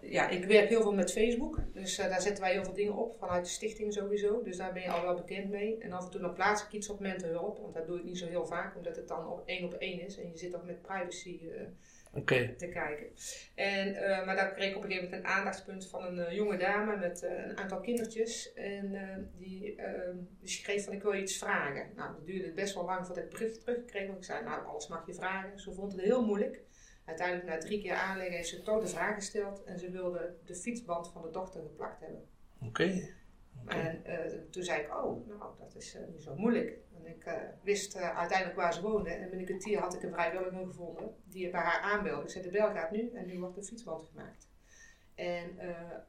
ja, 0.00 0.28
ik 0.28 0.44
werk 0.44 0.68
heel 0.68 0.82
veel 0.82 0.94
met 0.94 1.12
Facebook. 1.12 1.58
Dus 1.72 1.96
daar 1.96 2.20
zetten 2.20 2.44
wij 2.44 2.52
heel 2.52 2.64
veel 2.64 2.74
dingen 2.74 2.94
op. 2.94 3.16
Vanuit 3.18 3.44
de 3.44 3.50
stichting 3.50 3.92
sowieso. 3.92 4.42
Dus 4.42 4.56
daar 4.56 4.72
ben 4.72 4.82
je 4.82 4.90
al 4.90 5.02
wel 5.02 5.14
bekend 5.14 5.50
mee. 5.50 5.78
En 5.78 5.92
af 5.92 6.04
en 6.04 6.10
toe 6.10 6.20
dan 6.20 6.34
plaats 6.34 6.64
ik 6.64 6.72
iets 6.72 6.88
op 6.88 7.00
mentorhulp. 7.00 7.58
Want 7.58 7.74
dat 7.74 7.86
doe 7.86 7.98
ik 7.98 8.04
niet 8.04 8.18
zo 8.18 8.26
heel 8.26 8.46
vaak. 8.46 8.76
Omdat 8.76 8.96
het 8.96 9.08
dan 9.08 9.26
op 9.28 9.42
één 9.46 9.64
op 9.64 9.74
één 9.74 10.00
is. 10.00 10.18
En 10.18 10.28
je 10.28 10.38
zit 10.38 10.56
ook 10.56 10.64
met 10.64 10.82
privacy 10.82 11.40
Oké, 12.16 12.54
te 12.56 12.68
kijken. 12.68 13.06
En, 13.54 13.94
eh, 13.94 14.26
maar 14.26 14.36
daar 14.36 14.52
kreeg 14.52 14.70
ik 14.70 14.76
op 14.76 14.82
een 14.82 14.90
gegeven 14.90 15.10
moment 15.10 15.24
een 15.28 15.34
aandachtspunt 15.36 15.86
van 15.86 16.04
een 16.04 16.18
eh, 16.18 16.34
jonge 16.34 16.56
dame 16.56 16.96
met 16.96 17.22
eh, 17.22 17.46
een 17.46 17.58
aantal 17.58 17.80
kindertjes. 17.80 18.52
En 18.52 18.94
eh, 18.94 19.16
die, 19.36 19.76
eh, 19.76 20.14
die 20.40 20.48
schreef 20.48 20.84
van 20.84 20.92
ik 20.92 21.02
wil 21.02 21.12
je 21.12 21.22
iets 21.22 21.38
vragen. 21.38 21.90
Nou, 21.96 22.14
dat 22.14 22.26
duurde 22.26 22.52
best 22.52 22.74
wel 22.74 22.84
lang 22.84 23.06
voordat 23.06 23.24
ik 23.24 23.30
bericht 23.30 23.60
terugkreeg. 23.60 24.06
Want 24.06 24.18
ik 24.18 24.24
zei, 24.24 24.44
nou 24.44 24.66
alles 24.66 24.88
mag 24.88 25.06
je 25.06 25.14
vragen. 25.14 25.60
Ze 25.60 25.72
vond 25.72 25.92
het 25.92 26.00
heel 26.00 26.24
moeilijk. 26.24 26.60
Uiteindelijk 27.04 27.48
na 27.48 27.58
drie 27.58 27.82
keer 27.82 27.94
aanleggen 27.94 28.36
heeft 28.36 28.48
ze 28.48 28.62
toch 28.62 28.80
de 28.80 28.88
vraag 28.88 29.14
gesteld. 29.14 29.64
En 29.64 29.78
ze 29.78 29.90
wilde 29.90 30.34
de 30.44 30.54
fietsband 30.54 31.10
van 31.12 31.22
de 31.22 31.30
dochter 31.30 31.62
geplakt 31.62 32.00
hebben. 32.00 32.28
oké. 32.66 33.14
En 33.66 34.04
eh, 34.04 34.32
toen 34.50 34.62
zei 34.62 34.82
ik, 34.82 34.88
oh, 34.88 35.28
nou, 35.28 35.52
dat 35.58 35.74
is 35.76 35.94
eh, 35.94 36.02
niet 36.12 36.22
zo 36.22 36.34
moeilijk. 36.36 36.78
En 36.96 37.06
ik 37.06 37.24
eh, 37.24 37.34
wist 37.62 37.96
uiteindelijk 37.96 38.58
waar 38.58 38.74
ze 38.74 38.82
woonde. 38.82 39.10
En 39.10 39.20
binnen 39.20 39.38
een 39.38 39.44
kwartier 39.44 39.78
had 39.78 39.94
ik 39.94 40.02
een 40.02 40.12
vrijwilliger 40.12 40.66
gevonden 40.66 41.14
die 41.24 41.50
bij 41.50 41.60
haar 41.60 41.80
aanbelde. 41.80 42.22
Ik 42.22 42.30
zei, 42.30 42.44
de 42.44 42.50
bel 42.50 42.70
gaat 42.70 42.90
nu 42.90 43.10
en 43.14 43.26
nu 43.26 43.38
wordt 43.38 43.54
de 43.54 43.62
fietsband 43.62 44.04
gemaakt. 44.04 44.52
En 45.14 45.58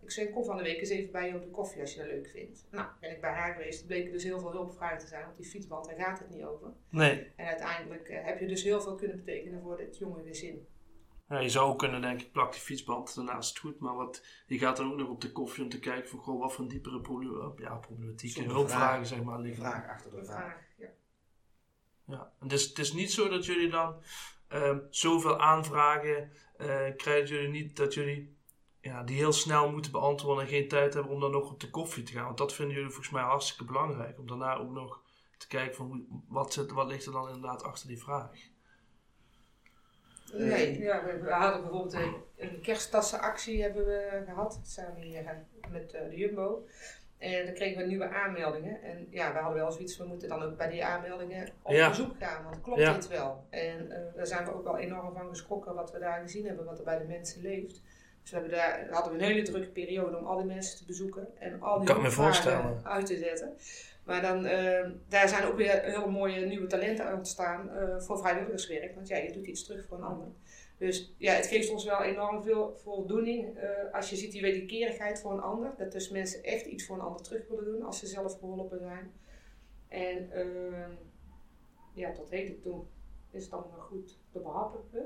ik 0.01 0.11
zei, 0.11 0.29
kom 0.29 0.45
van 0.45 0.57
de 0.57 0.63
week 0.63 0.79
eens 0.79 0.89
even 0.89 1.11
bij 1.11 1.27
je 1.27 1.35
op 1.35 1.43
de 1.43 1.49
koffie 1.49 1.81
als 1.81 1.93
je 1.93 1.99
dat 1.99 2.07
leuk 2.07 2.27
vindt. 2.27 2.67
Nou, 2.71 2.87
ben 2.99 3.11
ik 3.11 3.21
bij 3.21 3.31
haar 3.31 3.53
geweest. 3.53 3.81
Er 3.81 3.87
bleken 3.87 4.11
dus 4.11 4.23
heel 4.23 4.39
veel 4.39 4.51
hulpvragen 4.51 4.97
te 4.97 5.07
zijn. 5.07 5.23
Want 5.23 5.37
die 5.37 5.45
fietsband, 5.45 5.85
daar 5.85 5.95
gaat 5.95 6.19
het 6.19 6.29
niet 6.29 6.43
over. 6.43 6.73
Nee. 6.89 7.31
En 7.35 7.45
uiteindelijk 7.45 8.07
heb 8.11 8.39
je 8.39 8.47
dus 8.47 8.63
heel 8.63 8.81
veel 8.81 8.95
kunnen 8.95 9.17
betekenen 9.17 9.61
voor 9.61 9.77
dit 9.77 9.97
jonge 9.97 10.23
gezin. 10.23 10.67
Ja, 11.29 11.39
je 11.39 11.49
zou 11.49 11.69
ook 11.69 11.79
kunnen 11.79 12.01
denken, 12.01 12.25
ik 12.25 12.31
plak 12.31 12.51
die 12.51 12.61
fietsband 12.61 13.15
daarnaast 13.15 13.49
het 13.49 13.59
goed. 13.59 13.79
Maar 13.79 13.95
wat, 13.95 14.25
je 14.47 14.57
gaat 14.57 14.77
dan 14.77 14.91
ook 14.91 14.97
nog 14.97 15.09
op 15.09 15.21
de 15.21 15.31
koffie 15.31 15.63
om 15.63 15.69
te 15.69 15.79
kijken 15.79 16.09
van, 16.09 16.19
goh, 16.19 16.39
wat 16.39 16.53
voor 16.53 16.63
een 16.63 16.69
diepere 16.69 17.01
proble 17.01 17.53
ja, 17.57 17.75
problematiek 17.75 18.37
en 18.37 18.45
hulpvragen 18.45 19.05
vraag. 19.05 19.07
zeg 19.07 19.23
maar 19.23 19.39
liggen. 19.39 19.63
vraag 19.63 19.89
achter 19.89 20.11
de 20.11 20.25
vraag. 20.25 20.57
Ja. 20.77 20.87
Ja. 22.05 22.31
En 22.39 22.47
het, 22.47 22.51
is, 22.51 22.67
het 22.67 22.79
is 22.79 22.93
niet 22.93 23.11
zo 23.11 23.29
dat 23.29 23.45
jullie 23.45 23.69
dan 23.69 23.95
ehm, 24.47 24.79
zoveel 24.89 25.39
aanvragen 25.39 26.31
eh, 26.57 26.67
krijgen, 26.97 27.19
dat 27.19 27.29
jullie 27.29 27.49
niet 27.49 27.75
dat 27.75 27.93
jullie 27.93 28.37
ja, 28.81 29.03
die 29.03 29.17
heel 29.17 29.33
snel 29.33 29.71
moeten 29.71 29.91
beantwoorden 29.91 30.43
en 30.43 30.49
geen 30.49 30.67
tijd 30.67 30.93
hebben 30.93 31.11
om 31.11 31.19
dan 31.19 31.31
nog 31.31 31.51
op 31.51 31.59
de 31.59 31.69
koffie 31.69 32.03
te 32.03 32.11
gaan. 32.11 32.25
Want 32.25 32.37
dat 32.37 32.53
vinden 32.53 32.75
jullie 32.75 32.91
volgens 32.91 33.13
mij 33.13 33.23
hartstikke 33.23 33.65
belangrijk. 33.65 34.19
Om 34.19 34.27
daarna 34.27 34.55
ook 34.55 34.71
nog 34.71 35.01
te 35.37 35.47
kijken 35.47 35.75
van 35.75 35.87
hoe, 35.87 36.21
wat, 36.27 36.53
zit, 36.53 36.71
wat 36.71 36.87
ligt 36.87 37.05
er 37.05 37.11
dan 37.11 37.27
inderdaad 37.27 37.63
achter 37.63 37.87
die 37.87 38.01
vraag. 38.01 38.29
Nee, 40.37 40.79
ja, 40.79 41.03
we, 41.05 41.19
we 41.21 41.31
hadden 41.31 41.61
bijvoorbeeld 41.61 41.93
een, 41.93 42.15
een 42.37 42.61
kersttassenactie 42.61 43.61
hebben 43.61 43.85
we 43.85 44.23
gehad. 44.25 44.59
Samen 44.63 45.01
hier 45.01 45.23
met 45.71 45.93
eh, 45.93 46.09
de 46.09 46.15
Jumbo. 46.15 46.65
En 47.17 47.45
dan 47.45 47.53
kregen 47.53 47.77
we 47.81 47.87
nieuwe 47.87 48.09
aanmeldingen. 48.09 48.81
En 48.81 49.07
ja, 49.09 49.33
we 49.33 49.39
hadden 49.39 49.61
wel 49.61 49.71
zoiets, 49.71 49.97
we 49.97 50.05
moeten 50.05 50.29
dan 50.29 50.43
ook 50.43 50.57
bij 50.57 50.69
die 50.69 50.85
aanmeldingen 50.85 51.47
op 51.61 51.71
Ja. 51.71 51.89
bezoek 51.89 52.15
gaan. 52.19 52.43
Want 52.43 52.61
klopt 52.61 52.79
Ja. 52.79 52.93
dit 52.93 53.07
wel? 53.07 53.45
En 53.49 53.91
eh, 53.91 54.15
daar 54.15 54.27
zijn 54.27 54.45
we 54.45 54.53
ook 54.53 54.63
wel 54.63 54.77
enorm 54.77 55.13
van 55.13 55.29
geschrokken 55.29 55.73
wat 55.75 55.91
we 55.91 55.99
daar 55.99 56.21
gezien 56.21 56.45
hebben, 56.45 56.65
wat 56.65 56.77
er 56.77 56.83
bij 56.83 56.97
de 56.97 57.03
mensen 57.05 57.41
leeft. 57.41 57.81
Dus 58.21 58.31
we 58.33 58.39
hebben 58.39 58.57
daar, 58.57 58.87
hadden 58.89 59.13
we 59.13 59.19
een 59.19 59.25
hele 59.25 59.41
drukke 59.41 59.67
periode 59.67 60.17
om 60.17 60.25
al 60.25 60.37
die 60.37 60.45
mensen 60.45 60.77
te 60.77 60.85
bezoeken. 60.85 61.27
En 61.39 61.61
al 61.61 61.79
die 61.85 62.09
voorstellen. 62.09 62.79
uit 62.83 63.05
te 63.05 63.17
zetten. 63.17 63.53
Maar 64.05 64.21
dan, 64.21 64.45
eh, 64.45 64.89
daar 65.07 65.29
zijn 65.29 65.43
ook 65.43 65.55
weer 65.55 65.81
heel 65.81 66.09
mooie 66.09 66.45
nieuwe 66.45 66.67
talenten 66.67 67.13
ontstaan 67.13 67.69
eh, 67.69 67.99
voor 67.99 68.17
vrijwilligerswerk. 68.17 68.95
Want 68.95 69.07
ja, 69.07 69.17
je 69.17 69.31
doet 69.31 69.47
iets 69.47 69.63
terug 69.63 69.85
voor 69.85 69.97
een 69.97 70.03
ander. 70.03 70.27
Dus 70.77 71.13
ja, 71.17 71.33
het 71.33 71.45
geeft 71.45 71.69
ons 71.69 71.85
wel 71.85 72.01
enorm 72.01 72.43
veel 72.43 72.77
voldoening 72.83 73.57
eh, 73.57 73.93
als 73.93 74.09
je 74.09 74.15
ziet 74.15 74.31
die 74.31 74.41
wederkerigheid 74.41 75.21
voor 75.21 75.31
een 75.31 75.41
ander. 75.41 75.73
Dat 75.77 75.91
dus 75.91 76.09
mensen 76.09 76.43
echt 76.43 76.65
iets 76.65 76.85
voor 76.85 76.95
een 76.95 77.01
ander 77.01 77.21
terug 77.21 77.47
willen 77.47 77.65
doen 77.65 77.83
als 77.83 77.99
ze 77.99 78.07
zelf 78.07 78.39
geholpen 78.39 78.79
zijn. 78.79 79.11
En 79.87 80.29
ja, 81.93 82.11
tot 82.11 82.29
heden 82.29 82.61
toe 82.61 82.83
is 83.31 83.43
het 83.43 83.53
allemaal 83.53 83.79
goed 83.79 84.19
te 84.31 84.39
behappen. 84.39 84.81
Hè? 84.91 84.99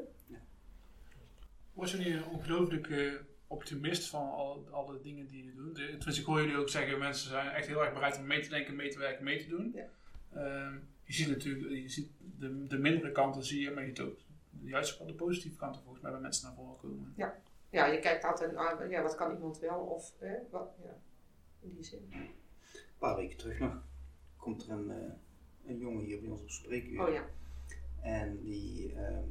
Was 1.73 1.93
een 1.93 2.25
ongelooflijke 2.25 3.21
optimist 3.49 4.09
van 4.09 4.31
al, 4.31 4.67
alle 4.71 4.99
dingen 5.01 5.27
die 5.27 5.45
je 5.45 5.53
doet? 5.53 5.75
Tenminste, 5.75 6.21
ik 6.21 6.25
hoor 6.25 6.41
jullie 6.41 6.57
ook 6.57 6.69
zeggen, 6.69 6.99
mensen 6.99 7.29
zijn 7.29 7.49
echt 7.49 7.67
heel 7.67 7.83
erg 7.83 7.93
bereid 7.93 8.17
om 8.17 8.27
mee 8.27 8.41
te 8.41 8.49
denken, 8.49 8.75
mee 8.75 8.89
te 8.89 8.99
werken, 8.99 9.23
mee 9.23 9.39
te 9.39 9.47
doen. 9.47 9.71
Ja. 9.75 9.89
Ehm, 10.33 10.73
je 11.03 11.13
ziet 11.13 11.29
natuurlijk, 11.29 11.71
je 11.71 11.89
ziet 11.89 12.11
de, 12.39 12.67
de 12.67 12.77
mindere 12.77 13.11
kanten 13.11 13.43
zie 13.43 13.61
je, 13.61 13.71
maar 13.71 13.83
je 13.83 13.89
ziet 13.89 13.99
ook 13.99 14.17
juist 14.63 15.07
de 15.07 15.13
positieve 15.13 15.57
kanten 15.57 15.81
volgens 15.81 16.03
mij 16.03 16.11
bij 16.11 16.21
mensen 16.21 16.45
naar 16.45 16.55
voren 16.55 16.77
komen. 16.77 17.13
Ja, 17.69 17.85
je 17.85 17.99
kijkt 17.99 18.23
altijd 18.23 18.53
naar 18.53 18.89
ja, 18.89 19.01
wat 19.01 19.15
kan 19.15 19.33
iemand 19.33 19.59
wel 19.59 19.79
of 19.79 20.13
hè, 20.19 20.35
wat, 20.49 20.75
ja, 20.83 20.97
in 21.59 21.73
die 21.73 21.83
zin. 21.83 22.07
Een 22.11 22.29
paar 22.97 23.15
weken 23.15 23.37
terug 23.37 23.59
nog 23.59 23.83
komt 24.37 24.63
er 24.63 24.69
een, 24.69 24.91
eh, 24.91 25.11
een 25.65 25.77
jongen 25.77 26.03
hier 26.03 26.19
bij 26.21 26.29
ons 26.29 26.41
op 26.41 26.49
spreekuur. 26.49 27.07
Oh 27.07 27.13
ja, 27.13 27.25
En 28.01 28.41
die 28.41 28.93
ehm, 28.93 29.29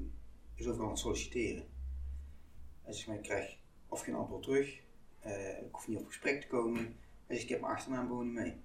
is 0.55 0.67
overal 0.67 0.85
aan 0.85 0.93
het 0.93 1.01
solliciteren. 1.01 1.67
Hij 2.83 2.93
zegt, 2.93 3.07
maar 3.07 3.17
ik 3.17 3.23
krijg 3.23 3.59
of 3.89 4.01
geen 4.01 4.15
antwoord 4.15 4.43
terug, 4.43 4.81
eh, 5.21 5.59
ik 5.63 5.73
hoef 5.73 5.89
niet 5.89 5.99
op 5.99 6.07
gesprek 6.07 6.41
te 6.41 6.47
komen. 6.47 6.83
Hij 7.27 7.37
zegt, 7.37 7.43
ik 7.43 7.49
heb 7.49 7.61
mijn 7.61 7.73
achternaam 7.73 8.07
gewoon 8.07 8.25
niet 8.25 8.35
mee. 8.35 8.61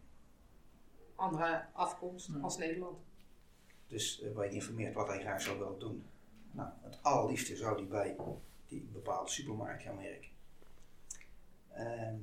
andere 1.15 1.65
afkomst 1.73 2.27
Ja. 2.27 2.39
als 2.39 2.57
Nederland. 2.57 2.97
Dus 3.87 4.21
uh, 4.21 4.35
wij 4.35 4.47
geïnformeerd 4.49 4.93
wat 4.93 5.07
hij 5.07 5.19
graag 5.19 5.41
zou 5.41 5.57
willen 5.59 5.79
doen. 5.79 6.05
Nou, 6.51 6.69
het 6.81 6.99
allerliefste 7.03 7.55
zou 7.55 7.75
hij 7.75 7.87
bij 7.87 8.15
die 8.67 8.81
bepaalde 8.93 9.29
supermarkt 9.29 9.83
gaan 9.83 9.97
werken. 9.97 10.29
Ehm, 11.71 12.15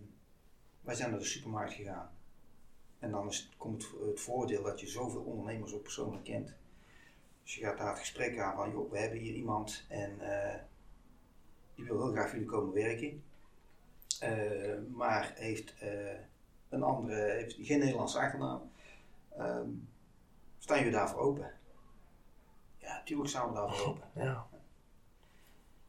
wij 0.81 0.95
zijn 0.95 1.11
naar 1.11 1.19
de 1.19 1.25
supermarkt 1.25 1.73
gegaan. 1.73 2.11
En 2.99 3.11
dan 3.11 3.29
is 3.29 3.39
het, 3.39 3.57
komt 3.57 3.83
het, 3.91 4.01
het 4.07 4.21
voordeel 4.21 4.63
dat 4.63 4.81
je 4.81 4.87
zoveel 4.87 5.21
ondernemers 5.23 5.73
ook 5.75 5.83
persoonlijk 5.83 6.25
kent. 6.25 6.55
Dus 7.43 7.55
je 7.55 7.65
gaat 7.65 7.79
daar 7.79 7.89
het 7.89 7.99
gesprek 7.99 8.39
aan 8.39 8.57
van, 8.57 8.71
joh, 8.71 8.91
we 8.91 8.99
hebben 8.99 9.19
hier 9.19 9.35
iemand 9.35 9.85
en 9.89 10.21
eh, 10.21 10.61
die 11.81 11.89
wil 11.89 12.05
heel 12.05 12.13
graag 12.13 12.29
voor 12.29 12.39
jullie 12.39 12.53
komen 12.53 12.75
werken. 12.75 13.23
Eh, 14.21 14.79
maar 14.93 15.33
heeft 15.35 15.79
eh, 15.79 16.19
een 16.69 16.83
andere, 16.83 17.31
heeft 17.31 17.57
geen 17.61 17.79
Nederlandse 17.79 18.19
achternaam. 18.19 18.71
Ehm, 19.37 19.69
staan 20.59 20.79
jullie 20.79 20.93
daarvoor 20.93 21.21
open? 21.21 21.53
Ja, 22.79 22.95
natuurlijk 22.95 23.29
staan 23.29 23.49
we 23.49 23.55
daarvoor 23.55 23.87
open. 23.89 24.09
Ja. 24.15 24.47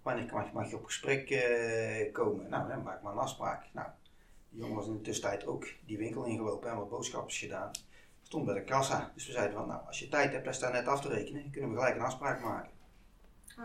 Wanneer 0.01 0.33
mag, 0.33 0.51
mag 0.51 0.69
je 0.69 0.75
op 0.75 0.85
gesprek 0.85 1.29
eh, 1.29 2.13
komen? 2.13 2.49
Nou, 2.49 2.67
dan 2.67 2.83
maak 2.83 3.01
maar 3.01 3.13
een 3.13 3.19
afspraak. 3.19 3.65
Nou, 3.73 3.87
die 4.49 4.59
jongen 4.59 4.75
was 4.75 4.87
in 4.87 4.93
de 4.93 5.01
tussentijd 5.01 5.45
ook 5.45 5.67
die 5.85 5.97
winkel 5.97 6.23
ingelopen 6.23 6.69
en 6.69 6.77
wat 6.77 6.89
boodschappen 6.89 7.33
gedaan. 7.33 7.71
Stond 8.21 8.45
bij 8.45 8.53
de 8.53 8.63
kassa. 8.63 9.11
Dus 9.13 9.25
we 9.25 9.31
zeiden 9.31 9.57
van, 9.57 9.67
nou, 9.67 9.87
als 9.87 9.99
je 9.99 10.07
tijd 10.07 10.31
hebt, 10.31 10.45
daar 10.45 10.53
staat 10.53 10.73
net 10.73 10.87
af 10.87 11.01
te 11.01 11.07
rekenen, 11.07 11.51
kunnen 11.51 11.69
we 11.69 11.75
gelijk 11.75 11.95
een 11.95 12.01
afspraak 12.01 12.41
maken. 12.41 12.71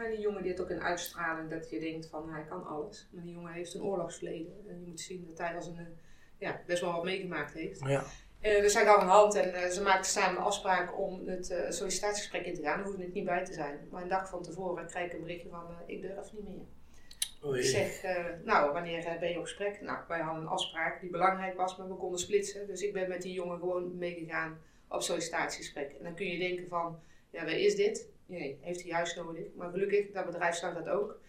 En 0.05 0.11
die 0.11 0.21
jongen 0.21 0.43
die 0.43 0.51
heeft 0.51 0.63
ook 0.63 0.71
een 0.71 0.83
uitstraling 0.83 1.51
dat 1.51 1.71
je 1.71 1.81
denkt 1.81 2.07
van 2.07 2.31
hij 2.31 2.45
kan 2.45 2.67
alles. 2.67 3.09
Maar 3.13 3.23
die 3.23 3.33
jongen 3.33 3.53
heeft 3.53 3.75
een 3.75 3.83
oorlogsverleden. 3.83 4.65
En 4.69 4.81
je 4.81 4.87
moet 4.87 5.01
zien 5.01 5.27
dat 5.29 5.39
hij 5.39 5.57
als 5.57 5.67
een, 5.67 5.79
eh, 5.79 5.85
ja, 6.39 6.61
best 6.67 6.81
wel 6.81 6.93
wat 6.93 7.05
meegemaakt 7.05 7.53
heeft. 7.53 7.81
Ja. 7.81 8.05
Eh, 8.47 8.61
dus 8.61 8.75
hij 8.75 8.85
gaf 8.85 9.03
een 9.03 9.09
hand 9.09 9.35
en 9.35 9.55
eh, 9.55 9.71
ze 9.71 9.83
maakten 9.83 10.11
samen 10.11 10.37
een 10.37 10.45
afspraak 10.45 10.99
om 10.99 11.27
het 11.27 11.51
eh, 11.51 11.71
sollicitatiegesprek 11.71 12.47
in 12.47 12.55
te 12.55 12.63
gaan. 12.63 12.77
Daar 12.77 12.87
hoefde 12.87 13.07
ik 13.07 13.13
niet 13.13 13.25
bij 13.25 13.45
te 13.45 13.53
zijn. 13.53 13.79
Maar 13.91 14.03
een 14.03 14.09
dag 14.09 14.29
van 14.29 14.43
tevoren 14.43 14.87
kreeg 14.87 15.07
ik 15.07 15.13
een 15.13 15.21
berichtje 15.21 15.49
van 15.49 15.65
ik 15.87 16.03
durf 16.03 16.33
niet 16.33 16.45
meer. 16.45 16.65
Ik 17.57 17.65
zeg, 17.65 18.03
nou 18.45 18.73
wanneer 18.73 19.17
ben 19.21 19.31
je 19.31 19.37
op 19.37 19.43
gesprek? 19.43 19.81
Nou, 19.81 19.99
wij 20.09 20.21
hadden 20.21 20.43
een 20.43 20.49
afspraak 20.49 21.01
die 21.01 21.11
belangrijk 21.11 21.57
was, 21.57 21.77
maar 21.77 21.89
we 21.89 21.95
konden 21.95 22.21
splitsen. 22.21 22.67
Dus 22.67 22.83
ik 22.83 22.93
ben 22.93 23.09
met 23.09 23.23
die 23.23 23.33
jongen 23.33 23.59
gewoon 23.59 23.99
meegegaan 23.99 24.59
op 24.89 25.03
sollicitatiegesprek. 25.03 25.93
En 25.93 26.05
dan 26.05 26.15
kun 26.15 26.27
je 26.27 26.39
denken 26.39 26.69
van, 26.69 27.01
ja 27.31 27.45
waar 27.45 27.59
is 27.59 27.77
dit? 27.77 28.09
Nee, 28.27 28.59
heeft 28.61 28.81
hij 28.81 28.91
juist 28.91 29.17
nodig. 29.17 29.45
Maar 29.55 29.71
gelukkig, 29.71 30.11
dat 30.11 30.27
bedrijf 30.27 30.55
staat 30.55 30.75
dat 30.75 30.89
ook. 30.89 31.21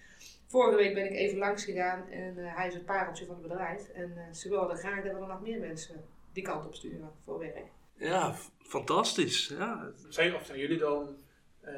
Vorige 0.45 0.77
week 0.77 0.93
ben 0.93 1.05
ik 1.05 1.11
even 1.11 1.37
langs 1.37 1.63
gegaan 1.63 2.09
en 2.09 2.37
eh, 2.37 2.55
hij 2.55 2.67
is 2.67 2.73
het 2.73 2.85
pareltje 2.85 3.25
van 3.25 3.35
het 3.35 3.47
bedrijf. 3.47 3.89
En 3.89 4.17
eh, 4.17 4.33
ze 4.33 4.49
wilden 4.49 4.77
graag 4.77 5.03
dat 5.03 5.13
we 5.13 5.19
er 5.19 5.27
nog 5.27 5.41
meer 5.41 5.59
mensen 5.59 6.05
die 6.31 6.43
kant 6.43 6.65
op 6.65 6.75
sturen 6.75 7.11
voor 7.23 7.39
werk. 7.39 7.67
Ja, 7.93 8.33
fantastisch. 8.59 9.47
Ja. 9.47 9.91
Zijn, 10.09 10.35
of 10.35 10.45
zijn 10.45 10.59
jullie 10.59 10.77
dan 10.77 11.15
eh, 11.61 11.73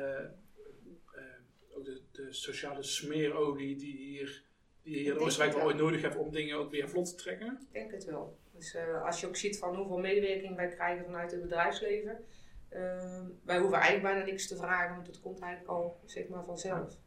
ook 1.73 1.86
de, 1.86 2.01
de 2.12 2.34
sociale 2.34 2.84
smeerolie 2.84 3.75
die 3.75 3.97
hier, 3.97 4.43
die 4.84 4.97
hier 4.97 5.13
in 5.13 5.19
Oostenrijk 5.19 5.55
wel 5.55 5.65
ooit 5.65 5.77
nodig 5.77 6.01
heeft 6.01 6.17
om 6.17 6.32
dingen 6.32 6.58
ook 6.58 6.71
weer 6.71 6.89
vlot 6.89 7.10
te 7.10 7.15
trekken? 7.15 7.60
Ik 7.62 7.73
denk 7.73 7.91
het 7.91 8.05
wel. 8.05 8.38
Dus 8.60 8.73
eh, 8.73 9.05
als 9.05 9.19
je 9.19 9.27
ook 9.27 9.36
ziet 9.36 9.58
van 9.58 9.75
hoeveel 9.75 9.97
medewerking 9.97 10.55
wij 10.55 10.67
krijgen 10.67 11.05
vanuit 11.05 11.32
het 11.32 11.41
bedrijfsleven. 11.41 12.25
Eh, 12.69 13.21
wij 13.43 13.58
hoeven 13.58 13.77
eigenlijk 13.77 14.13
bijna 14.13 14.25
niks 14.25 14.47
te 14.47 14.55
vragen, 14.55 14.95
want 14.95 15.08
het 15.08 15.19
komt 15.19 15.39
eigenlijk 15.39 15.71
al 15.71 15.99
zeg 16.05 16.27
maar 16.27 16.45
vanzelf. 16.45 16.97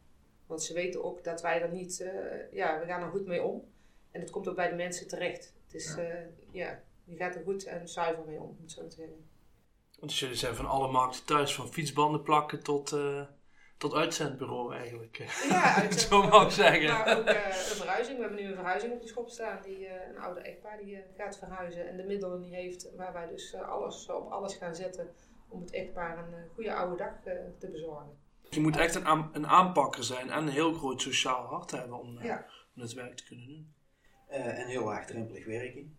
Want 0.45 0.63
ze 0.63 0.73
weten 0.73 1.03
ook 1.03 1.23
dat 1.23 1.41
wij 1.41 1.61
er 1.61 1.71
niet, 1.71 2.01
eh, 2.01 2.51
ja, 2.51 2.79
we 2.79 2.85
gaan 2.85 3.01
er 3.01 3.09
goed 3.09 3.25
mee 3.25 3.43
om. 3.43 3.71
En 4.11 4.21
het 4.21 4.29
komt 4.29 4.47
ook 4.47 4.55
bij 4.55 4.69
de 4.69 4.75
mensen 4.75 5.07
terecht. 5.07 5.53
Het 5.65 5.73
is, 5.73 5.95
ja, 5.95 6.25
ja 6.51 6.83
je 7.03 7.15
gaat 7.15 7.35
er 7.35 7.43
goed 7.43 7.63
en 7.63 7.87
zuiver 7.87 8.23
mee 8.25 8.39
om, 8.39 8.49
om 8.49 8.57
het 8.61 8.71
zo 8.71 8.87
te 8.87 8.95
zeggen. 8.95 9.29
Want 9.99 10.17
jullie 10.17 10.35
zijn 10.35 10.55
van 10.55 10.65
alle 10.65 10.91
markten 10.91 11.25
thuis, 11.25 11.55
van 11.55 11.67
fietsbanden 11.67 12.21
plakken 12.21 12.63
tot, 12.63 12.91
eh, 12.91 13.21
tot 13.77 13.93
uitzendbureau 13.93 14.75
eigenlijk. 14.75 15.17
Ja, 15.49 15.91
Zo 16.09 16.27
mag 16.27 16.45
ik 16.45 16.51
zeggen. 16.51 16.87
Maar 16.87 17.17
ook 17.17 17.25
eh, 17.25 17.45
een 17.45 17.53
verhuizing. 17.53 18.17
We 18.17 18.23
hebben 18.23 18.41
nu 18.41 18.47
een 18.47 18.55
verhuizing 18.55 18.93
op 18.93 19.01
de 19.01 19.07
schop 19.07 19.29
staan. 19.29 19.61
Die, 19.61 19.87
eh, 19.87 20.09
een 20.09 20.17
oude 20.17 20.39
echtpaar 20.39 20.77
die 20.77 20.95
eh, 20.95 21.01
gaat 21.17 21.37
verhuizen 21.37 21.89
en 21.89 21.97
de 21.97 22.03
middelen 22.03 22.41
die 22.41 22.55
heeft. 22.55 22.95
Waar 22.95 23.13
wij 23.13 23.27
dus 23.27 23.53
eh, 23.53 23.69
alles 23.69 24.09
op 24.09 24.31
alles 24.31 24.55
gaan 24.55 24.75
zetten 24.75 25.15
om 25.53 25.61
het 25.61 25.71
echtpaar 25.71 26.17
een 26.27 26.33
eh, 26.33 26.39
goede 26.53 26.73
oude 26.73 26.97
dag 26.97 27.23
eh, 27.23 27.33
te 27.59 27.69
bezorgen. 27.69 28.17
Je 28.49 28.59
moet 28.61 28.77
echt 28.77 28.95
een, 28.95 29.05
aan- 29.05 29.29
een 29.33 29.47
aanpakker 29.47 30.03
zijn 30.03 30.29
en 30.29 30.37
een 30.37 30.49
heel 30.49 30.73
groot 30.73 31.01
sociaal 31.01 31.45
hart 31.45 31.71
hebben 31.71 31.99
om, 31.99 32.17
eh, 32.17 32.25
Ja. 32.25 32.45
om 32.75 32.81
het 32.81 32.93
werk 32.93 33.15
te 33.17 33.23
kunnen 33.25 33.47
doen. 33.47 33.73
Eh, 34.27 34.59
en 34.59 34.67
heel 34.67 34.83
laagdrempelig 34.83 35.45
werken. 35.45 35.97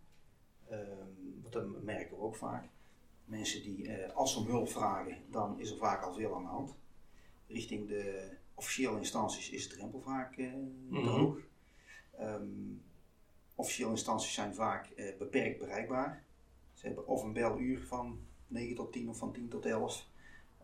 Ehm, 0.69 1.09
want 1.43 1.53
dat 1.53 1.83
merken 1.83 2.17
we 2.17 2.23
ook 2.23 2.37
vaak. 2.37 2.69
Mensen 3.25 3.62
die, 3.62 3.88
eh, 3.88 4.14
als 4.17 4.33
ze 4.33 4.38
om 4.38 4.47
hulp 4.47 4.69
vragen, 4.69 5.17
dan 5.31 5.61
is 5.61 5.71
er 5.71 5.77
vaak 5.77 6.03
al 6.03 6.12
veel 6.14 6.35
aan 6.35 6.43
de 6.43 6.49
hand. 6.49 6.75
Richting 7.49 7.88
de 7.88 8.31
officiële 8.55 8.97
instanties 8.99 9.51
is 9.51 9.69
de 9.69 9.75
drempel 9.77 10.01
vaak 10.01 10.37
eh, 10.37 10.53
te 10.53 10.59
Mhm. 10.88 11.07
hoog. 11.07 11.37
Ehm, 12.19 12.43
officiële 13.55 13.90
instanties 13.90 14.35
zijn 14.35 14.55
vaak 14.55 14.87
eh, 14.90 15.17
beperkt 15.19 15.59
bereikbaar. 15.59 16.25
Ze 16.73 16.87
hebben 16.87 17.07
of 17.07 17.23
een 17.23 17.33
beluur 17.33 17.87
van 17.87 18.19
9 18.46 18.74
tot 18.74 18.92
10 18.92 19.09
of 19.09 19.18
van 19.18 19.33
10 19.33 19.48
tot 19.48 19.66
11. 19.66 20.07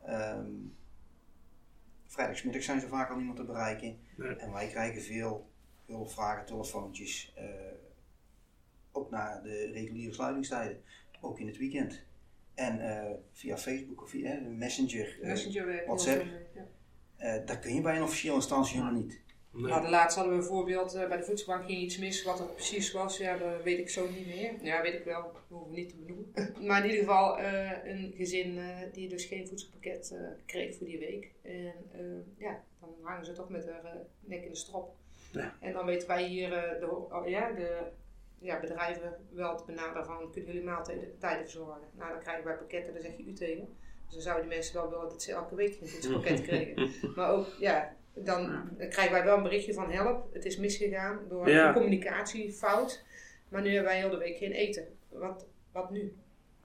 Ehm 0.05 0.47
vrijdagsmiddag 2.07 2.63
zijn 2.63 2.81
ze 2.81 2.89
vaak 2.89 3.11
al 3.11 3.17
niemand 3.17 3.37
te 3.37 3.45
bereiken. 3.45 3.99
Nee. 4.17 4.37
En 4.37 4.53
wij 4.53 4.69
krijgen 4.69 5.03
veel 5.03 5.51
hulpvragen, 5.87 6.47
telefoontjes. 6.47 7.33
eh, 7.37 7.45
ook 8.93 9.11
naar 9.11 9.43
de 9.43 9.71
reguliere 9.73 10.13
sluitingstijden. 10.15 10.83
Ook 11.21 11.39
in 11.41 11.47
het 11.47 11.57
weekend. 11.59 12.03
En 12.55 12.81
eh, 12.81 13.11
via 13.33 13.57
Facebook 13.59 14.03
of 14.03 14.11
via 14.11 14.31
eh, 14.33 14.47
Messenger. 14.47 15.19
eh, 15.21 15.29
Messenger 15.29 15.85
WhatsApp. 15.87 16.25
ja. 16.55 16.67
eh, 17.17 17.47
dat 17.47 17.59
kun 17.59 17.75
je 17.75 17.81
bij 17.81 17.97
een 17.97 18.03
officiële 18.03 18.35
instantie 18.35 18.77
helemaal 18.77 19.01
niet. 19.01 19.21
Nee. 19.53 19.71
Nou, 19.71 19.83
de 19.83 19.89
laatste 19.89 20.21
hadden 20.21 20.39
we 20.39 20.43
een 20.45 20.49
voorbeeld, 20.49 20.95
eh, 20.95 21.09
bij 21.09 21.17
de 21.17 21.23
voedselbank 21.23 21.65
ging 21.65 21.79
iets 21.79 21.99
mis, 21.99 22.23
wat 22.23 22.39
het 22.39 22.55
precies 22.55 22.93
was, 22.93 23.17
ja, 23.17 23.37
dat 23.37 23.63
weet 23.63 23.79
ik 23.79 23.89
zo 23.91 24.11
niet 24.11 24.27
meer. 24.27 24.53
Ja, 24.63 24.83
weet 24.83 24.95
ik 24.95 25.05
wel, 25.05 25.23
dat 25.23 25.43
hoeven 25.49 25.71
we 25.71 25.77
niet 25.77 25.89
te 25.89 25.97
benoemen. 25.97 26.33
maar 26.67 26.85
in 26.85 26.91
ieder 26.91 27.05
geval 27.05 27.39
eh, 27.39 27.85
een 27.85 28.13
gezin 28.17 28.59
eh, 28.59 28.93
die 28.93 29.09
dus 29.09 29.25
geen 29.25 29.49
voedselpakket 29.49 30.15
kreeg 30.47 30.77
voor 30.77 30.87
die 30.87 30.99
week. 30.99 31.33
En 31.43 31.75
ja, 32.39 32.63
dan 32.81 32.95
hangen 33.03 33.25
ze 33.25 33.33
toch 33.33 33.49
met 33.49 33.67
haar 33.67 33.97
nek 34.21 34.43
in 34.43 34.51
de 34.51 34.57
strop. 34.57 34.95
Ja. 35.33 35.57
En 35.61 35.73
dan 35.73 35.87
weten 35.87 36.09
wij 36.09 36.25
hier 36.25 36.51
de, 36.51 36.89
oh, 36.91 37.29
ja, 37.29 37.53
de 37.53 37.91
ja, 38.39 38.61
bedrijven 38.61 39.17
wel 39.31 39.57
te 39.57 39.65
benaderen 39.65 40.05
van, 40.05 40.31
kunnen 40.31 40.53
jullie 40.53 40.69
maaltijden 40.69 41.19
tijden 41.19 41.43
verzorgen? 41.43 41.89
Nou, 41.93 42.13
dan 42.13 42.21
krijgen 42.21 42.45
wij 42.45 42.57
pakketten, 42.57 42.93
dan 42.93 43.03
zeg 43.03 43.17
je 43.17 43.25
u 43.25 43.33
tegen. 43.33 43.77
Dus 44.05 44.13
dan 44.15 44.23
zouden 44.23 44.49
die 44.49 44.57
mensen 44.57 44.75
wel 44.75 44.91
willen 44.91 45.09
dat 45.09 45.23
ze 45.23 45.33
elke 45.33 45.55
week 45.55 45.81
een 45.81 45.89
voedselpakket 45.89 46.43
kregen. 46.49 46.91
Maar 47.15 47.31
ook, 47.31 47.47
ja, 47.59 47.97
dan 48.25 48.69
krijgen 48.79 49.13
wij 49.13 49.25
wel 49.25 49.37
een 49.37 49.43
berichtje 49.43 49.75
van 49.75 49.91
help, 49.91 50.33
het 50.35 50.45
is 50.45 50.57
misgegaan 50.57 51.19
door 51.29 51.49
Ja. 51.49 51.69
een 51.69 51.75
communicatiefout. 51.75 53.05
Maar 53.49 53.63
nu 53.63 53.69
hebben 53.69 53.91
wij 53.91 53.99
heel 54.01 54.11
de 54.11 54.17
week 54.17 54.37
geen 54.37 54.53
eten. 54.53 54.87
Wat, 55.09 55.47
wat 55.73 55.91
nu? 55.91 56.13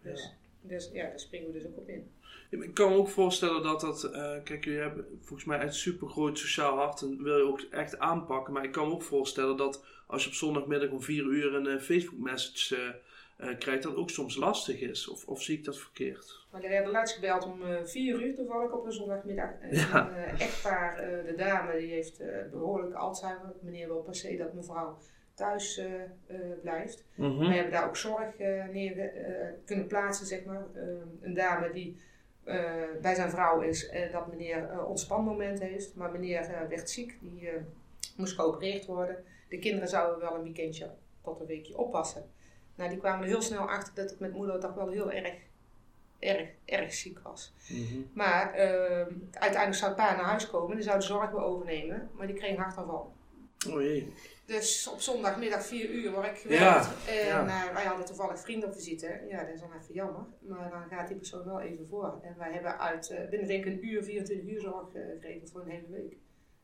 Dus, 0.01 0.33
dus 0.61 0.89
ja, 0.93 1.09
daar 1.09 1.19
springen 1.19 1.47
we 1.47 1.53
dus 1.53 1.65
ook 1.67 1.77
op 1.77 1.89
in. 1.89 2.09
Ja, 2.49 2.63
Ik 2.63 2.73
kan 2.73 2.89
me 2.91 2.97
ook 2.97 3.09
voorstellen 3.09 3.63
dat 3.63 3.81
dat, 3.81 4.03
eh, 4.03 4.33
kijk, 4.43 4.63
jullie 4.65 4.79
hebben 4.79 5.05
volgens 5.21 5.45
mij 5.45 5.61
een 5.61 5.73
super 5.73 6.07
groot 6.09 6.39
sociaal 6.39 6.77
hart 6.77 7.01
en 7.01 7.23
wil 7.23 7.37
je 7.37 7.43
ook 7.43 7.61
echt 7.71 7.99
aanpakken. 7.99 8.53
Maar 8.53 8.63
ik 8.63 8.71
kan 8.71 8.87
me 8.87 8.93
ook 8.93 9.03
voorstellen 9.03 9.57
dat 9.57 9.83
als 10.07 10.23
je 10.23 10.29
op 10.29 10.35
zondagmiddag 10.35 10.89
om 10.89 11.01
4 11.01 11.23
uur 11.23 11.53
een 11.53 11.67
eh, 11.67 11.81
Facebook 11.81 12.19
message 12.19 12.75
eh, 12.75 13.49
eh, 13.49 13.57
krijgt, 13.59 13.83
dat 13.83 13.95
ook 13.95 14.09
soms 14.09 14.35
lastig 14.35 14.79
is. 14.79 15.07
Of, 15.07 15.25
of 15.25 15.41
zie 15.43 15.57
ik 15.57 15.63
dat 15.63 15.77
verkeerd? 15.77 16.44
Maar 16.55 16.63
we 16.63 16.73
hebben 16.75 16.91
laatst 16.91 17.15
gebeld 17.15 17.45
om 17.45 17.61
eh 17.61 17.83
4 17.83 18.21
uur 18.21 18.35
toevallig 18.35 18.71
op 18.71 18.85
een 18.85 18.91
zondagmiddag. 18.91 19.49
En 19.61 19.75
Ja. 19.75 20.09
Een 20.09 20.15
eh, 20.15 20.41
echtpaar, 20.41 20.97
eh, 20.99 21.25
de 21.25 21.33
dame, 21.35 21.77
die 21.77 21.91
heeft 21.91 22.19
eh, 22.19 22.27
behoorlijk 22.51 22.93
Alzheimer. 22.93 23.53
Meneer 23.61 23.87
wil 23.87 24.01
per 24.01 24.15
se 24.15 24.35
dat 24.37 24.53
mevrouw 24.53 24.97
thuis 25.33 25.81
blijft. 26.61 27.05
Mhm. 27.15 27.37
We 27.37 27.53
hebben 27.53 27.71
daar 27.71 27.87
ook 27.87 27.97
zorg 27.97 28.37
neer 28.71 29.11
kunnen 29.65 29.87
plaatsen, 29.87 30.25
zeg 30.25 30.45
maar. 30.45 30.65
Eh, 30.73 30.83
een 31.21 31.33
dame 31.33 31.71
die 31.71 31.97
bij 33.01 33.15
zijn 33.15 33.29
vrouw 33.29 33.61
is 33.61 33.89
en 33.89 34.11
dat 34.11 34.27
meneer 34.27 34.85
ontspanmoment 34.85 35.59
heeft. 35.59 35.95
Maar 35.95 36.11
meneer 36.11 36.65
werd 36.69 36.89
ziek, 36.89 37.17
die 37.21 37.49
moest 38.17 38.35
geopereerd 38.35 38.85
worden. 38.85 39.23
De 39.49 39.59
kinderen 39.59 39.89
zouden 39.89 40.19
wel 40.19 40.35
een 40.35 40.43
weekendje 40.43 40.89
tot 41.23 41.39
een 41.39 41.45
weekje 41.45 41.77
oppassen. 41.77 42.23
Nou, 42.75 42.89
die 42.89 42.99
kwamen 42.99 43.21
er 43.21 43.27
heel 43.27 43.41
snel 43.41 43.69
achter 43.69 43.95
dat 43.95 44.09
het 44.09 44.19
met 44.19 44.33
moeder 44.33 44.59
toch 44.59 44.73
wel 44.73 44.89
heel 44.89 45.11
erg, 45.11 45.35
erg, 46.19 46.49
erg 46.65 46.93
ziek 46.93 47.19
was. 47.19 47.53
Mhm. 47.69 48.01
Maar 48.13 48.53
eh, 48.53 49.05
uiteindelijk 49.31 49.75
zou 49.75 49.91
het 49.91 49.99
pa 49.99 50.15
naar 50.15 50.25
huis 50.25 50.49
komen, 50.49 50.75
die 50.75 50.85
zou 50.85 50.99
de 50.99 51.05
zorg 51.05 51.31
weer 51.31 51.43
overnemen. 51.43 52.09
Maar 52.13 52.27
die 52.27 52.35
kreeg 52.35 52.51
een 52.51 52.57
hartaanval. 52.57 53.13
Oh 53.69 53.81
jee. 53.81 54.13
Dus 54.45 54.87
op 54.87 54.99
zondagmiddag 55.01 55.65
4 55.65 55.89
uur 55.89 56.11
word 56.11 56.25
ik 56.25 56.37
geweld. 56.37 56.59
Ja, 56.59 56.91
en 57.07 57.25
ja. 57.25 57.67
eh, 57.67 57.73
wij 57.73 57.83
hadden 57.83 58.05
toevallig 58.05 58.39
vrienden 58.39 58.69
op 58.69 58.75
visite. 58.75 59.21
Ja, 59.29 59.43
dat 59.43 59.53
is 59.53 59.59
dan 59.59 59.73
even 59.73 59.93
jammer. 59.93 60.25
Maar 60.39 60.69
dan 60.69 60.87
gaat 60.89 61.07
die 61.07 61.17
persoon 61.17 61.45
wel 61.45 61.61
even 61.61 61.87
voor. 61.87 62.19
En 62.21 62.35
wij 62.37 62.51
hebben 62.51 62.79
uit 62.79 63.09
eh, 63.09 63.29
binnen 63.29 63.47
denk 63.47 63.65
ik 63.65 63.73
een 63.73 63.85
uur, 63.85 64.03
24 64.03 64.49
uur 64.49 64.61
zorg 64.61 64.93
eh, 64.93 65.01
gekregen 65.05 65.47
voor 65.47 65.61
een 65.61 65.69
hele 65.69 65.89
week. 65.89 66.17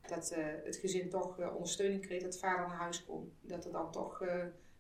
Dat 0.08 0.36
het 0.64 0.76
gezin 0.76 1.10
toch 1.10 1.54
ondersteuning 1.54 2.02
kreeg, 2.02 2.24
dat 2.24 2.40
vader 2.40 2.68
naar 2.68 2.78
huis 2.78 3.06
kon. 3.06 3.34
Dat 3.42 3.66
er 3.66 3.72
dan 3.72 3.92
toch 3.92 4.24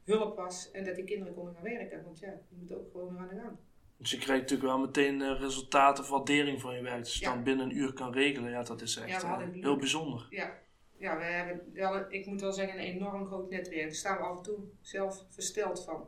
hulp 0.04 0.36
was 0.36 0.72
en 0.72 0.86
dat 0.86 0.96
die 0.96 1.04
kinderen 1.04 1.34
konden 1.34 1.54
gaan 1.54 1.64
werken. 1.64 2.04
Want 2.04 2.20
ja, 2.20 2.28
je 2.50 2.56
moet 2.60 2.74
ook 2.74 2.92
gewoon 2.92 3.18
aan 3.18 3.28
de 3.28 3.36
gang. 3.36 3.58
Dus 4.02 4.12
je 4.12 4.18
krijgt 4.18 4.42
natuurlijk 4.42 4.70
wel 4.70 4.80
meteen 4.80 5.22
eh, 5.22 5.40
resultaten 5.40 6.04
of 6.04 6.10
waardering 6.10 6.62
van 6.62 6.76
je 6.76 6.82
werk. 6.82 7.04
Dus 7.04 7.20
je 7.20 7.26
Ja. 7.26 7.34
dan 7.34 7.44
binnen 7.44 7.66
een 7.66 7.78
uur 7.78 7.94
kan 7.94 8.14
regelen, 8.14 8.52
ja, 8.52 8.64
dat 8.64 8.82
is 8.82 8.96
echt 8.96 9.24
eh, 9.24 9.38
heel 9.52 9.76
bijzonder. 9.76 10.28
Ja, 10.30 10.54
ja 10.98 11.18
we 11.18 11.24
hebben 11.24 11.72
wel, 11.74 12.06
ik 12.10 12.26
moet 12.26 12.42
wel 12.42 12.52
zeggen, 12.54 12.80
een 12.80 12.86
enorm 12.86 13.26
groot 13.26 13.50
netwerk. 13.50 13.82
Daar 13.82 13.92
staan 13.92 14.18
we 14.18 14.24
af 14.24 14.38
en 14.38 14.44
toe 14.44 14.58
zelf 14.82 15.26
versteld 15.30 15.84
van. 15.84 16.06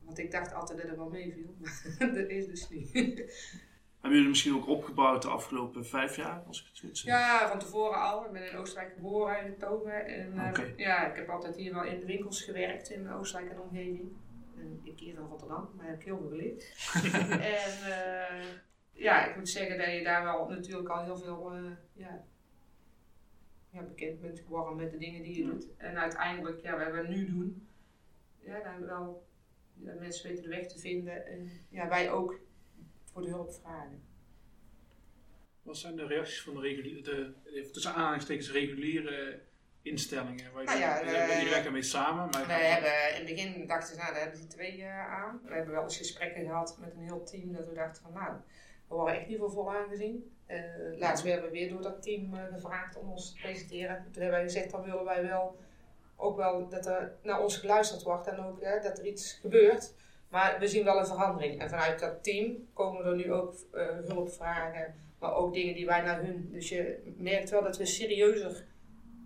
Want 0.00 0.18
ik 0.18 0.30
dacht 0.30 0.54
altijd 0.54 0.78
dat 0.78 0.88
het 0.88 0.96
wel 0.96 1.08
meeviel, 1.08 1.54
maar 1.60 1.98
dat 1.98 2.28
is 2.28 2.46
dus 2.46 2.68
niet. 2.68 2.92
Hebben 4.00 4.22
jullie 4.22 4.28
misschien 4.28 4.54
ook 4.56 4.68
opgebouwd 4.68 5.22
de 5.22 5.28
afgelopen 5.28 5.86
vijf 5.86 6.16
jaar, 6.16 6.42
als 6.46 6.60
ik 6.60 6.66
het 6.66 6.76
zo 6.76 6.86
zeg? 6.92 7.04
Ja, 7.04 7.48
van 7.48 7.58
tevoren 7.58 8.00
al. 8.00 8.24
Ik 8.24 8.32
ben 8.32 8.50
in 8.50 8.56
Oostenrijk 8.56 8.92
geboren 8.94 9.46
in 9.46 9.56
Togen. 9.58 10.06
En 10.06 10.38
eh, 10.38 10.78
ja, 10.78 11.06
ik 11.10 11.16
heb 11.16 11.28
altijd 11.28 11.56
hier 11.56 11.74
wel 11.74 11.84
in 11.84 12.00
de 12.00 12.06
winkels 12.06 12.42
gewerkt 12.42 12.90
in 12.90 13.10
Oostenrijk 13.10 13.50
en 13.50 13.60
omgeving. 13.60 14.12
En 14.56 14.80
ik 14.82 14.96
keer 14.96 15.14
van 15.14 15.26
Rotterdam, 15.26 15.70
maar 15.76 15.86
heb 15.86 15.98
ik 15.98 16.04
heel 16.04 16.18
veel 16.18 16.28
geleerd. 16.28 16.72
en 17.58 17.72
eh, 17.92 18.46
ja, 18.92 19.28
ik 19.28 19.36
moet 19.36 19.48
zeggen 19.48 19.78
dat 19.78 19.92
je 19.92 20.02
daar 20.02 20.24
wel 20.24 20.48
natuurlijk 20.48 20.88
al 20.88 21.04
heel 21.04 21.16
veel 21.16 21.52
eh, 21.52 21.70
ja, 21.92 22.24
ja, 23.70 23.82
bekend 23.82 24.20
bent 24.20 24.40
geworden 24.40 24.76
met 24.76 24.90
de 24.90 24.98
dingen 24.98 25.22
die 25.22 25.36
je 25.38 25.50
doet. 25.50 25.76
En 25.76 25.98
uiteindelijk, 25.98 26.62
ja, 26.62 26.78
wat 26.78 26.92
we 26.92 27.14
nu 27.14 27.26
doen, 27.26 27.68
ja, 28.38 28.62
dan 28.62 28.86
wel 28.86 29.26
ja, 29.74 29.94
mensen 29.94 30.28
weten 30.28 30.42
de 30.42 30.48
weg 30.48 30.66
te 30.66 30.78
vinden. 30.78 31.26
En 31.26 31.50
ja, 31.68 31.88
wij 31.88 32.10
ook 32.10 32.40
voor 33.04 33.22
de 33.22 33.28
hulp 33.28 33.52
vragen. 33.52 34.02
Wat 35.62 35.76
zijn 35.76 35.96
de 35.96 36.06
reacties 36.06 36.42
van 36.42 36.54
de 36.54 36.60
reguliere, 36.60 37.34
tussen 37.72 37.94
aanhalingstekens 37.94 38.50
reguliere 38.50 39.40
instellingen? 39.84 40.52
Waar 40.52 40.64
Nou 40.64 40.78
ja, 40.78 40.98
je, 40.98 41.04
eh, 41.04 41.28
jullie 41.28 41.44
werken 41.44 41.62
daarmee 41.62 41.82
samen, 41.82 42.28
maar 42.30 42.46
We 42.46 42.52
hebben 42.52 42.90
in 43.10 43.26
het 43.26 43.34
begin 43.34 43.66
dachten 43.66 43.96
we, 43.96 44.02
nou, 44.02 44.12
daar 44.12 44.22
hebben 44.22 44.40
die 44.40 44.48
twee 44.48 44.82
eh, 44.82 45.12
aan. 45.12 45.40
We 45.44 45.54
hebben 45.54 45.74
wel 45.74 45.82
eens 45.82 45.96
gesprekken 45.96 46.44
gehad 46.44 46.76
met 46.80 46.92
een 46.94 47.02
heel 47.02 47.24
team 47.24 47.52
dat 47.52 47.68
we 47.68 47.74
dachten 47.74 48.02
van, 48.02 48.12
nou, 48.12 48.32
we 48.88 48.94
worden 48.94 49.14
echt 49.14 49.28
niet 49.28 49.38
voor 49.38 49.50
vol 49.50 49.74
aangezien. 49.74 50.32
Eh, 50.46 50.58
laatst 50.98 51.24
werden 51.24 51.44
we 51.44 51.50
weer 51.50 51.68
door 51.68 51.82
dat 51.82 52.02
team 52.02 52.34
gevraagd 52.52 52.96
om 52.96 53.10
ons 53.10 53.32
te 53.32 53.40
presenteren. 53.40 53.96
Toen 53.96 54.22
hebben 54.22 54.30
wij 54.30 54.42
gezegd, 54.42 54.70
dan 54.70 54.82
willen 54.82 55.04
wij 55.04 55.22
wel 55.22 55.56
ook 56.16 56.36
wel 56.36 56.68
dat 56.68 56.86
er 56.86 57.12
naar 57.22 57.42
ons 57.42 57.56
geluisterd 57.56 58.02
wordt 58.02 58.26
en 58.26 58.38
ook 58.38 58.62
dat 58.82 58.98
er 58.98 59.06
iets 59.06 59.32
gebeurt. 59.32 59.94
Maar 60.28 60.56
we 60.58 60.68
zien 60.68 60.84
wel 60.84 60.98
een 60.98 61.06
verandering. 61.06 61.60
En 61.60 61.68
vanuit 61.68 61.98
dat 61.98 62.22
team 62.24 62.68
komen 62.72 63.04
er 63.04 63.16
nu 63.16 63.32
ook 63.32 63.54
hulpvragen, 64.04 64.94
maar 65.18 65.34
ook 65.34 65.54
dingen 65.54 65.74
die 65.74 65.86
wij 65.86 66.00
naar 66.00 66.22
hun. 66.22 66.48
Dus 66.52 66.68
je 66.68 67.14
merkt 67.16 67.50
wel 67.50 67.62
dat 67.62 67.76
we 67.76 67.86
serieuzer 67.86 68.64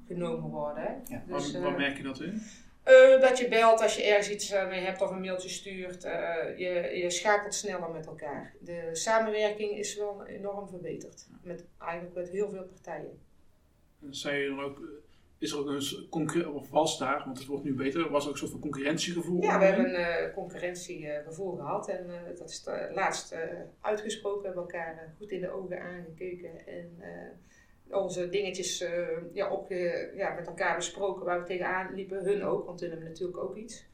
genomen 0.09 0.51
worden. 0.51 1.03
Ja. 1.09 1.23
Dus, 1.27 1.53
waar, 1.53 1.61
eh, 1.61 1.69
waar 1.69 1.79
merk 1.79 1.97
je 1.97 2.03
dat 2.03 2.21
in? 2.21 2.43
eh, 2.83 3.21
dat 3.21 3.39
je 3.39 3.49
belt 3.49 3.83
als 3.83 3.97
je 3.97 4.03
ergens 4.03 4.31
iets 4.31 4.51
eh, 4.51 4.69
mee 4.69 4.81
hebt 4.81 5.03
of 5.03 5.11
een 5.11 5.21
mailtje 5.21 5.49
stuurt. 5.49 6.05
Eh, 6.05 6.13
je, 6.59 6.99
je 7.03 7.11
schakelt 7.11 7.55
sneller 7.55 7.91
met 7.91 8.07
elkaar. 8.07 8.55
De 8.61 8.89
samenwerking 8.93 9.71
is 9.79 9.97
wel 9.97 10.27
enorm 10.27 10.69
verbeterd. 10.69 11.27
Met, 11.43 11.65
eigenlijk 11.79 12.15
met 12.15 12.31
heel 12.31 12.51
veel 12.51 12.65
partijen. 12.65 13.19
En 14.03 14.15
Zei 14.15 14.43
je 14.43 14.49
dan 14.49 14.61
ook, 14.61 14.81
is 15.39 15.53
er 15.53 15.59
ook 15.59 15.67
een 15.67 16.07
concurrentie, 16.11 16.55
of 16.55 16.71
was 16.71 16.99
daar, 16.99 17.23
want 17.25 17.39
het 17.39 17.47
wordt 17.47 17.65
nu 17.65 17.75
beter, 17.75 18.11
was 18.11 18.23
er 18.23 18.29
ook 18.29 18.35
een 18.35 18.41
soort 18.41 18.51
van 18.51 18.61
concurrentiegevoel? 18.61 19.43
Ja, 19.43 19.59
we 19.59 19.65
hebben 19.65 19.95
een 19.95 20.01
uh, 20.29 20.35
concurrentiegevoel 20.35 21.57
gehad. 21.57 21.89
En 21.89 22.11
eh, 22.11 22.39
dat 22.39 22.51
is 22.51 22.65
laatst 22.95 23.33
eh, 23.33 23.41
uitgesproken. 23.81 24.41
We 24.41 24.47
hebben 24.47 24.63
elkaar 24.63 25.15
goed 25.19 25.31
in 25.31 25.41
de 25.41 25.51
ogen 25.51 25.81
aangekeken. 25.83 26.67
En 26.67 26.97
eh, 26.99 27.11
onze 27.91 28.29
dingetjes 28.29 28.81
eh, 28.81 29.07
ja, 29.33 29.49
ook, 29.49 29.71
eh, 29.71 30.17
ja, 30.17 30.35
met 30.35 30.47
elkaar 30.47 30.77
besproken 30.77 31.25
waar 31.25 31.41
we 31.41 31.47
tegenaan 31.47 31.95
liepen. 31.95 32.25
Hun 32.25 32.45
ook, 32.45 32.67
want 32.67 32.81
hun 32.81 32.91
hebben 32.91 33.09
natuurlijk 33.09 33.39
ook 33.39 33.57
iets. 33.57 33.87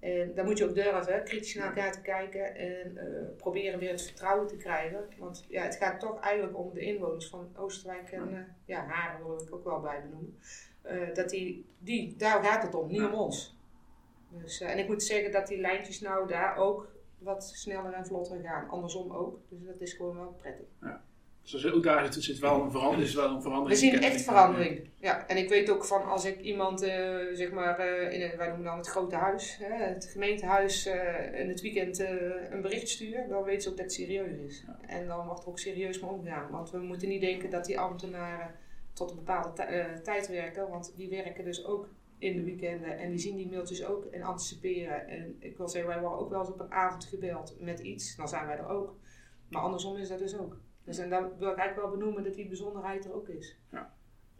En 0.00 0.34
daar 0.34 0.44
moet 0.44 0.58
je 0.58 0.64
ook 0.64 0.74
durven, 0.74 1.12
hè, 1.12 1.22
kritisch 1.22 1.54
naar 1.54 1.66
elkaar 1.66 1.92
te 1.92 2.00
kijken 2.00 2.54
en 2.56 2.96
eh, 2.96 3.36
proberen 3.36 3.78
weer 3.78 3.90
het 3.90 4.02
vertrouwen 4.02 4.46
te 4.46 4.56
krijgen. 4.56 5.06
Want 5.18 5.44
ja, 5.48 5.62
het 5.62 5.76
gaat 5.76 6.00
toch 6.00 6.20
eigenlijk 6.20 6.58
om 6.58 6.74
de 6.74 6.80
inwoners 6.80 7.28
van 7.28 7.48
Oostenrijk 7.56 8.10
en 8.10 8.56
ja, 8.64 8.86
Haren 8.86 9.26
wil 9.26 9.42
ik 9.42 9.54
ook 9.54 9.64
wel 9.64 9.80
bij 9.80 10.02
benoemen. 10.02 10.38
Dat 11.14 11.30
die, 11.30 11.66
die, 11.78 12.16
daar 12.16 12.44
gaat 12.44 12.62
het 12.62 12.74
om, 12.74 12.88
niet 12.88 13.02
om 13.02 13.12
ons. 13.12 13.56
Dus, 14.28 14.60
en 14.60 14.78
ik 14.78 14.88
moet 14.88 15.02
zeggen 15.02 15.32
dat 15.32 15.46
die 15.46 15.60
lijntjes 15.60 16.00
nou 16.00 16.28
daar 16.28 16.56
ook 16.56 16.88
wat 17.18 17.44
sneller 17.44 17.92
en 17.92 18.06
vlotter 18.06 18.40
gaan. 18.40 18.68
Andersom 18.68 19.12
ook. 19.12 19.38
Dus 19.48 19.66
dat 19.66 19.80
is 19.80 19.92
gewoon 19.92 20.16
wel 20.16 20.32
prettig. 20.38 20.66
Dus 21.50 21.66
ook 21.72 21.82
daar 21.82 22.12
zit, 22.12 22.24
zit 22.24 22.38
wel 22.38 22.62
een 22.62 22.70
verandering. 22.70 23.08
Is 23.08 23.14
wel 23.14 23.28
een 23.28 23.36
We 23.36 23.42
verandering 23.42 23.78
zien 23.78 23.90
kennelijk. 23.90 24.16
echt 24.16 24.24
verandering. 24.24 24.88
Ja, 25.00 25.26
en 25.26 25.36
ik 25.36 25.48
weet 25.48 25.70
ook 25.70 25.84
van 25.84 26.04
als 26.04 26.24
ik 26.24 26.40
iemand, 26.40 26.82
eh, 26.82 27.16
zeg 27.32 27.50
maar, 27.52 27.78
eh, 27.78 28.12
in 28.12 28.22
een, 28.30 28.36
wij 28.36 28.46
noemen 28.48 28.64
dan 28.64 28.76
het 28.78 28.86
grote 28.86 29.16
huis, 29.16 29.56
hè, 29.60 29.84
het 29.84 30.04
gemeentehuis, 30.12 30.86
eh, 30.86 31.40
in 31.40 31.48
het 31.48 31.60
weekend 31.60 31.98
een 32.50 32.60
bericht 32.62 32.88
stuur, 32.88 33.28
dan 33.28 33.42
weten 33.42 33.62
ze 33.62 33.68
ook 33.68 33.76
dat 33.76 33.84
het 33.84 33.94
serieus 33.94 34.36
is. 34.46 34.64
Ja. 34.66 34.78
En 34.88 35.06
dan 35.06 35.26
wordt 35.26 35.42
er 35.42 35.48
ook 35.48 35.58
serieus 35.58 36.00
mee 36.00 36.10
omgegaan. 36.10 36.50
Want 36.50 36.70
we 36.70 36.78
moeten 36.78 37.08
niet 37.08 37.20
denken 37.20 37.50
dat 37.50 37.64
die 37.64 37.78
ambtenaren 37.78 38.54
tot 38.92 39.10
een 39.10 39.16
bepaalde 39.16 39.52
ti- 39.52 40.02
tijd 40.02 40.28
werken, 40.28 40.68
want 40.68 40.92
die 40.96 41.08
werken 41.08 41.44
dus 41.44 41.64
ook 41.64 41.88
in 42.18 42.36
de 42.36 42.42
weekenden. 42.44 42.98
En 42.98 43.10
die 43.10 43.18
zien 43.18 43.36
die 43.36 43.48
mailtjes 43.50 43.84
ook 43.84 44.04
en 44.04 44.22
anticiperen. 44.22 45.08
En 45.08 45.36
ik 45.38 45.56
wil 45.56 45.68
zeggen, 45.68 45.90
wij 45.90 46.00
worden 46.00 46.18
ook 46.18 46.30
wel 46.30 46.40
eens 46.40 46.50
op 46.50 46.60
een 46.60 46.72
avond 46.72 47.04
gebeld 47.04 47.56
met 47.60 47.78
iets. 47.80 48.16
Dan 48.16 48.28
zijn 48.28 48.46
wij 48.46 48.56
er 48.56 48.68
ook. 48.68 48.94
Maar 49.48 49.62
andersom 49.62 49.96
is 49.96 50.08
dat 50.08 50.18
dus 50.18 50.38
ook. 50.38 50.56
Dus 50.84 50.98
en 50.98 51.10
dan 51.10 51.22
wil 51.38 51.50
ik 51.50 51.56
eigenlijk 51.56 51.88
wel 51.88 51.98
benoemen 51.98 52.24
dat 52.24 52.34
die 52.34 52.46
bijzonderheid 52.48 53.04
er 53.04 53.14
ook 53.14 53.28
is. 53.28 53.56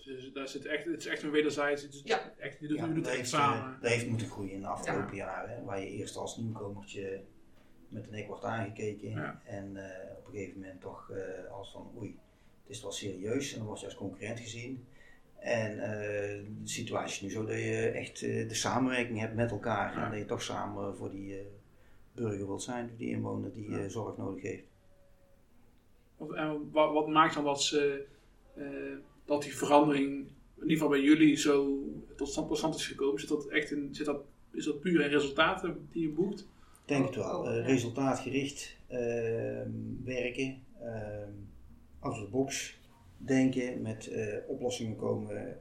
Dus 0.04 0.32
daar 0.32 0.48
zit 0.48 0.64
echt, 0.66 0.84
het 0.84 0.98
is 1.00 1.06
echt 1.06 1.22
een 1.22 1.30
wederzijds. 1.30 1.82
Het 1.82 1.94
is 1.94 2.00
Ja. 2.04 2.32
echt, 2.38 2.60
je 2.60 2.68
doet, 2.68 2.78
Ja, 2.78 2.88
het 2.88 3.06
echt 3.06 3.16
heeft, 3.16 3.32
eh, 3.32 3.38
samen. 3.38 3.78
dat 3.80 3.90
heeft 3.90 4.06
moeten 4.08 4.26
groeien 4.28 4.52
in 4.52 4.60
de 4.60 4.66
afgelopen 4.66 5.16
jaren. 5.16 5.56
hè, 5.56 5.62
Waar 5.64 5.80
je 5.80 5.88
eerst 5.90 6.16
als 6.16 6.36
nieuwkomertje 6.36 7.22
met 7.88 8.04
een 8.06 8.12
nek 8.12 8.26
wordt 8.26 8.44
aangekeken. 8.44 9.08
Ja. 9.10 9.40
En 9.44 9.76
eh, 9.76 10.16
op 10.18 10.26
een 10.26 10.32
gegeven 10.32 10.60
moment 10.60 10.80
toch 10.80 11.10
eh, 11.10 11.50
als 11.52 11.70
van 11.72 11.90
oei, 11.98 12.18
het 12.62 12.70
is 12.76 12.82
wel 12.82 12.92
serieus. 12.92 13.52
En 13.52 13.58
dan 13.58 13.66
word 13.66 13.80
je 13.80 13.86
als 13.86 13.94
concurrent 13.94 14.40
gezien. 14.40 14.86
En 15.38 15.78
eh, 15.78 16.44
de 16.62 16.68
situatie 16.68 17.14
is 17.16 17.20
nu 17.22 17.30
zo 17.30 17.44
dat 17.44 17.56
je 17.58 17.88
echt 17.90 18.22
eh, 18.22 18.48
de 18.48 18.54
samenwerking 18.54 19.18
hebt 19.20 19.34
met 19.34 19.50
elkaar. 19.50 19.94
Ja. 19.96 20.04
En 20.04 20.10
dat 20.10 20.18
je 20.18 20.24
toch 20.26 20.42
samen 20.42 20.96
voor 20.96 21.10
die 21.10 21.38
eh, 21.38 21.44
burger 22.14 22.46
wilt 22.46 22.62
zijn, 22.62 22.88
voor 22.88 22.98
die 22.98 23.08
inwoner 23.10 23.52
die 23.52 23.70
Ja. 23.70 23.78
eh, 23.78 23.88
zorg 23.88 24.16
nodig 24.16 24.42
heeft. 24.42 24.64
Of- 26.24 26.32
En 26.36 26.70
wat, 26.72 26.92
wat 26.92 27.08
maakt 27.08 27.34
dan 27.34 27.44
dat, 27.44 27.62
ze, 27.62 28.04
eh, 28.54 28.64
dat 29.24 29.42
die 29.42 29.56
verandering, 29.56 30.08
in 30.56 30.62
ieder 30.62 30.76
geval 30.76 30.88
bij 30.88 31.00
jullie, 31.00 31.36
zo 31.36 31.78
tot 32.16 32.28
stand, 32.28 32.48
tot 32.48 32.58
stand 32.58 32.74
is 32.74 32.86
gekomen? 32.86 33.20
Zit 33.20 33.28
dat 33.28 33.46
echt 33.46 33.70
in, 33.70 33.88
zit 33.94 34.06
dat, 34.06 34.20
is 34.52 34.64
dat 34.64 34.80
puur 34.80 35.00
in 35.00 35.08
resultaten 35.10 35.88
die 35.92 36.02
je 36.02 36.14
boekt? 36.14 36.40
Ik 36.40 36.46
denk 36.90 37.06
het 37.06 37.14
wel. 37.14 37.40
Oh, 37.40 37.48
Eh, 37.48 37.66
resultaatgericht 37.66 38.76
ehm, 38.88 39.70
werken, 40.04 40.62
ehm 40.80 41.32
out 42.00 42.12
of 42.12 42.18
the 42.24 42.28
box 42.30 42.80
denken, 43.16 43.82
met 43.82 44.06
eh, 44.06 44.36
oplossingen 44.48 44.96
komen. 44.96 45.60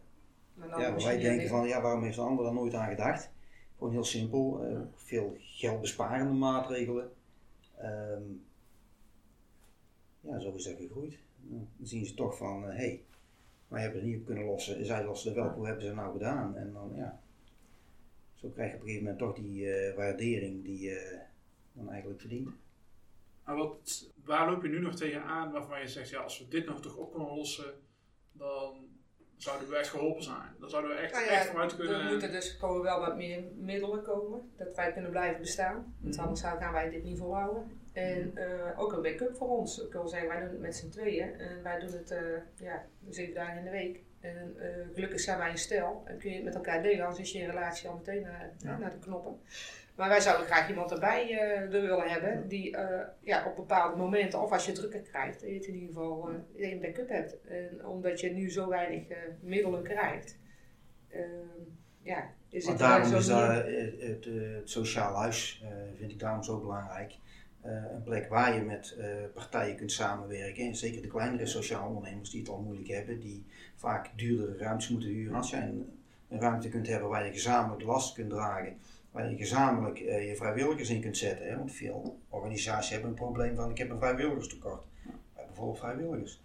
Ja, 0.77 0.95
wij 0.95 1.19
denken 1.19 1.47
van, 1.47 1.67
ja, 1.67 1.81
waarom 1.81 2.03
heeft 2.03 2.15
de 2.15 2.21
ander 2.21 2.43
daar 2.45 2.53
nooit 2.53 2.73
aan 2.73 2.89
gedacht? 2.89 3.31
Gewoon 3.77 3.93
heel 3.93 4.03
simpel. 4.03 4.63
eh, 4.63 4.79
veel 4.95 5.35
geldbesparende 5.39 6.33
maatregelen. 6.33 7.11
Ehm, 7.77 8.21
ja, 10.23 10.39
zo 10.39 10.53
is 10.53 10.63
dat 10.63 10.75
gegroeid. 10.77 11.17
Dan 11.37 11.67
zien 11.83 12.05
ze 12.05 12.13
toch 12.13 12.37
van, 12.37 12.63
hé, 12.63 12.71
hey, 12.71 13.03
wij 13.67 13.81
hebben 13.81 13.99
het 13.99 14.09
niet 14.09 14.19
op 14.19 14.25
kunnen 14.25 14.45
lossen. 14.45 14.85
Zij 14.85 15.05
lossen 15.05 15.29
het 15.31 15.39
wel, 15.39 15.47
op. 15.49 15.55
hoe 15.55 15.65
hebben 15.65 15.81
ze 15.83 15.87
het 15.89 15.97
nou 15.97 16.11
gedaan? 16.13 16.55
En 16.55 16.73
dan, 16.73 16.91
ja, 16.95 17.21
zo 18.35 18.49
krijg 18.49 18.69
je 18.69 18.75
op 18.75 18.81
een 18.81 18.87
gegeven 18.87 19.07
moment 19.07 19.23
toch 19.23 19.35
die 19.35 19.73
eh, 19.73 19.95
waardering 19.95 20.63
die 20.63 20.79
je 20.79 21.19
dan 21.73 21.89
eigenlijk 21.89 22.19
verdient. 22.19 22.49
Maar 23.45 23.55
wat, 23.55 24.09
waar 24.23 24.51
loop 24.51 24.63
je 24.63 24.69
nu 24.69 24.79
nog 24.79 24.95
tegenaan 24.95 25.51
waarvan 25.51 25.79
je 25.79 25.87
zegt, 25.87 26.09
ja, 26.09 26.19
als 26.19 26.39
we 26.39 26.47
dit 26.47 26.65
nog 26.65 26.81
toch 26.81 26.95
op 26.97 27.13
kunnen 27.13 27.35
lossen, 27.35 27.73
dan 28.31 28.73
zouden 29.37 29.69
we 29.69 29.75
echt 29.75 29.89
geholpen 29.89 30.23
zijn. 30.23 30.55
Dan 30.59 30.69
zouden 30.69 30.91
we 30.91 30.97
echt, 30.97 31.13
Nou 31.13 31.27
echt 31.27 31.45
vooruit 31.47 31.75
kunnen. 31.75 31.99
er 32.01 32.11
moeten 32.11 32.31
dus 32.31 32.57
komen 32.57 32.81
wel 32.81 32.99
wat 32.99 33.15
meer 33.15 33.43
middelen 33.57 34.03
komen, 34.03 34.51
dat 34.57 34.75
wij 34.75 34.93
kunnen 34.93 35.11
blijven 35.11 35.39
bestaan. 35.41 35.95
Want 35.99 36.15
Mhm. 36.15 36.23
anders 36.23 36.41
gaan 36.41 36.73
wij 36.73 36.89
dit 36.89 37.03
niet 37.03 37.17
volhouden. 37.17 37.81
En 37.93 38.31
eh, 38.35 38.79
ook 38.79 38.93
een 38.93 39.01
backup 39.01 39.35
voor 39.35 39.49
ons. 39.49 39.85
Ik 39.85 39.91
wil 39.93 40.07
zeggen, 40.07 40.29
wij 40.29 40.39
doen 40.39 40.49
het 40.49 40.59
met 40.59 40.75
z'n 40.75 40.89
tweeën. 40.89 41.39
En 41.39 41.63
wij 41.63 41.79
doen 41.79 41.91
het 41.91 42.11
eh, 42.11 42.19
ja, 42.55 42.85
zeven 43.09 43.33
dagen 43.33 43.57
in 43.57 43.63
de 43.63 43.69
week. 43.69 43.99
En 44.19 44.55
eh, 44.59 44.69
gelukkig 44.93 45.19
zijn 45.19 45.37
wij 45.37 45.49
een 45.49 45.57
stel. 45.57 46.01
En 46.05 46.17
kun 46.17 46.29
je 46.29 46.35
het 46.35 46.45
met 46.45 46.55
elkaar 46.55 46.81
delen, 46.81 47.05
anders 47.05 47.19
is 47.19 47.31
je 47.31 47.45
relatie 47.45 47.89
al 47.89 47.95
meteen 47.95 48.21
naar, 48.21 48.51
Ja. 48.57 48.77
naar 48.77 48.91
de 48.91 48.99
knoppen. 48.99 49.39
Maar 49.95 50.09
wij 50.09 50.21
zouden 50.21 50.45
graag 50.45 50.69
iemand 50.69 50.91
erbij 50.91 51.27
willen 51.69 52.09
hebben 52.09 52.47
die 52.47 52.77
ja, 53.19 53.45
op 53.47 53.55
bepaalde 53.55 53.97
momenten, 53.97 54.41
of 54.41 54.51
als 54.51 54.65
je 54.65 54.71
drukker 54.71 55.01
krijgt, 55.01 55.39
dat 55.39 55.49
je 55.49 55.55
het 55.55 55.65
in 55.65 55.73
ieder 55.73 55.87
geval 55.87 56.21
dat 56.21 56.41
een 56.57 56.79
backup 56.81 57.09
hebt. 57.09 57.41
En 57.41 57.85
omdat 57.85 58.19
je 58.19 58.29
nu 58.29 58.51
zo 58.51 58.69
weinig 58.69 59.03
middelen 59.41 59.83
krijgt, 59.83 60.37
eh, 61.13 61.21
ja, 62.01 62.29
is 62.49 62.65
het 62.65 62.73
er 62.73 62.87
daarom 62.87 63.09
zo 63.09 63.17
is 63.17 63.29
eh, 63.29 64.07
het, 64.07 64.25
eh, 64.25 64.55
het 64.55 64.69
sociaal 64.69 65.15
huis, 65.15 65.63
vind 65.97 66.11
ik 66.11 66.19
daarom 66.19 66.43
zo 66.43 66.59
belangrijk. 66.59 67.13
Eh, 67.63 67.71
een 67.93 68.03
plek 68.03 68.29
waar 68.29 68.55
je 68.55 68.61
met 68.61 68.95
eh, 68.99 69.07
partijen 69.33 69.75
kunt 69.75 69.91
samenwerken. 69.91 70.65
En 70.65 70.75
zeker 70.75 71.01
de 71.01 71.07
kleinere 71.07 71.45
sociale 71.45 71.87
ondernemers 71.87 72.29
die 72.29 72.39
het 72.39 72.49
al 72.49 72.59
moeilijk 72.59 72.87
hebben, 72.87 73.19
die 73.19 73.45
vaak 73.75 74.09
duurdere 74.15 74.57
ruimtes 74.57 74.89
moeten 74.89 75.09
huren. 75.09 75.35
Als 75.35 75.49
je 75.49 75.55
een, 75.55 75.99
een 76.29 76.39
ruimte 76.39 76.69
kunt 76.69 76.87
hebben 76.87 77.09
waar 77.09 77.25
je 77.25 77.31
gezamenlijk 77.31 77.83
last 77.83 78.13
kunt 78.13 78.29
dragen, 78.29 78.77
waar 79.11 79.29
je 79.29 79.37
gezamenlijk 79.37 79.99
eh, 79.99 80.29
je 80.29 80.35
vrijwilligers 80.35 80.89
in 80.89 81.01
kunt 81.01 81.17
zetten. 81.17 81.47
Hè? 81.47 81.57
Want 81.57 81.71
veel 81.71 82.19
organisaties 82.29 82.91
hebben 82.91 83.09
een 83.09 83.15
probleem 83.15 83.55
van 83.55 83.69
ik 83.69 83.77
heb 83.77 83.89
een 83.89 83.99
vrijwilligerstekort. 83.99 84.85
Hebben 85.03 85.45
bijvoorbeeld 85.45 85.79
vrijwilligers. 85.79 86.41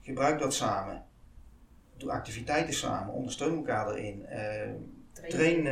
Gebruik 0.00 0.38
dat 0.38 0.54
samen. 0.54 1.04
Doe 1.96 2.10
activiteiten 2.10 2.74
samen, 2.74 3.14
ondersteun 3.14 3.56
elkaar 3.56 3.90
erin. 3.90 4.26
Eh, 4.26 4.70
train 5.28 5.66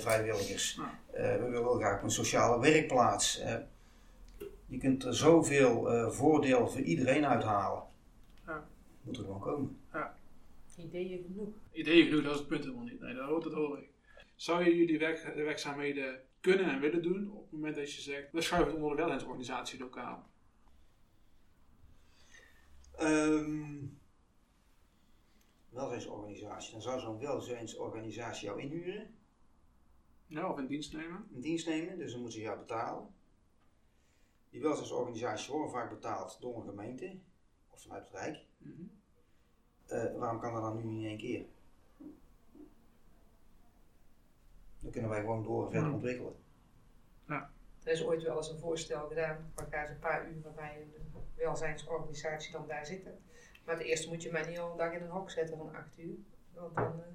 vrijwilligers. 0.00 0.80
We 1.12 1.48
willen 1.50 1.78
graag 1.78 2.02
een 2.02 2.10
sociale 2.10 2.60
werkplaats. 2.60 3.42
Eh, 4.68 4.74
je 4.74 4.78
kunt 4.78 5.04
er 5.04 5.14
zoveel 5.14 5.90
eh 5.92 6.10
voordeel 6.10 6.68
voor 6.68 6.80
iedereen 6.80 7.26
uithalen. 7.26 7.82
Ja. 8.46 8.68
Moet 9.02 9.16
er 9.16 9.24
gewoon 9.24 9.40
komen. 9.40 9.80
Ideeën 10.76 11.22
genoeg. 11.26 11.48
Ideeën 11.72 12.06
genoeg, 12.06 12.22
dat 12.22 12.32
is 12.32 12.38
het 12.38 12.48
punt 12.48 12.64
helemaal 12.64 12.84
niet. 12.84 13.00
Nee, 13.00 13.14
dat 13.14 13.28
hoort, 13.28 13.42
dat 13.44 13.52
hoor 13.52 13.78
ik. 13.78 13.88
Zou 14.34 14.64
je 14.64 14.76
jullie 14.76 14.98
werk, 14.98 15.32
werkzaamheden 15.34 16.20
kunnen 16.40 16.70
en 16.70 16.80
willen 16.80 17.02
doen 17.02 17.30
op 17.32 17.42
het 17.42 17.50
moment 17.52 17.76
dat 17.76 17.92
je 17.92 18.00
zegt, 18.00 18.32
we 18.32 18.40
schuiven 18.40 18.72
het 18.72 18.80
onder 18.82 18.96
de 18.96 19.02
welzijnsorganisatie 19.02 19.78
lokaal? 19.78 20.26
Ehm 22.96 23.76
welzijnsorganisatie. 25.70 26.72
Dan 26.72 26.82
zou 26.82 27.00
zo'n 27.00 27.18
welzijnsorganisatie 27.18 28.46
jou 28.46 28.60
inhuren, 28.60 29.14
Ja, 30.26 30.50
of 30.50 30.58
in 30.58 30.66
dienst 30.66 30.92
nemen? 30.92 31.28
in 31.34 31.40
dienst 31.40 31.66
nemen, 31.66 31.98
dus 31.98 32.10
dan 32.12 32.20
moeten 32.20 32.38
ze 32.38 32.44
jou 32.44 32.58
betalen. 32.58 33.06
Die 34.50 34.60
welzijnsorganisaties 34.60 35.46
worden 35.46 35.70
vaak 35.70 35.90
betaald 35.90 36.40
door 36.40 36.56
een 36.56 36.68
gemeente 36.68 37.18
of 37.70 37.82
vanuit 37.82 38.02
het 38.02 38.12
Rijk. 38.12 38.44
Mhm. 38.58 38.82
Eh, 39.86 40.16
waarom 40.16 40.40
kan 40.40 40.52
dat 40.52 40.62
dan 40.62 40.76
nu 40.76 40.82
niet 40.84 41.02
in 41.02 41.08
één 41.08 41.18
keer? 41.18 41.44
Dan 44.80 44.90
kunnen 44.90 45.10
wij 45.10 45.20
gewoon 45.20 45.42
door 45.42 45.64
en 45.64 45.70
verder 45.70 45.92
ontwikkelen. 45.92 46.36
Er 47.88 47.94
is 47.94 48.04
ooit 48.04 48.22
wel 48.22 48.36
eens 48.36 48.50
een 48.50 48.58
voorstel 48.58 49.08
gedaan, 49.08 49.52
waar 49.54 49.66
gaan 49.70 49.86
ze 49.86 49.92
een 49.92 49.98
paar 49.98 50.30
uur 50.30 50.52
bij 50.54 50.76
een 50.80 51.12
welzijnsorganisatie 51.34 52.52
dan 52.52 52.66
daar 52.66 52.86
zitten. 52.86 53.18
Maar 53.64 53.76
het 53.76 53.84
eerste 53.86 54.08
moet 54.08 54.22
je 54.22 54.30
mij 54.32 54.48
niet 54.48 54.58
al 54.58 54.70
een 54.70 54.76
dag 54.76 54.92
in 54.92 55.02
een 55.02 55.10
hok 55.10 55.30
zetten 55.30 55.56
van 55.56 55.74
acht 55.74 55.98
uur. 55.98 56.14
Want 56.54 56.74
dan 56.74 56.84
eh, 56.84 57.06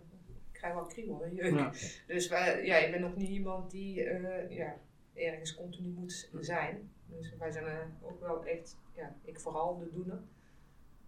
krijg 0.52 0.74
je 0.74 0.80
wel 0.80 0.90
kriebel 0.90 1.24
en 1.24 1.34
jeuk. 1.34 1.54
Ja. 1.54 1.72
Dus 2.08 2.28
wij, 2.28 2.66
ja, 2.66 2.78
ik 2.78 2.92
ben 2.92 3.02
nog 3.02 3.16
niet 3.16 3.30
iemand 3.30 3.72
die 3.72 4.04
eh, 4.04 4.58
ja, 4.58 4.78
ergens 5.14 5.56
continu 5.56 5.90
moet 5.90 6.30
zijn. 6.40 6.93
Dus 7.06 7.36
wij 7.38 7.52
zijn 7.52 7.66
eh, 7.66 8.08
ook 8.12 8.20
wel 8.20 8.46
echt, 8.46 8.78
ja, 8.96 9.16
ik 9.24 9.40
vooral 9.40 9.78
de 9.78 9.92
doener. 9.92 10.22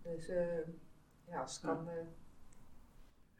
Dus 0.02 0.28
eh, 0.28 0.68
ja, 1.28 1.42
als 1.42 1.54
het 1.54 1.62
kan, 1.62 1.90
eh, 1.90 2.06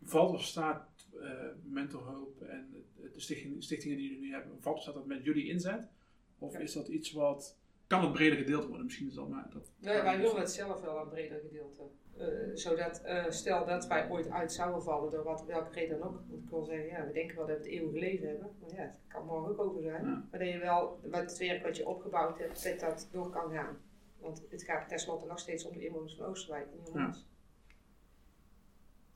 Valt 0.04 0.34
of 0.34 0.44
staat 0.44 1.08
eh 1.22 1.48
mental 1.64 2.02
hope 2.02 2.46
en 2.46 2.70
de, 2.72 3.10
de 3.12 3.20
stichting, 3.20 3.64
stichtingen 3.64 3.98
die 3.98 4.08
jullie 4.08 4.22
nu 4.24 4.34
hebben, 4.34 4.62
valt 4.62 4.76
of 4.76 4.82
staat 4.82 4.94
dat 4.94 5.06
met 5.06 5.24
jullie 5.24 5.48
inzet? 5.48 5.90
Of 6.38 6.54
Ja. 6.54 6.60
is 6.60 6.74
dat 6.74 6.88
iets 6.88 7.12
wat, 7.12 7.58
kan 7.88 8.02
het 8.02 8.12
breder 8.12 8.38
gedeeld 8.38 8.66
worden? 8.66 8.86
Misschien 8.86 9.08
is 9.08 9.14
dat 9.14 9.30
maar 9.30 9.50
dat. 9.54 9.72
wij, 9.80 10.04
wij 10.04 10.18
willen 10.18 10.40
het 10.40 10.52
zelf 10.52 10.82
wel 10.82 10.98
een 10.98 11.10
breder 11.10 11.40
gedeelte. 11.40 11.84
Eh, 12.18 12.28
zodat, 12.54 13.02
eh, 13.02 13.30
stel 13.30 13.66
dat 13.66 13.88
wij 13.88 14.10
ooit 14.10 14.30
uit 14.30 14.54
zouden 14.54 14.84
vallen, 14.84 15.12
door 15.12 15.24
wat, 15.24 15.46
welke 15.46 15.72
reden 15.72 16.00
dan 16.00 16.08
ook, 16.08 16.20
moet 16.28 16.44
ik 16.44 16.50
wel 16.50 16.64
zeggen, 16.64 16.88
ja, 16.88 17.06
we 17.06 17.14
denken 17.14 17.36
wel 17.36 17.46
dat 17.46 17.58
we 17.58 17.64
het 17.64 17.72
eeuwige 17.72 18.00
leven 18.00 18.28
hebben. 18.28 18.56
Maar 18.62 18.76
ja, 18.76 18.82
het 18.82 19.00
kan 19.08 19.26
morgen 19.26 19.52
ook 19.52 19.60
over 19.60 19.82
zijn. 19.82 20.06
Ja. 20.06 20.24
Maar 20.32 20.40
dat 20.40 20.50
je 20.50 20.58
wel, 20.58 21.00
wat 21.04 21.22
het 21.22 21.38
werk 21.38 21.64
wat 21.64 21.78
je 21.78 21.88
opgebouwd 21.88 22.38
hebt, 22.38 22.64
dat 22.64 22.80
dat 22.80 23.10
door 23.12 23.30
kan 23.30 23.52
gaan. 23.52 23.78
Want 24.20 24.44
het 24.50 24.64
gaat 24.64 24.90
tenslotte 24.90 25.26
nog 25.26 25.40
steeds 25.40 25.66
om 25.66 25.74
de 25.74 25.86
inwoners 25.86 26.16
van 26.16 26.26
Oosterwijk, 26.26 26.68
niet 26.74 26.90
om 26.90 27.00
Ja. 27.00 27.14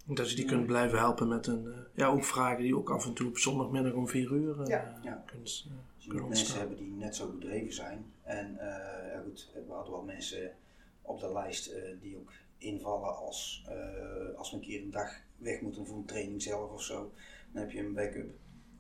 Dat 0.06 0.30
je 0.30 0.36
die 0.36 0.46
kunt 0.46 0.66
blijven 0.66 0.98
helpen 0.98 1.28
met 1.28 1.48
een, 1.48 1.68
eh, 1.68 1.80
ja, 1.94 2.08
ook 2.08 2.24
vragen 2.24 2.64
die 2.64 2.78
ook 2.78 2.90
af 2.90 3.06
en 3.06 3.14
toe 3.14 3.28
op 3.28 3.38
zondagmiddag 3.38 3.94
om 3.94 4.08
vier 4.08 4.32
uur 4.32 4.62
eh, 4.62 4.68
Ja. 4.68 5.00
Ja. 5.04 5.24
kunt, 5.26 5.68
Als 6.00 6.06
je 6.06 6.28
mensen 6.28 6.60
hebben 6.60 6.78
die 6.78 6.92
net 6.92 7.16
zo 7.16 7.32
bedreven 7.32 7.74
zijn. 7.74 8.06
En 8.24 8.58
eh, 8.58 9.14
ja 9.14 9.22
goed, 9.22 9.52
we 9.68 9.74
hadden 9.74 9.94
wel 9.94 10.04
mensen 10.04 10.56
op 11.02 11.20
de 11.20 11.32
lijst 11.32 11.68
eh, 11.68 12.02
die 12.02 12.18
ook 12.18 12.32
invallen 12.58 13.16
als, 13.18 13.66
eh, 13.68 14.38
als 14.38 14.52
we 14.52 14.58
een 14.58 14.64
keer 14.64 14.82
een 14.82 14.92
dag 14.92 15.22
weg 15.38 15.62
moeten 15.62 15.86
voor 15.86 15.98
een 15.98 16.06
training 16.06 16.42
zelf 16.42 16.72
of 16.72 16.84
zo. 16.84 17.12
Dan 17.52 17.62
heb 17.62 17.72
je 17.72 17.80
een 17.80 17.94
backup. 17.94 18.32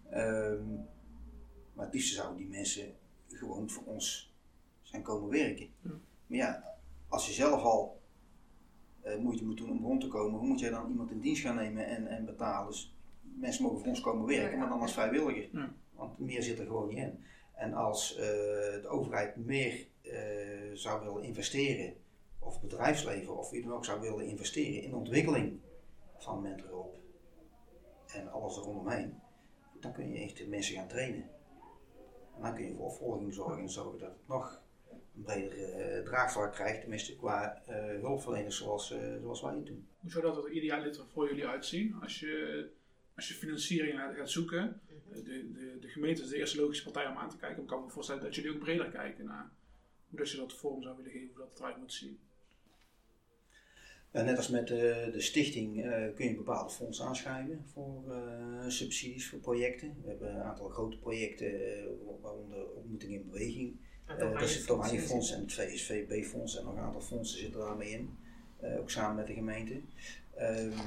Ehm, 0.09 0.73
maar 1.73 1.85
het 1.85 1.93
liefst 1.93 2.15
zouden 2.15 2.37
die 2.37 2.47
mensen 2.47 2.95
gewoon 3.27 3.69
voor 3.69 3.83
ons 3.83 4.33
zijn 4.81 5.01
komen 5.01 5.29
werken. 5.29 5.69
Ja. 5.81 5.91
Maar 6.27 6.37
ja, 6.37 6.77
als 7.07 7.27
je 7.27 7.33
zelf 7.33 7.61
al 7.61 8.01
eh, 9.01 9.17
moeite 9.17 9.45
moet 9.45 9.57
doen 9.57 9.69
om 9.69 9.83
rond 9.83 10.01
te 10.01 10.07
komen, 10.07 10.39
hoe 10.39 10.47
moet 10.47 10.59
jij 10.59 10.69
dan 10.69 10.89
iemand 10.89 11.11
in 11.11 11.19
dienst 11.19 11.41
gaan 11.41 11.55
nemen 11.55 11.87
en, 11.87 12.07
en 12.07 12.25
betalen? 12.25 12.67
Dus 12.67 12.93
mensen 13.21 13.63
mogen 13.63 13.79
voor 13.79 13.87
ons 13.87 14.01
komen 14.01 14.25
werken, 14.25 14.45
Ja, 14.45 14.51
ja. 14.51 14.57
maar 14.57 14.69
dan 14.69 14.81
als 14.81 14.93
vrijwilliger. 14.93 15.49
Ja. 15.51 15.73
Want 15.99 16.19
meer 16.19 16.43
zit 16.43 16.59
er 16.59 16.65
gewoon 16.65 16.87
niet 16.87 16.97
in. 16.97 17.23
En 17.59 17.73
als 17.73 18.15
eh, 18.15 18.21
de 18.81 18.87
overheid 18.87 19.35
meer 19.35 19.87
eh, 20.01 20.71
zou 20.73 21.03
willen 21.03 21.23
investeren, 21.23 21.93
of 22.39 22.61
bedrijfsleven, 22.61 23.37
of 23.37 23.49
wie 23.49 23.63
dan 23.63 23.73
ook 23.73 23.85
zou 23.85 24.01
willen 24.01 24.25
investeren 24.25 24.81
in 24.81 24.95
ontwikkeling 24.95 25.59
van 26.17 26.41
mentorhulp, 26.41 26.97
en 28.13 28.31
alles 28.31 28.57
er 28.57 28.63
rondomheen, 28.63 29.19
dan 29.79 29.93
kun 29.93 30.11
je 30.11 30.19
echt 30.19 30.37
de 30.37 30.47
mensen 30.47 30.75
gaan 30.75 30.87
trainen. 30.87 31.29
En 32.35 32.41
dan 32.41 32.55
kun 32.55 32.65
je 32.65 32.75
voor 32.75 32.85
opvolging 32.85 33.33
zorgen 33.33 33.61
en 33.61 33.69
zorgen 33.69 33.99
dat 33.99 34.09
het 34.09 34.27
nog 34.27 34.61
een 34.91 35.23
bredere 35.23 35.65
eh, 35.65 36.03
draagvlak 36.03 36.53
krijgt, 36.53 36.81
tenminste 36.81 37.15
qua 37.15 37.61
hulpverleners 38.01 38.57
zoals, 38.57 38.87
zoals 39.21 39.41
wij 39.41 39.63
doen. 39.63 39.87
Hoe 39.99 40.11
zou 40.11 40.23
dat 40.23 40.37
er 40.37 40.51
ideaal 40.51 40.93
voor 41.13 41.27
jullie 41.27 41.47
uitzien? 41.47 41.95
Als 42.01 42.19
je, 42.19 42.65
als 43.15 43.27
je 43.27 43.33
financiering 43.33 43.99
gaat 43.99 44.29
zoeken, 44.29 44.81
de, 45.09 45.51
de, 45.51 45.77
de 45.79 45.87
gemeente 45.87 46.21
is 46.21 46.29
de 46.29 46.37
eerste 46.37 46.61
logische 46.61 46.83
partij 46.83 47.07
om 47.07 47.17
aan 47.17 47.29
te 47.29 47.37
kijken. 47.37 47.61
Ik 47.61 47.67
kan 47.67 47.83
me 47.83 47.89
voorstellen 47.89 48.21
dat 48.21 48.35
jullie 48.35 48.51
ook 48.51 48.59
breder 48.59 48.89
kijken 48.89 49.25
naar 49.25 49.51
hoe 50.09 50.19
dat 50.19 50.31
je 50.31 50.37
dat 50.37 50.53
vorm 50.53 50.81
zou 50.81 50.95
willen 50.95 51.11
geven, 51.11 51.27
hoe 51.27 51.37
dat 51.37 51.59
eruit 51.59 51.77
moet 51.77 51.93
zien. 51.93 52.19
Ja, 54.11 54.21
net 54.21 54.37
als 54.37 54.47
met 54.47 54.67
de, 54.67 55.09
de 55.11 55.21
stichting 55.21 55.83
eh, 55.83 56.15
kun 56.15 56.27
je 56.27 56.35
bepaalde 56.35 56.69
fondsen 56.69 57.05
aanschrijven 57.05 57.65
voor 57.73 58.13
eh, 58.13 58.67
subsidies 58.67 59.29
voor 59.29 59.39
projecten. 59.39 59.97
We 60.01 60.09
hebben 60.09 60.35
een 60.35 60.41
aantal 60.41 60.69
grote 60.69 60.97
projecten, 60.97 61.77
eh, 61.77 61.83
waaronder 62.21 62.71
Ontmoeting 62.75 63.13
in 63.13 63.29
Beweging. 63.29 63.79
Dat 64.17 64.41
is 64.41 64.55
het 64.55 64.69
Oranje 64.69 64.99
Fonds 64.99 65.11
Fonds 65.11 65.31
en 65.31 65.41
het 65.41 65.53
VSVB-fonds 65.53 66.57
en 66.57 66.63
nog 66.63 66.73
een 66.73 66.79
aantal 66.79 67.01
fondsen 67.01 67.39
zitten 67.39 67.59
daarmee 67.59 67.89
in. 67.89 68.17
ook 68.79 68.89
samen 68.89 69.15
met 69.15 69.27
de 69.27 69.33
gemeente. 69.33 69.81
Ehm, 70.35 70.77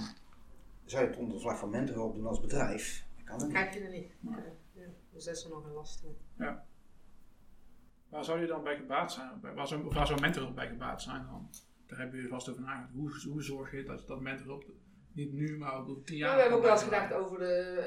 zou 0.85 1.05
je 1.05 1.11
het 1.11 1.19
onder 1.19 1.35
de 1.35 1.41
vlag 1.41 1.59
van 1.59 1.71
mentorhulp 1.71 2.15
doen 2.15 2.27
als 2.27 2.41
bedrijf? 2.41 3.05
Dat 3.25 3.31
kan 3.31 3.39
Dat 3.39 3.49
krijg 3.49 3.75
je 3.75 3.81
er 3.81 3.91
niet. 3.91 4.13
Ja. 4.21 4.45
Ja. 4.73 4.87
Dus 5.13 5.25
dat 5.25 5.37
is 5.37 5.45
er 5.45 5.51
nog 5.51 5.65
een 5.65 5.73
lastige. 5.73 6.13
Waar 8.09 8.25
zou 8.25 8.41
je 8.41 8.47
dan 8.47 8.63
bij 8.63 8.77
gebaat 8.77 9.13
zijn? 9.13 9.41
Bij- 9.41 9.55
Waar 9.55 9.67
zou, 9.67 9.83
waar 9.89 10.07
zou 10.07 10.21
mentorhulp 10.21 10.55
bij 10.55 10.69
gebaat 10.69 11.03
zijn 11.03 11.25
dan? 11.27 11.51
Daar 11.87 11.99
hebben 11.99 12.17
jullie 12.17 12.33
vast 12.33 12.49
over 12.49 12.63
nagedacht. 12.63 12.93
Hoe, 12.93 13.31
hoe 13.33 13.43
zorg 13.43 13.73
je 13.73 13.83
dat, 13.85 14.07
dat 14.07 14.21
mentorhulp 14.21 14.65
niet 15.13 15.33
nu, 15.33 15.59
maar 15.59 15.75
ook 15.81 15.89
over 15.89 16.03
tien 16.05 16.17
jaar... 16.17 16.29
Ja, 16.29 16.35
we 16.35 16.41
hebben 16.41 16.59
ook 16.59 16.65
wel 16.65 16.73
eens 16.73 16.83
gedacht 16.83 17.13
over 17.13 17.39
de, 17.39 17.45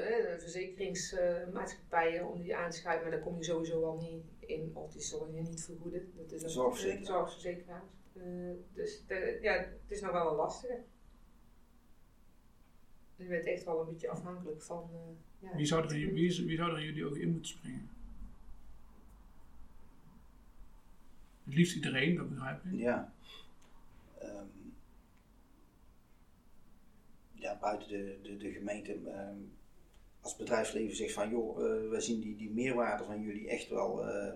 hè, 0.08 0.32
de 0.34 0.40
verzekeringsmaatschappijen 0.40 2.28
om 2.28 2.40
die 2.42 2.56
aan 2.56 2.70
te 2.70 2.76
schrijven, 2.76 3.02
maar 3.02 3.10
daar 3.10 3.20
kom 3.24 3.36
je 3.36 3.44
sowieso 3.44 3.84
al 3.84 3.96
niet 3.96 4.24
in, 4.40 4.70
of 4.74 4.92
die 4.92 5.00
zullen 5.02 5.34
je 5.34 5.40
niet 5.42 5.64
vergoeden. 5.64 6.12
Dat 6.16 6.32
is 6.32 6.42
een 6.42 6.50
Zorgverzekeraar. 6.50 7.04
zorgverzekeraar. 7.06 7.82
Eh, 8.12 8.22
dus 8.74 9.04
de- 9.06 9.38
ja, 9.42 9.52
het 9.52 9.78
is 9.88 10.00
nog 10.00 10.12
wel 10.12 10.30
een 10.30 10.36
lastige. 10.36 10.82
Je 13.16 13.24
bent 13.24 13.44
echt 13.46 13.64
wel 13.64 13.80
een 13.80 13.86
beetje 13.92 14.08
afhankelijk 14.08 14.62
van. 14.62 14.90
eh, 14.92 15.48
ja, 15.50 15.56
Wie 15.56 15.66
zou, 15.66 15.84
er, 15.84 15.96
in- 15.96 16.12
wie, 16.14 16.56
zou 16.56 16.72
er 16.76 16.84
jullie 16.84 17.06
ook 17.06 17.16
in 17.16 17.30
moeten 17.30 17.50
springen? 17.50 17.88
Het 21.44 21.54
liefst 21.54 21.74
iedereen, 21.74 22.14
dat 22.16 22.28
begrijp 22.28 22.64
ik. 22.64 22.72
Ja. 22.78 23.12
Ehm, 24.18 24.46
ja, 27.32 27.58
buiten 27.60 27.88
de, 27.88 28.18
de, 28.22 28.36
de 28.36 28.50
gemeente, 28.52 28.92
ehm, 28.92 29.36
als 30.20 30.36
bedrijfsleven 30.36 30.96
zegt 30.96 31.12
van 31.12 31.30
joh, 31.30 31.64
eh, 31.84 31.88
wij 31.90 32.00
zien 32.00 32.20
die, 32.20 32.36
die 32.36 32.50
meerwaarde 32.50 33.04
van 33.04 33.22
jullie 33.22 33.48
echt 33.48 33.68
wel. 33.68 34.08
eh, 34.08 34.34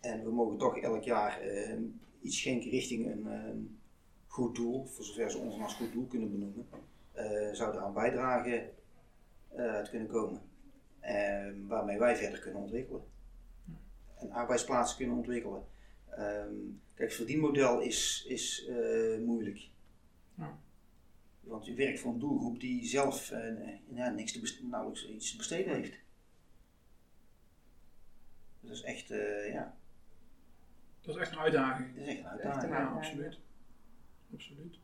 en 0.00 0.24
we 0.24 0.30
mogen 0.30 0.58
toch 0.58 0.78
elk 0.78 1.02
jaar 1.02 1.40
eh, 1.40 1.78
iets 2.20 2.38
schenken 2.38 2.70
richting 2.70 3.06
een, 3.06 3.26
een 3.26 3.78
goed 4.26 4.54
doel, 4.56 4.84
voor 4.86 5.04
zover 5.04 5.30
ze 5.30 5.38
ons 5.38 5.60
als 5.60 5.74
goed 5.74 5.92
doel 5.92 6.06
kunnen 6.06 6.30
benoemen. 6.30 6.66
Eh 7.14 7.52
zou 7.52 7.74
eraan 7.74 7.92
bijdragen 7.94 8.70
eh, 9.48 9.64
uit 9.66 9.88
kunnen 9.90 10.08
komen. 10.08 10.40
Ehm, 11.00 11.66
waarmee 11.66 11.98
wij 11.98 12.16
verder 12.16 12.38
kunnen 12.38 12.60
ontwikkelen. 12.62 13.02
En 14.18 14.30
arbeidsplaatsen 14.30 14.96
kunnen 14.96 15.16
ontwikkelen. 15.16 15.66
Ehm, 16.10 16.54
kijk, 16.94 17.08
het 17.08 17.14
verdienmodel 17.14 17.80
is, 17.80 18.24
is 18.28 18.66
eh, 18.66 19.18
moeilijk. 19.18 19.68
Ja. 20.34 20.58
Want 21.40 21.66
je 21.66 21.74
werkt 21.74 22.00
voor 22.00 22.12
een 22.12 22.18
doelgroep 22.18 22.60
die 22.60 22.84
zelf 22.86 23.30
eh, 23.30 23.68
ja, 23.94 24.08
niks 24.10 24.32
te 24.32 24.40
best- 24.40 24.62
nauwelijks 24.62 25.08
iets 25.08 25.30
te 25.30 25.36
besteden 25.36 25.74
heeft. 25.74 25.94
Dat 28.60 28.70
is 28.72 28.82
echt, 28.82 29.10
eh, 29.10 29.52
ja, 29.52 29.76
Dat 31.00 31.14
is 31.14 31.20
echt 31.20 31.32
een 31.32 31.38
uitdaging. 31.38 31.94
dat 31.94 32.02
is 32.02 32.08
echt 32.08 32.18
een 32.18 32.24
Echt 32.24 32.32
uitdaging. 32.34 32.62
een 32.62 32.68
Ja, 32.70 32.76
uitdaging. 32.76 33.04
absoluut. 33.04 33.38
Absoluut. 34.32 34.78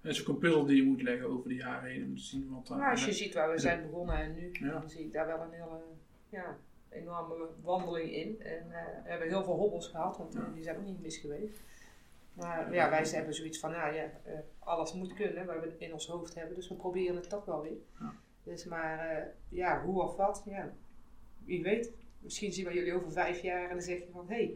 Het 0.00 0.12
is 0.12 0.20
ook 0.20 0.28
een 0.28 0.38
puzzel 0.38 0.64
die 0.64 0.76
je 0.76 0.82
moet 0.82 1.02
leggen 1.02 1.28
over 1.28 1.48
de 1.48 1.54
jaren 1.54 1.90
heen 1.90 2.04
om 2.04 2.16
te 2.16 2.22
zien 2.22 2.50
wat 2.50 2.66
daar... 2.66 2.78
Maar 2.78 2.90
als 2.90 3.04
je 3.04 3.12
ziet 3.12 3.34
waar 3.34 3.50
we 3.50 3.58
zijn 3.58 3.82
begonnen 3.82 4.16
en 4.16 4.34
nu, 4.34 4.50
Ja. 4.52 4.70
dan 4.70 4.90
zie 4.90 5.04
ik 5.04 5.12
daar 5.12 5.26
wel 5.26 5.40
een 5.40 5.52
hele 5.52 5.80
ja, 6.28 6.58
enorme 6.88 7.48
wandeling 7.62 8.12
in. 8.12 8.40
En 8.40 8.72
eh, 8.72 9.02
we 9.02 9.08
hebben 9.10 9.28
heel 9.28 9.44
veel 9.44 9.56
hobbels 9.56 9.88
gehad, 9.88 10.16
want 10.16 10.36
die 10.54 10.62
zijn 10.62 10.76
ook 10.76 10.84
niet 10.84 11.00
mis 11.00 11.16
geweest. 11.16 11.60
Maar 12.32 12.74
ja, 12.74 12.90
wij 12.90 13.06
hebben 13.10 13.34
zoiets 13.34 13.58
van, 13.58 13.70
nou 13.70 13.94
ja, 13.94 14.02
eh, 14.24 14.38
alles 14.58 14.92
moet 14.92 15.14
kunnen, 15.14 15.46
wat 15.46 15.60
we 15.60 15.74
in 15.78 15.92
ons 15.92 16.06
hoofd 16.06 16.34
hebben. 16.34 16.54
Dus 16.54 16.68
we 16.68 16.74
proberen 16.74 17.16
het 17.16 17.28
toch 17.28 17.44
wel 17.44 17.62
weer. 17.62 17.78
Dus 18.42 18.64
maar 18.64 18.98
eh, 18.98 19.26
ja, 19.48 19.82
hoe 19.82 20.02
of 20.02 20.16
wat, 20.16 20.42
ja, 20.46 20.72
wie 21.44 21.62
weet. 21.62 21.92
Misschien 22.18 22.52
zien 22.52 22.64
we 22.66 22.74
jullie 22.74 22.94
over 22.94 23.12
vijf 23.12 23.42
jaar 23.42 23.62
en 23.62 23.70
dan 23.70 23.82
zeg 23.82 23.98
je 23.98 24.08
van, 24.12 24.28
hé, 24.28 24.34
hey, 24.34 24.54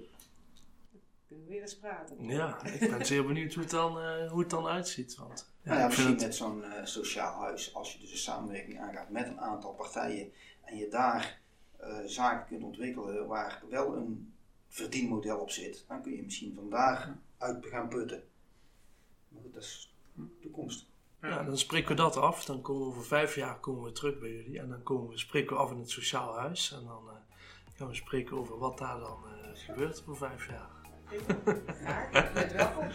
kunnen 1.34 1.48
we 1.48 1.52
weer 1.52 1.62
eens 1.62 1.78
praten. 1.78 2.24
Ja, 2.24 2.64
ik 2.64 2.90
ben 2.90 3.06
zeer 3.06 3.26
benieuwd 3.26 3.54
hoe 3.54 3.62
het 3.62 3.72
dan, 3.72 4.00
eh, 4.00 4.30
hoe 4.30 4.40
het 4.40 4.50
dan 4.50 4.66
uitziet. 4.66 5.16
Want, 5.16 5.52
ja, 5.62 5.68
Nou 5.68 5.80
ja, 5.80 5.86
misschien 5.86 6.10
het, 6.10 6.20
met 6.20 6.34
zo'n 6.34 6.64
eh, 6.64 6.84
sociaal 6.84 7.40
huis, 7.40 7.74
als 7.74 7.92
je 7.92 7.98
dus 7.98 8.10
een 8.10 8.16
samenwerking 8.16 8.80
aangaat 8.80 9.10
met 9.10 9.26
een 9.26 9.40
aantal 9.40 9.72
partijen 9.72 10.32
en 10.64 10.76
je 10.76 10.88
daar 10.88 11.40
eh, 11.76 11.98
zaken 12.04 12.46
kunt 12.46 12.62
ontwikkelen 12.62 13.26
waar 13.26 13.62
wel 13.70 13.96
een 13.96 14.32
verdienmodel 14.68 15.38
op 15.38 15.50
zit, 15.50 15.84
dan 15.88 16.02
kun 16.02 16.16
je 16.16 16.22
misschien 16.22 16.54
van 16.54 16.70
daaruit 16.70 17.66
gaan 17.66 17.88
putten. 17.88 18.22
Maar 19.28 19.42
goed, 19.42 19.54
dat 19.54 19.62
is 19.62 19.94
toekomst. 20.40 20.86
ja, 21.20 21.42
dan 21.42 21.58
spreken 21.58 21.88
we 21.88 21.94
dat 21.94 22.16
af. 22.16 22.44
Dan 22.44 22.60
komen 22.60 22.82
we 22.82 22.88
over 22.88 23.04
vijf 23.04 23.34
jaar 23.34 23.60
komen 23.60 23.82
we 23.84 23.92
terug 23.92 24.18
bij 24.18 24.30
jullie. 24.30 24.58
En 24.58 24.68
dan 24.68 24.82
komen 24.82 25.10
we, 25.10 25.18
spreken 25.18 25.56
we 25.56 25.62
af 25.62 25.70
in 25.70 25.78
het 25.78 25.90
sociaal 25.90 26.38
huis. 26.38 26.72
En 26.72 26.84
dan 26.84 27.08
eh, 27.08 27.14
gaan 27.74 27.88
we 27.88 27.94
spreken 27.94 28.36
over 28.36 28.58
wat 28.58 28.78
daar 28.78 28.98
dan 28.98 29.24
eh, 29.26 29.50
gebeurt 29.54 30.00
voor 30.00 30.16
vijf 30.16 30.48
jaar. 30.48 30.83
Welkom. 31.10 32.86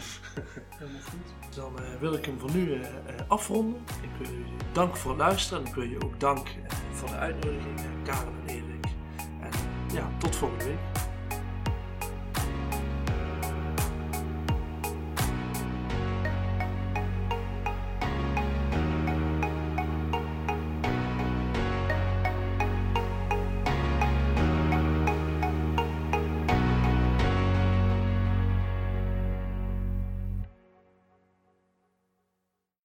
Helemaal 0.70 1.02
goed. 1.02 1.56
Dan 1.56 1.80
eh, 1.80 2.00
wil 2.00 2.14
ik 2.14 2.26
hem 2.26 2.40
voor 2.40 2.52
nu 2.52 2.74
eh, 2.74 2.80
eh, 2.82 2.94
afronden. 3.28 3.82
Ik 4.02 4.10
wil 4.18 4.28
jullie 4.28 4.54
danken 4.72 4.98
voor 4.98 5.12
het 5.12 5.20
luisteren. 5.20 5.64
En 5.64 5.70
ik 5.70 5.76
wil 5.76 5.84
je 5.84 6.04
ook 6.04 6.20
danken 6.20 6.64
eh, 6.64 6.78
voor 6.92 7.10
de 7.10 7.16
uitnodiging, 7.16 7.80
Karen 8.04 8.34
en 8.46 8.54
Erik. 8.56 8.86
En 9.42 9.50
ja, 9.94 10.10
tot 10.18 10.36
volgende 10.36 10.64
week. 10.66 11.09